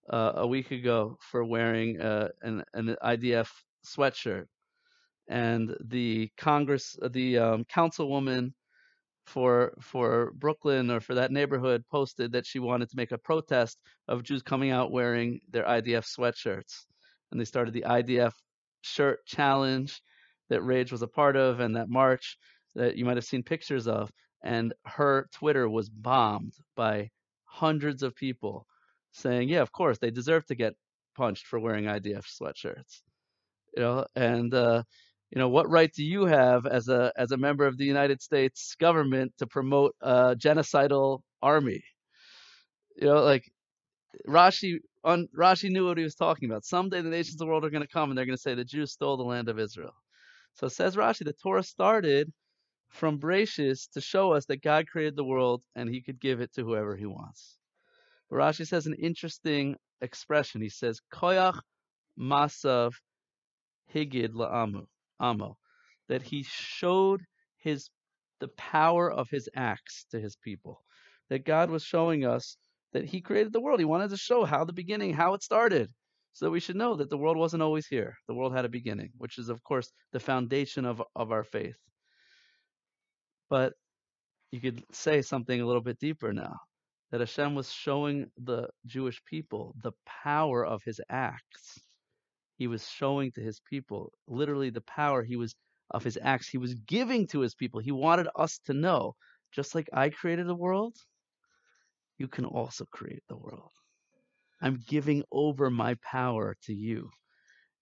uh, 0.08 0.34
a 0.36 0.48
week 0.48 0.70
ago 0.70 1.18
for 1.20 1.44
wearing 1.44 2.00
uh, 2.00 2.28
an, 2.44 2.64
an 2.76 2.96
IDF 3.04 3.50
sweatshirt, 3.84 4.46
and 5.28 5.76
the 5.86 6.30
Congress, 6.38 6.96
uh, 7.02 7.08
the 7.08 7.40
um, 7.40 7.66
councilwoman 7.66 8.54
for 9.26 9.74
for 9.82 10.34
Brooklyn 10.36 10.92
or 10.92 11.00
for 11.00 11.16
that 11.16 11.32
neighborhood 11.32 11.84
posted 11.90 12.32
that 12.34 12.46
she 12.46 12.60
wanted 12.60 12.90
to 12.92 12.96
make 12.96 13.12
a 13.12 13.18
protest 13.18 13.80
of 14.08 14.22
Jews 14.22 14.44
coming 14.44 14.70
out 14.70 14.92
wearing 14.92 15.40
their 15.50 15.64
IDF 15.64 16.06
sweatshirts, 16.06 16.86
and 17.32 17.42
they 17.42 17.46
started 17.46 17.74
the 17.74 17.86
IDF 17.88 18.34
shirt 18.82 19.26
challenge 19.26 20.00
that 20.50 20.62
Rage 20.62 20.92
was 20.92 21.02
a 21.02 21.08
part 21.08 21.36
of, 21.36 21.60
and 21.60 21.76
that 21.76 21.90
march 21.90 22.38
that 22.76 22.98
you 22.98 23.04
might 23.04 23.18
have 23.18 23.26
seen 23.26 23.42
pictures 23.42 23.88
of. 23.88 24.12
And 24.44 24.74
her 24.86 25.28
Twitter 25.34 25.70
was 25.70 25.90
bombed 25.90 26.54
by 26.76 27.10
hundreds 27.46 28.04
of 28.04 28.16
people 28.16 28.66
saying, 29.12 29.50
"Yeah, 29.50 29.62
of 29.62 29.72
course 29.72 29.98
they 30.00 30.12
deserve 30.12 30.46
to 30.48 30.56
get 30.56 30.76
punched 31.16 31.46
for 31.48 31.60
wearing 31.60 31.86
IDF 31.86 32.26
sweatshirts." 32.26 33.02
You 33.76 33.84
know, 33.84 34.06
and 34.16 34.54
uh, 34.54 34.84
you 35.32 35.40
know 35.40 35.50
what 35.50 35.70
right 35.70 35.92
do 35.94 36.04
you 36.04 36.26
have 36.26 36.66
as 36.66 36.90
a 36.90 37.12
as 37.18 37.32
a 37.32 37.38
member 37.38 37.66
of 37.66 37.78
the 37.78 37.86
United 37.86 38.22
States 38.22 38.76
government 38.80 39.34
to 39.40 39.48
promote 39.48 39.96
a 40.02 40.36
genocidal 40.36 41.22
army? 41.42 41.84
You 42.98 43.08
know, 43.08 43.22
like 43.24 43.52
Rashi 44.28 44.80
on 45.04 45.28
Rashi 45.38 45.70
knew 45.70 45.88
what 45.88 45.98
he 45.98 46.04
was 46.04 46.16
talking 46.16 46.50
about. 46.50 46.66
Someday 46.66 47.02
the 47.02 47.10
nations 47.10 47.36
of 47.36 47.40
the 47.40 47.46
world 47.48 47.66
are 47.66 47.70
going 47.70 47.84
to 47.84 47.88
come 47.88 48.10
and 48.10 48.18
they're 48.18 48.26
going 48.26 48.38
to 48.38 48.42
say 48.42 48.56
the 48.56 48.64
Jews 48.66 48.92
stole 48.94 49.18
the 49.18 49.24
land 49.24 49.50
of 49.50 49.60
Israel. 49.60 49.94
So 50.54 50.68
says 50.68 50.96
Rashi, 50.96 51.26
the 51.26 51.34
Torah 51.34 51.64
started 51.64 52.32
from 52.90 53.20
Bereshis 53.20 53.90
to 53.92 54.02
show 54.02 54.34
us 54.34 54.46
that 54.48 54.62
God 54.62 54.88
created 54.88 55.16
the 55.16 55.24
world 55.24 55.64
and 55.76 55.90
He 55.90 56.02
could 56.02 56.20
give 56.20 56.42
it 56.42 56.54
to 56.54 56.64
whoever 56.64 56.96
He 56.96 57.06
wants. 57.06 57.58
But 58.30 58.38
Rashi 58.38 58.68
says 58.68 58.88
an 58.88 58.96
interesting 58.96 59.76
expression. 60.02 60.62
He 60.62 60.70
says, 60.70 61.02
"Koyach 61.14 61.60
masav 62.18 62.94
higid 63.94 64.34
la'amu." 64.34 64.86
Amo, 65.20 65.58
that 66.08 66.22
he 66.22 66.44
showed 66.44 67.26
his 67.58 67.90
the 68.40 68.48
power 68.50 69.12
of 69.12 69.30
his 69.30 69.50
acts 69.54 70.06
to 70.12 70.20
his 70.20 70.38
people. 70.38 70.82
That 71.30 71.46
God 71.46 71.70
was 71.70 71.84
showing 71.84 72.24
us 72.26 72.58
that 72.94 73.06
he 73.06 73.22
created 73.22 73.52
the 73.52 73.60
world. 73.60 73.80
He 73.80 73.86
wanted 73.86 74.12
to 74.12 74.18
show 74.18 74.46
how 74.46 74.64
the 74.64 74.72
beginning, 74.74 75.14
how 75.14 75.34
it 75.34 75.44
started. 75.44 75.92
So 76.32 76.46
that 76.46 76.52
we 76.52 76.62
should 76.62 76.78
know 76.78 76.96
that 76.96 77.10
the 77.10 77.18
world 77.18 77.36
wasn't 77.36 77.64
always 77.64 77.88
here. 77.88 78.18
The 78.28 78.34
world 78.34 78.54
had 78.54 78.64
a 78.64 78.70
beginning, 78.70 79.12
which 79.18 79.38
is 79.38 79.50
of 79.50 79.62
course 79.64 79.92
the 80.14 80.20
foundation 80.22 80.86
of, 80.86 81.04
of 81.16 81.32
our 81.32 81.44
faith. 81.44 81.76
But 83.50 83.74
you 84.52 84.62
could 84.62 84.84
say 84.93 85.22
something 85.22 85.62
a 85.62 85.66
little 85.66 85.82
bit 85.82 86.00
deeper 86.00 86.34
now. 86.34 86.58
That 87.12 87.22
Hashem 87.22 87.56
was 87.56 87.72
showing 87.72 88.28
the 88.38 88.70
Jewish 88.86 89.24
people 89.26 89.76
the 89.84 89.93
power 90.06 90.66
of 90.66 90.84
his 90.84 91.02
acts. 91.10 91.80
He 92.58 92.68
was 92.68 92.88
showing 92.89 93.32
to 93.34 93.41
his 93.41 93.62
people 93.70 94.14
literally 94.28 94.70
the 94.72 94.82
power 94.82 95.24
he 95.24 95.38
was 95.38 95.56
of 95.91 96.04
his 96.04 96.20
acts. 96.22 96.50
He 96.50 96.58
was 96.60 96.76
giving 96.76 97.28
to 97.30 97.41
his 97.41 97.56
people. 97.56 97.82
He 97.82 97.91
wanted 97.91 98.28
us 98.36 98.60
to 98.68 98.74
know 98.74 99.16
just 99.54 99.76
like 99.76 99.89
i 99.93 100.10
created 100.10 100.47
the 100.47 100.56
world 100.56 100.95
you 102.20 102.28
can 102.28 102.45
also 102.45 102.86
create 102.91 103.24
the 103.30 103.38
world. 103.38 103.72
I'm 104.62 104.82
giving 104.88 105.24
over 105.32 105.70
my 105.70 105.95
power 106.04 106.56
to 106.64 106.74
you. 106.74 107.10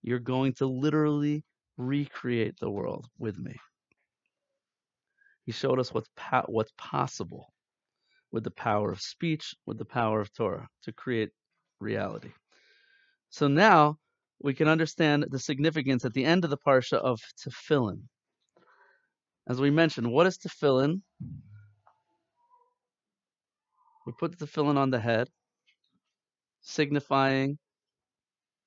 You're 0.04 0.20
going 0.20 0.54
to 0.56 0.68
literally 0.68 1.44
recreate 1.78 2.56
the 2.60 2.70
world 2.72 3.08
with 3.20 3.38
me 3.38 3.56
he 5.48 5.52
showed 5.52 5.80
us 5.80 5.92
what's 5.94 6.10
po- 6.16 6.46
what's 6.48 6.74
possible 6.78 7.52
with 8.32 8.44
the 8.44 8.52
power 8.52 8.92
of 8.92 9.02
speech 9.02 9.56
with 9.66 9.80
the 9.80 9.86
power 10.00 10.22
of 10.22 10.32
torah 10.34 10.70
to 10.84 10.92
create 10.94 11.32
reality 11.80 12.32
so 13.30 13.48
now 13.48 13.98
we 14.40 14.54
can 14.54 14.68
understand 14.68 15.26
the 15.30 15.40
significance 15.40 16.06
at 16.06 16.14
the 16.14 16.26
end 16.26 16.44
of 16.44 16.50
the 16.50 16.58
parsha 16.58 16.98
of 16.98 17.20
tefillin. 17.38 18.04
As 19.48 19.60
we 19.60 19.72
mentioned, 19.72 20.12
what 20.12 20.28
is 20.28 20.38
tefillin? 20.38 21.02
We 24.06 24.14
put 24.20 24.38
the 24.38 24.46
tefillin 24.46 24.78
on 24.78 24.92
the 24.92 25.00
head, 25.00 25.28
signifying 26.62 27.58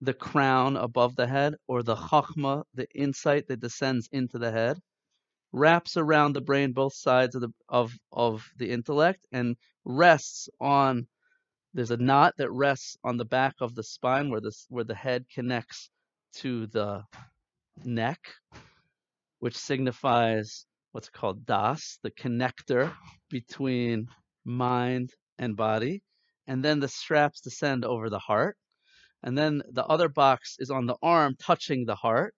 the 0.00 0.14
crown 0.14 0.76
above 0.76 1.14
the 1.16 1.26
head, 1.26 1.54
or 1.68 1.82
the 1.82 1.94
chachma, 1.94 2.64
the 2.74 2.88
insight 2.94 3.46
that 3.48 3.60
descends 3.60 4.08
into 4.12 4.38
the 4.38 4.50
head, 4.50 4.78
wraps 5.52 5.96
around 5.96 6.32
the 6.32 6.40
brain 6.40 6.72
both 6.72 6.94
sides 6.94 7.34
of 7.34 7.42
the 7.42 7.52
of 7.68 7.92
of 8.12 8.48
the 8.56 8.70
intellect, 8.70 9.26
and 9.32 9.56
rests 9.84 10.48
on 10.60 11.06
there's 11.74 11.90
a 11.90 11.96
knot 11.96 12.34
that 12.38 12.50
rests 12.50 12.96
on 13.04 13.16
the 13.16 13.24
back 13.24 13.54
of 13.60 13.74
the 13.74 13.82
spine 13.82 14.30
where 14.30 14.40
this 14.40 14.66
where 14.68 14.84
the 14.84 14.94
head 14.94 15.24
connects 15.32 15.90
to 16.34 16.66
the 16.68 17.02
neck, 17.84 18.20
which 19.38 19.56
signifies 19.56 20.66
what's 20.92 21.08
called 21.08 21.46
das, 21.46 21.98
the 22.02 22.10
connector 22.10 22.92
between 23.28 24.06
mind 24.44 25.10
and 25.38 25.56
body. 25.56 26.02
And 26.46 26.64
then 26.64 26.80
the 26.80 26.88
straps 26.88 27.40
descend 27.40 27.84
over 27.84 28.10
the 28.10 28.18
heart. 28.18 28.56
And 29.22 29.36
then 29.36 29.62
the 29.70 29.84
other 29.84 30.08
box 30.08 30.56
is 30.58 30.70
on 30.70 30.86
the 30.86 30.96
arm 31.02 31.36
touching 31.38 31.84
the 31.84 31.94
heart, 31.94 32.34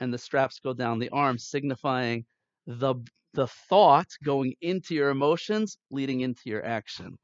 and 0.00 0.12
the 0.12 0.18
straps 0.18 0.58
go 0.58 0.72
down 0.72 0.98
the 0.98 1.10
arm, 1.10 1.38
signifying 1.38 2.24
the 2.66 2.94
the 3.34 3.46
thought 3.68 4.08
going 4.24 4.54
into 4.60 4.94
your 4.94 5.10
emotions 5.10 5.78
leading 5.90 6.20
into 6.20 6.42
your 6.46 6.64
action. 6.64 7.16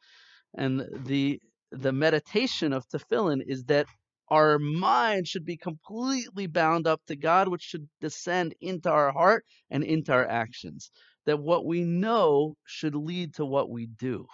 And 0.57 0.87
the 1.07 1.41
the 1.71 1.93
meditation 1.93 2.73
of 2.73 2.89
tefillin 2.89 3.43
is 3.47 3.65
that 3.65 3.87
our 4.31 4.59
mind 4.59 5.27
should 5.27 5.45
be 5.45 5.57
completely 5.57 6.47
bound 6.47 6.87
up 6.87 7.01
to 7.07 7.17
God, 7.17 7.49
which 7.49 7.63
should 7.63 7.89
descend 8.01 8.55
into 8.61 8.91
our 8.91 9.13
heart 9.13 9.45
and 9.71 9.85
into 9.85 10.13
our 10.13 10.27
actions. 10.27 10.91
That 11.27 11.39
what 11.39 11.67
we 11.67 11.83
know 11.85 12.55
should 12.67 12.95
lead 12.95 13.35
to 13.35 13.45
what 13.45 13.71
we 13.71 13.87
do. 13.87 14.27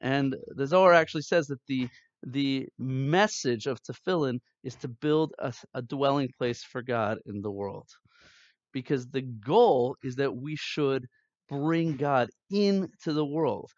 And 0.00 0.36
the 0.48 0.66
Zohar 0.66 0.92
actually 0.94 1.22
says 1.22 1.46
that 1.48 1.64
the 1.66 1.88
the 2.22 2.68
message 2.78 3.66
of 3.66 3.82
tefillin 3.82 4.40
is 4.64 4.74
to 4.76 4.88
build 4.88 5.32
a, 5.38 5.52
a 5.74 5.82
dwelling 5.82 6.30
place 6.36 6.64
for 6.64 6.82
God 6.82 7.18
in 7.26 7.42
the 7.42 7.50
world. 7.50 7.88
Because 8.72 9.06
the 9.06 9.22
goal 9.22 9.96
is 10.02 10.16
that 10.16 10.36
we 10.36 10.56
should 10.56 11.06
bring 11.48 11.96
God 11.96 12.28
into 12.50 13.12
the 13.12 13.24
world. 13.24 13.70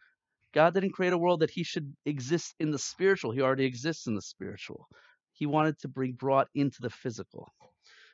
God 0.52 0.74
didn't 0.74 0.92
create 0.92 1.12
a 1.12 1.18
world 1.18 1.40
that 1.40 1.50
he 1.50 1.62
should 1.62 1.94
exist 2.04 2.54
in 2.58 2.70
the 2.70 2.78
spiritual. 2.78 3.30
He 3.30 3.40
already 3.40 3.64
exists 3.64 4.06
in 4.06 4.14
the 4.14 4.22
spiritual. 4.22 4.86
He 5.32 5.46
wanted 5.46 5.78
to 5.80 5.88
bring 5.88 6.12
brought 6.12 6.48
into 6.54 6.78
the 6.80 6.90
physical. 6.90 7.48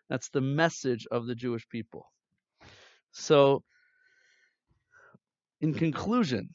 That's 0.08 0.28
the 0.28 0.40
message 0.40 1.06
of 1.10 1.26
the 1.26 1.34
Jewish 1.34 1.66
people. 1.68 2.06
So, 3.12 3.62
in 5.60 5.72
conclusion, 5.72 6.50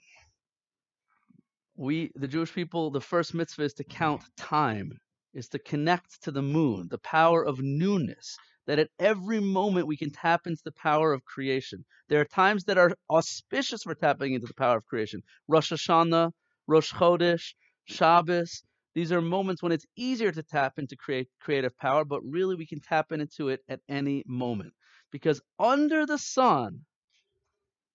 we, 1.75 2.11
the 2.15 2.27
Jewish 2.27 2.53
people, 2.53 2.91
the 2.91 3.01
first 3.01 3.33
mitzvah 3.33 3.63
is 3.63 3.73
to 3.73 3.83
count 3.83 4.21
time, 4.37 4.91
is 5.33 5.49
to 5.49 5.59
connect 5.59 6.21
to 6.23 6.31
the 6.31 6.43
moon, 6.43 6.87
the 6.89 6.99
power 6.99 7.43
of 7.43 7.59
newness, 7.59 8.37
that 8.71 8.79
at 8.79 8.89
every 8.99 9.41
moment 9.41 9.85
we 9.85 9.97
can 9.97 10.09
tap 10.09 10.47
into 10.47 10.61
the 10.63 10.71
power 10.71 11.11
of 11.11 11.25
creation. 11.25 11.83
There 12.07 12.21
are 12.21 12.25
times 12.25 12.63
that 12.63 12.77
are 12.77 12.95
auspicious 13.09 13.83
for 13.83 13.93
tapping 13.93 14.33
into 14.33 14.47
the 14.47 14.53
power 14.53 14.77
of 14.77 14.85
creation. 14.85 15.23
Rosh 15.49 15.73
Hashanah, 15.73 16.31
Rosh 16.67 16.93
Chodesh, 16.93 17.53
Shabbos. 17.83 18.63
These 18.95 19.11
are 19.11 19.19
moments 19.19 19.61
when 19.61 19.73
it's 19.73 19.85
easier 19.97 20.31
to 20.31 20.41
tap 20.41 20.79
into 20.79 20.95
create 20.95 21.27
creative 21.41 21.77
power, 21.79 22.05
but 22.05 22.21
really 22.23 22.55
we 22.55 22.65
can 22.65 22.79
tap 22.79 23.11
into 23.11 23.49
it 23.49 23.59
at 23.67 23.81
any 23.89 24.23
moment. 24.25 24.71
Because 25.11 25.41
under 25.59 26.05
the 26.05 26.17
sun, 26.17 26.85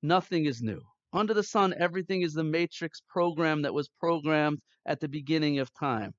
nothing 0.02 0.44
is 0.44 0.60
new. 0.60 0.82
Under 1.14 1.32
the 1.32 1.42
sun, 1.42 1.72
everything 1.78 2.20
is 2.20 2.34
the 2.34 2.44
matrix 2.44 3.00
program 3.08 3.62
that 3.62 3.72
was 3.72 3.88
programmed 3.98 4.58
at 4.84 5.00
the 5.00 5.08
beginning 5.08 5.58
of 5.58 5.72
time. 5.72 6.12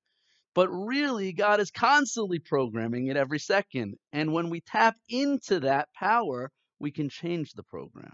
But 0.58 0.70
really, 0.70 1.32
God 1.32 1.60
is 1.60 1.70
constantly 1.70 2.40
programming 2.40 3.06
it 3.06 3.16
every 3.16 3.38
second. 3.38 3.94
And 4.12 4.32
when 4.32 4.50
we 4.50 4.60
tap 4.60 4.96
into 5.08 5.60
that 5.60 5.88
power, 5.94 6.50
we 6.80 6.90
can 6.90 7.08
change 7.08 7.52
the 7.52 7.62
program. 7.62 8.10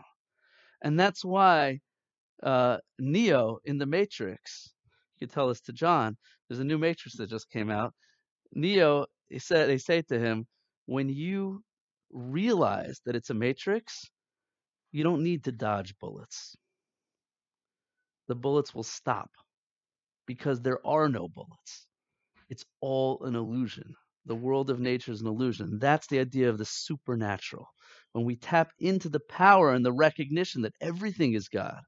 And 0.82 1.00
that's 1.00 1.24
why 1.24 1.80
uh, 2.42 2.76
Neo 2.98 3.60
in 3.64 3.78
the 3.78 3.86
Matrix, 3.86 4.74
you 5.14 5.26
could 5.26 5.32
tell 5.32 5.48
this 5.48 5.62
to 5.62 5.72
John, 5.72 6.18
there's 6.46 6.60
a 6.60 6.64
new 6.64 6.76
Matrix 6.76 7.16
that 7.16 7.30
just 7.30 7.48
came 7.48 7.70
out. 7.70 7.94
Neo, 8.52 9.06
he 9.30 9.38
said, 9.38 9.70
they 9.70 9.78
say 9.78 10.02
to 10.02 10.18
him, 10.18 10.46
when 10.84 11.08
you 11.08 11.64
realize 12.12 13.00
that 13.06 13.16
it's 13.16 13.30
a 13.30 13.34
Matrix, 13.34 14.10
you 14.92 15.02
don't 15.02 15.22
need 15.22 15.44
to 15.44 15.52
dodge 15.52 15.94
bullets. 15.98 16.54
The 18.28 18.34
bullets 18.34 18.74
will 18.74 18.82
stop 18.82 19.30
because 20.26 20.60
there 20.60 20.86
are 20.86 21.08
no 21.08 21.26
bullets. 21.26 21.83
It's 22.54 22.64
all 22.80 23.24
an 23.24 23.34
illusion. 23.34 23.96
The 24.26 24.36
world 24.36 24.70
of 24.70 24.78
nature 24.80 25.12
is 25.12 25.20
an 25.20 25.26
illusion. 25.26 25.78
That's 25.80 26.06
the 26.06 26.20
idea 26.20 26.48
of 26.48 26.56
the 26.56 26.64
supernatural. 26.64 27.66
When 28.12 28.24
we 28.24 28.36
tap 28.36 28.70
into 28.78 29.08
the 29.08 29.18
power 29.28 29.72
and 29.72 29.84
the 29.84 29.92
recognition 29.92 30.62
that 30.62 30.76
everything 30.80 31.34
is 31.34 31.48
God, 31.48 31.82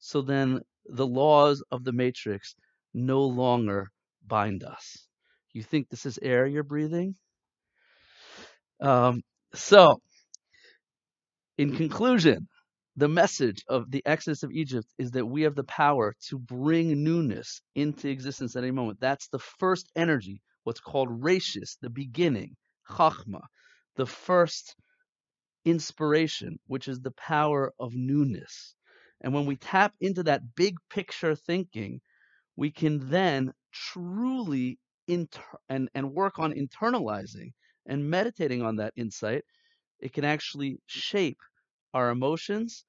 so 0.00 0.22
then 0.22 0.62
the 0.86 1.06
laws 1.06 1.62
of 1.70 1.84
the 1.84 1.92
matrix 1.92 2.56
no 2.94 3.24
longer 3.24 3.92
bind 4.26 4.64
us. 4.64 5.08
You 5.52 5.62
think 5.62 5.88
this 5.88 6.06
is 6.06 6.18
air 6.22 6.46
you're 6.46 6.64
breathing? 6.64 7.16
Um, 8.80 9.22
so, 9.54 10.00
in 11.58 11.76
conclusion, 11.76 12.48
the 13.00 13.08
message 13.08 13.64
of 13.66 13.90
the 13.90 14.02
Exodus 14.06 14.42
of 14.42 14.52
Egypt 14.52 14.86
is 14.98 15.12
that 15.12 15.26
we 15.26 15.42
have 15.42 15.54
the 15.54 15.64
power 15.64 16.14
to 16.28 16.38
bring 16.38 17.02
newness 17.02 17.62
into 17.74 18.10
existence 18.10 18.56
at 18.56 18.62
any 18.62 18.72
moment. 18.72 19.00
That's 19.00 19.28
the 19.28 19.38
first 19.38 19.90
energy, 19.96 20.42
what's 20.64 20.80
called 20.80 21.08
rashis, 21.22 21.78
the 21.80 21.88
beginning, 21.88 22.56
chachma, 22.90 23.40
the 23.96 24.04
first 24.04 24.76
inspiration, 25.64 26.58
which 26.66 26.88
is 26.88 27.00
the 27.00 27.12
power 27.12 27.72
of 27.80 27.94
newness. 27.94 28.74
And 29.22 29.32
when 29.32 29.46
we 29.46 29.56
tap 29.56 29.94
into 30.00 30.22
that 30.24 30.54
big 30.54 30.76
picture 30.90 31.34
thinking, 31.34 32.02
we 32.56 32.70
can 32.70 33.08
then 33.08 33.54
truly 33.72 34.78
inter- 35.08 35.42
and, 35.70 35.88
and 35.94 36.12
work 36.12 36.38
on 36.38 36.52
internalizing 36.52 37.52
and 37.86 38.10
meditating 38.10 38.60
on 38.60 38.76
that 38.76 38.92
insight. 38.96 39.44
It 40.00 40.12
can 40.12 40.24
actually 40.26 40.80
shape 40.86 41.38
our 41.94 42.10
emotions 42.10 42.84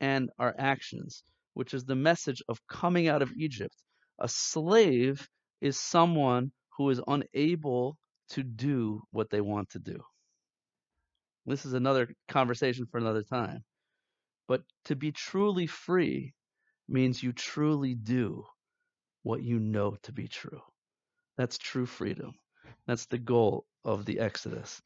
and 0.00 0.30
our 0.38 0.54
actions, 0.58 1.22
which 1.54 1.74
is 1.74 1.84
the 1.84 1.94
message 1.94 2.42
of 2.48 2.66
coming 2.66 3.08
out 3.08 3.22
of 3.22 3.32
Egypt. 3.36 3.74
A 4.18 4.28
slave 4.28 5.28
is 5.60 5.78
someone 5.78 6.52
who 6.76 6.90
is 6.90 7.00
unable 7.06 7.96
to 8.30 8.42
do 8.42 9.02
what 9.10 9.30
they 9.30 9.40
want 9.40 9.70
to 9.70 9.78
do. 9.78 10.02
This 11.46 11.66
is 11.66 11.74
another 11.74 12.08
conversation 12.28 12.86
for 12.86 12.98
another 12.98 13.22
time. 13.22 13.64
But 14.48 14.62
to 14.86 14.96
be 14.96 15.12
truly 15.12 15.66
free 15.66 16.34
means 16.88 17.22
you 17.22 17.32
truly 17.32 17.94
do 17.94 18.44
what 19.22 19.42
you 19.42 19.58
know 19.58 19.96
to 20.02 20.12
be 20.12 20.28
true. 20.28 20.60
That's 21.36 21.58
true 21.58 21.86
freedom. 21.86 22.32
That's 22.86 23.06
the 23.06 23.18
goal 23.18 23.66
of 23.84 24.04
the 24.04 24.20
Exodus, 24.20 24.80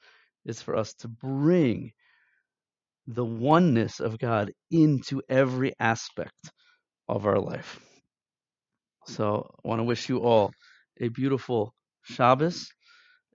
is 0.45 0.63
for 0.63 0.77
us 0.77 0.95
to 0.95 1.09
bring 1.09 1.93
the 3.09 3.25
oneness 3.25 4.01
of 4.01 4.19
God 4.19 4.53
into 4.71 5.23
every 5.31 5.73
aspect 5.81 6.53
of 7.09 7.27
our 7.27 7.41
life. 7.41 7.81
So 9.07 9.51
I 9.65 9.69
want 9.69 9.81
to 9.81 9.85
wish 9.85 10.11
you 10.11 10.19
all 10.19 10.53
a 11.01 11.09
beautiful 11.09 11.75
Shabbos 12.03 12.69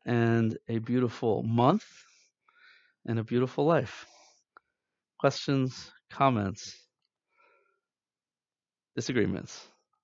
and 0.05 0.55
a 0.69 0.77
beautiful 0.77 1.41
month 1.41 1.85
and 3.07 3.17
a 3.17 3.23
beautiful 3.23 3.65
life. 3.65 4.05
Questions, 5.19 5.91
comments, 6.11 6.77
disagreements? 8.95 9.72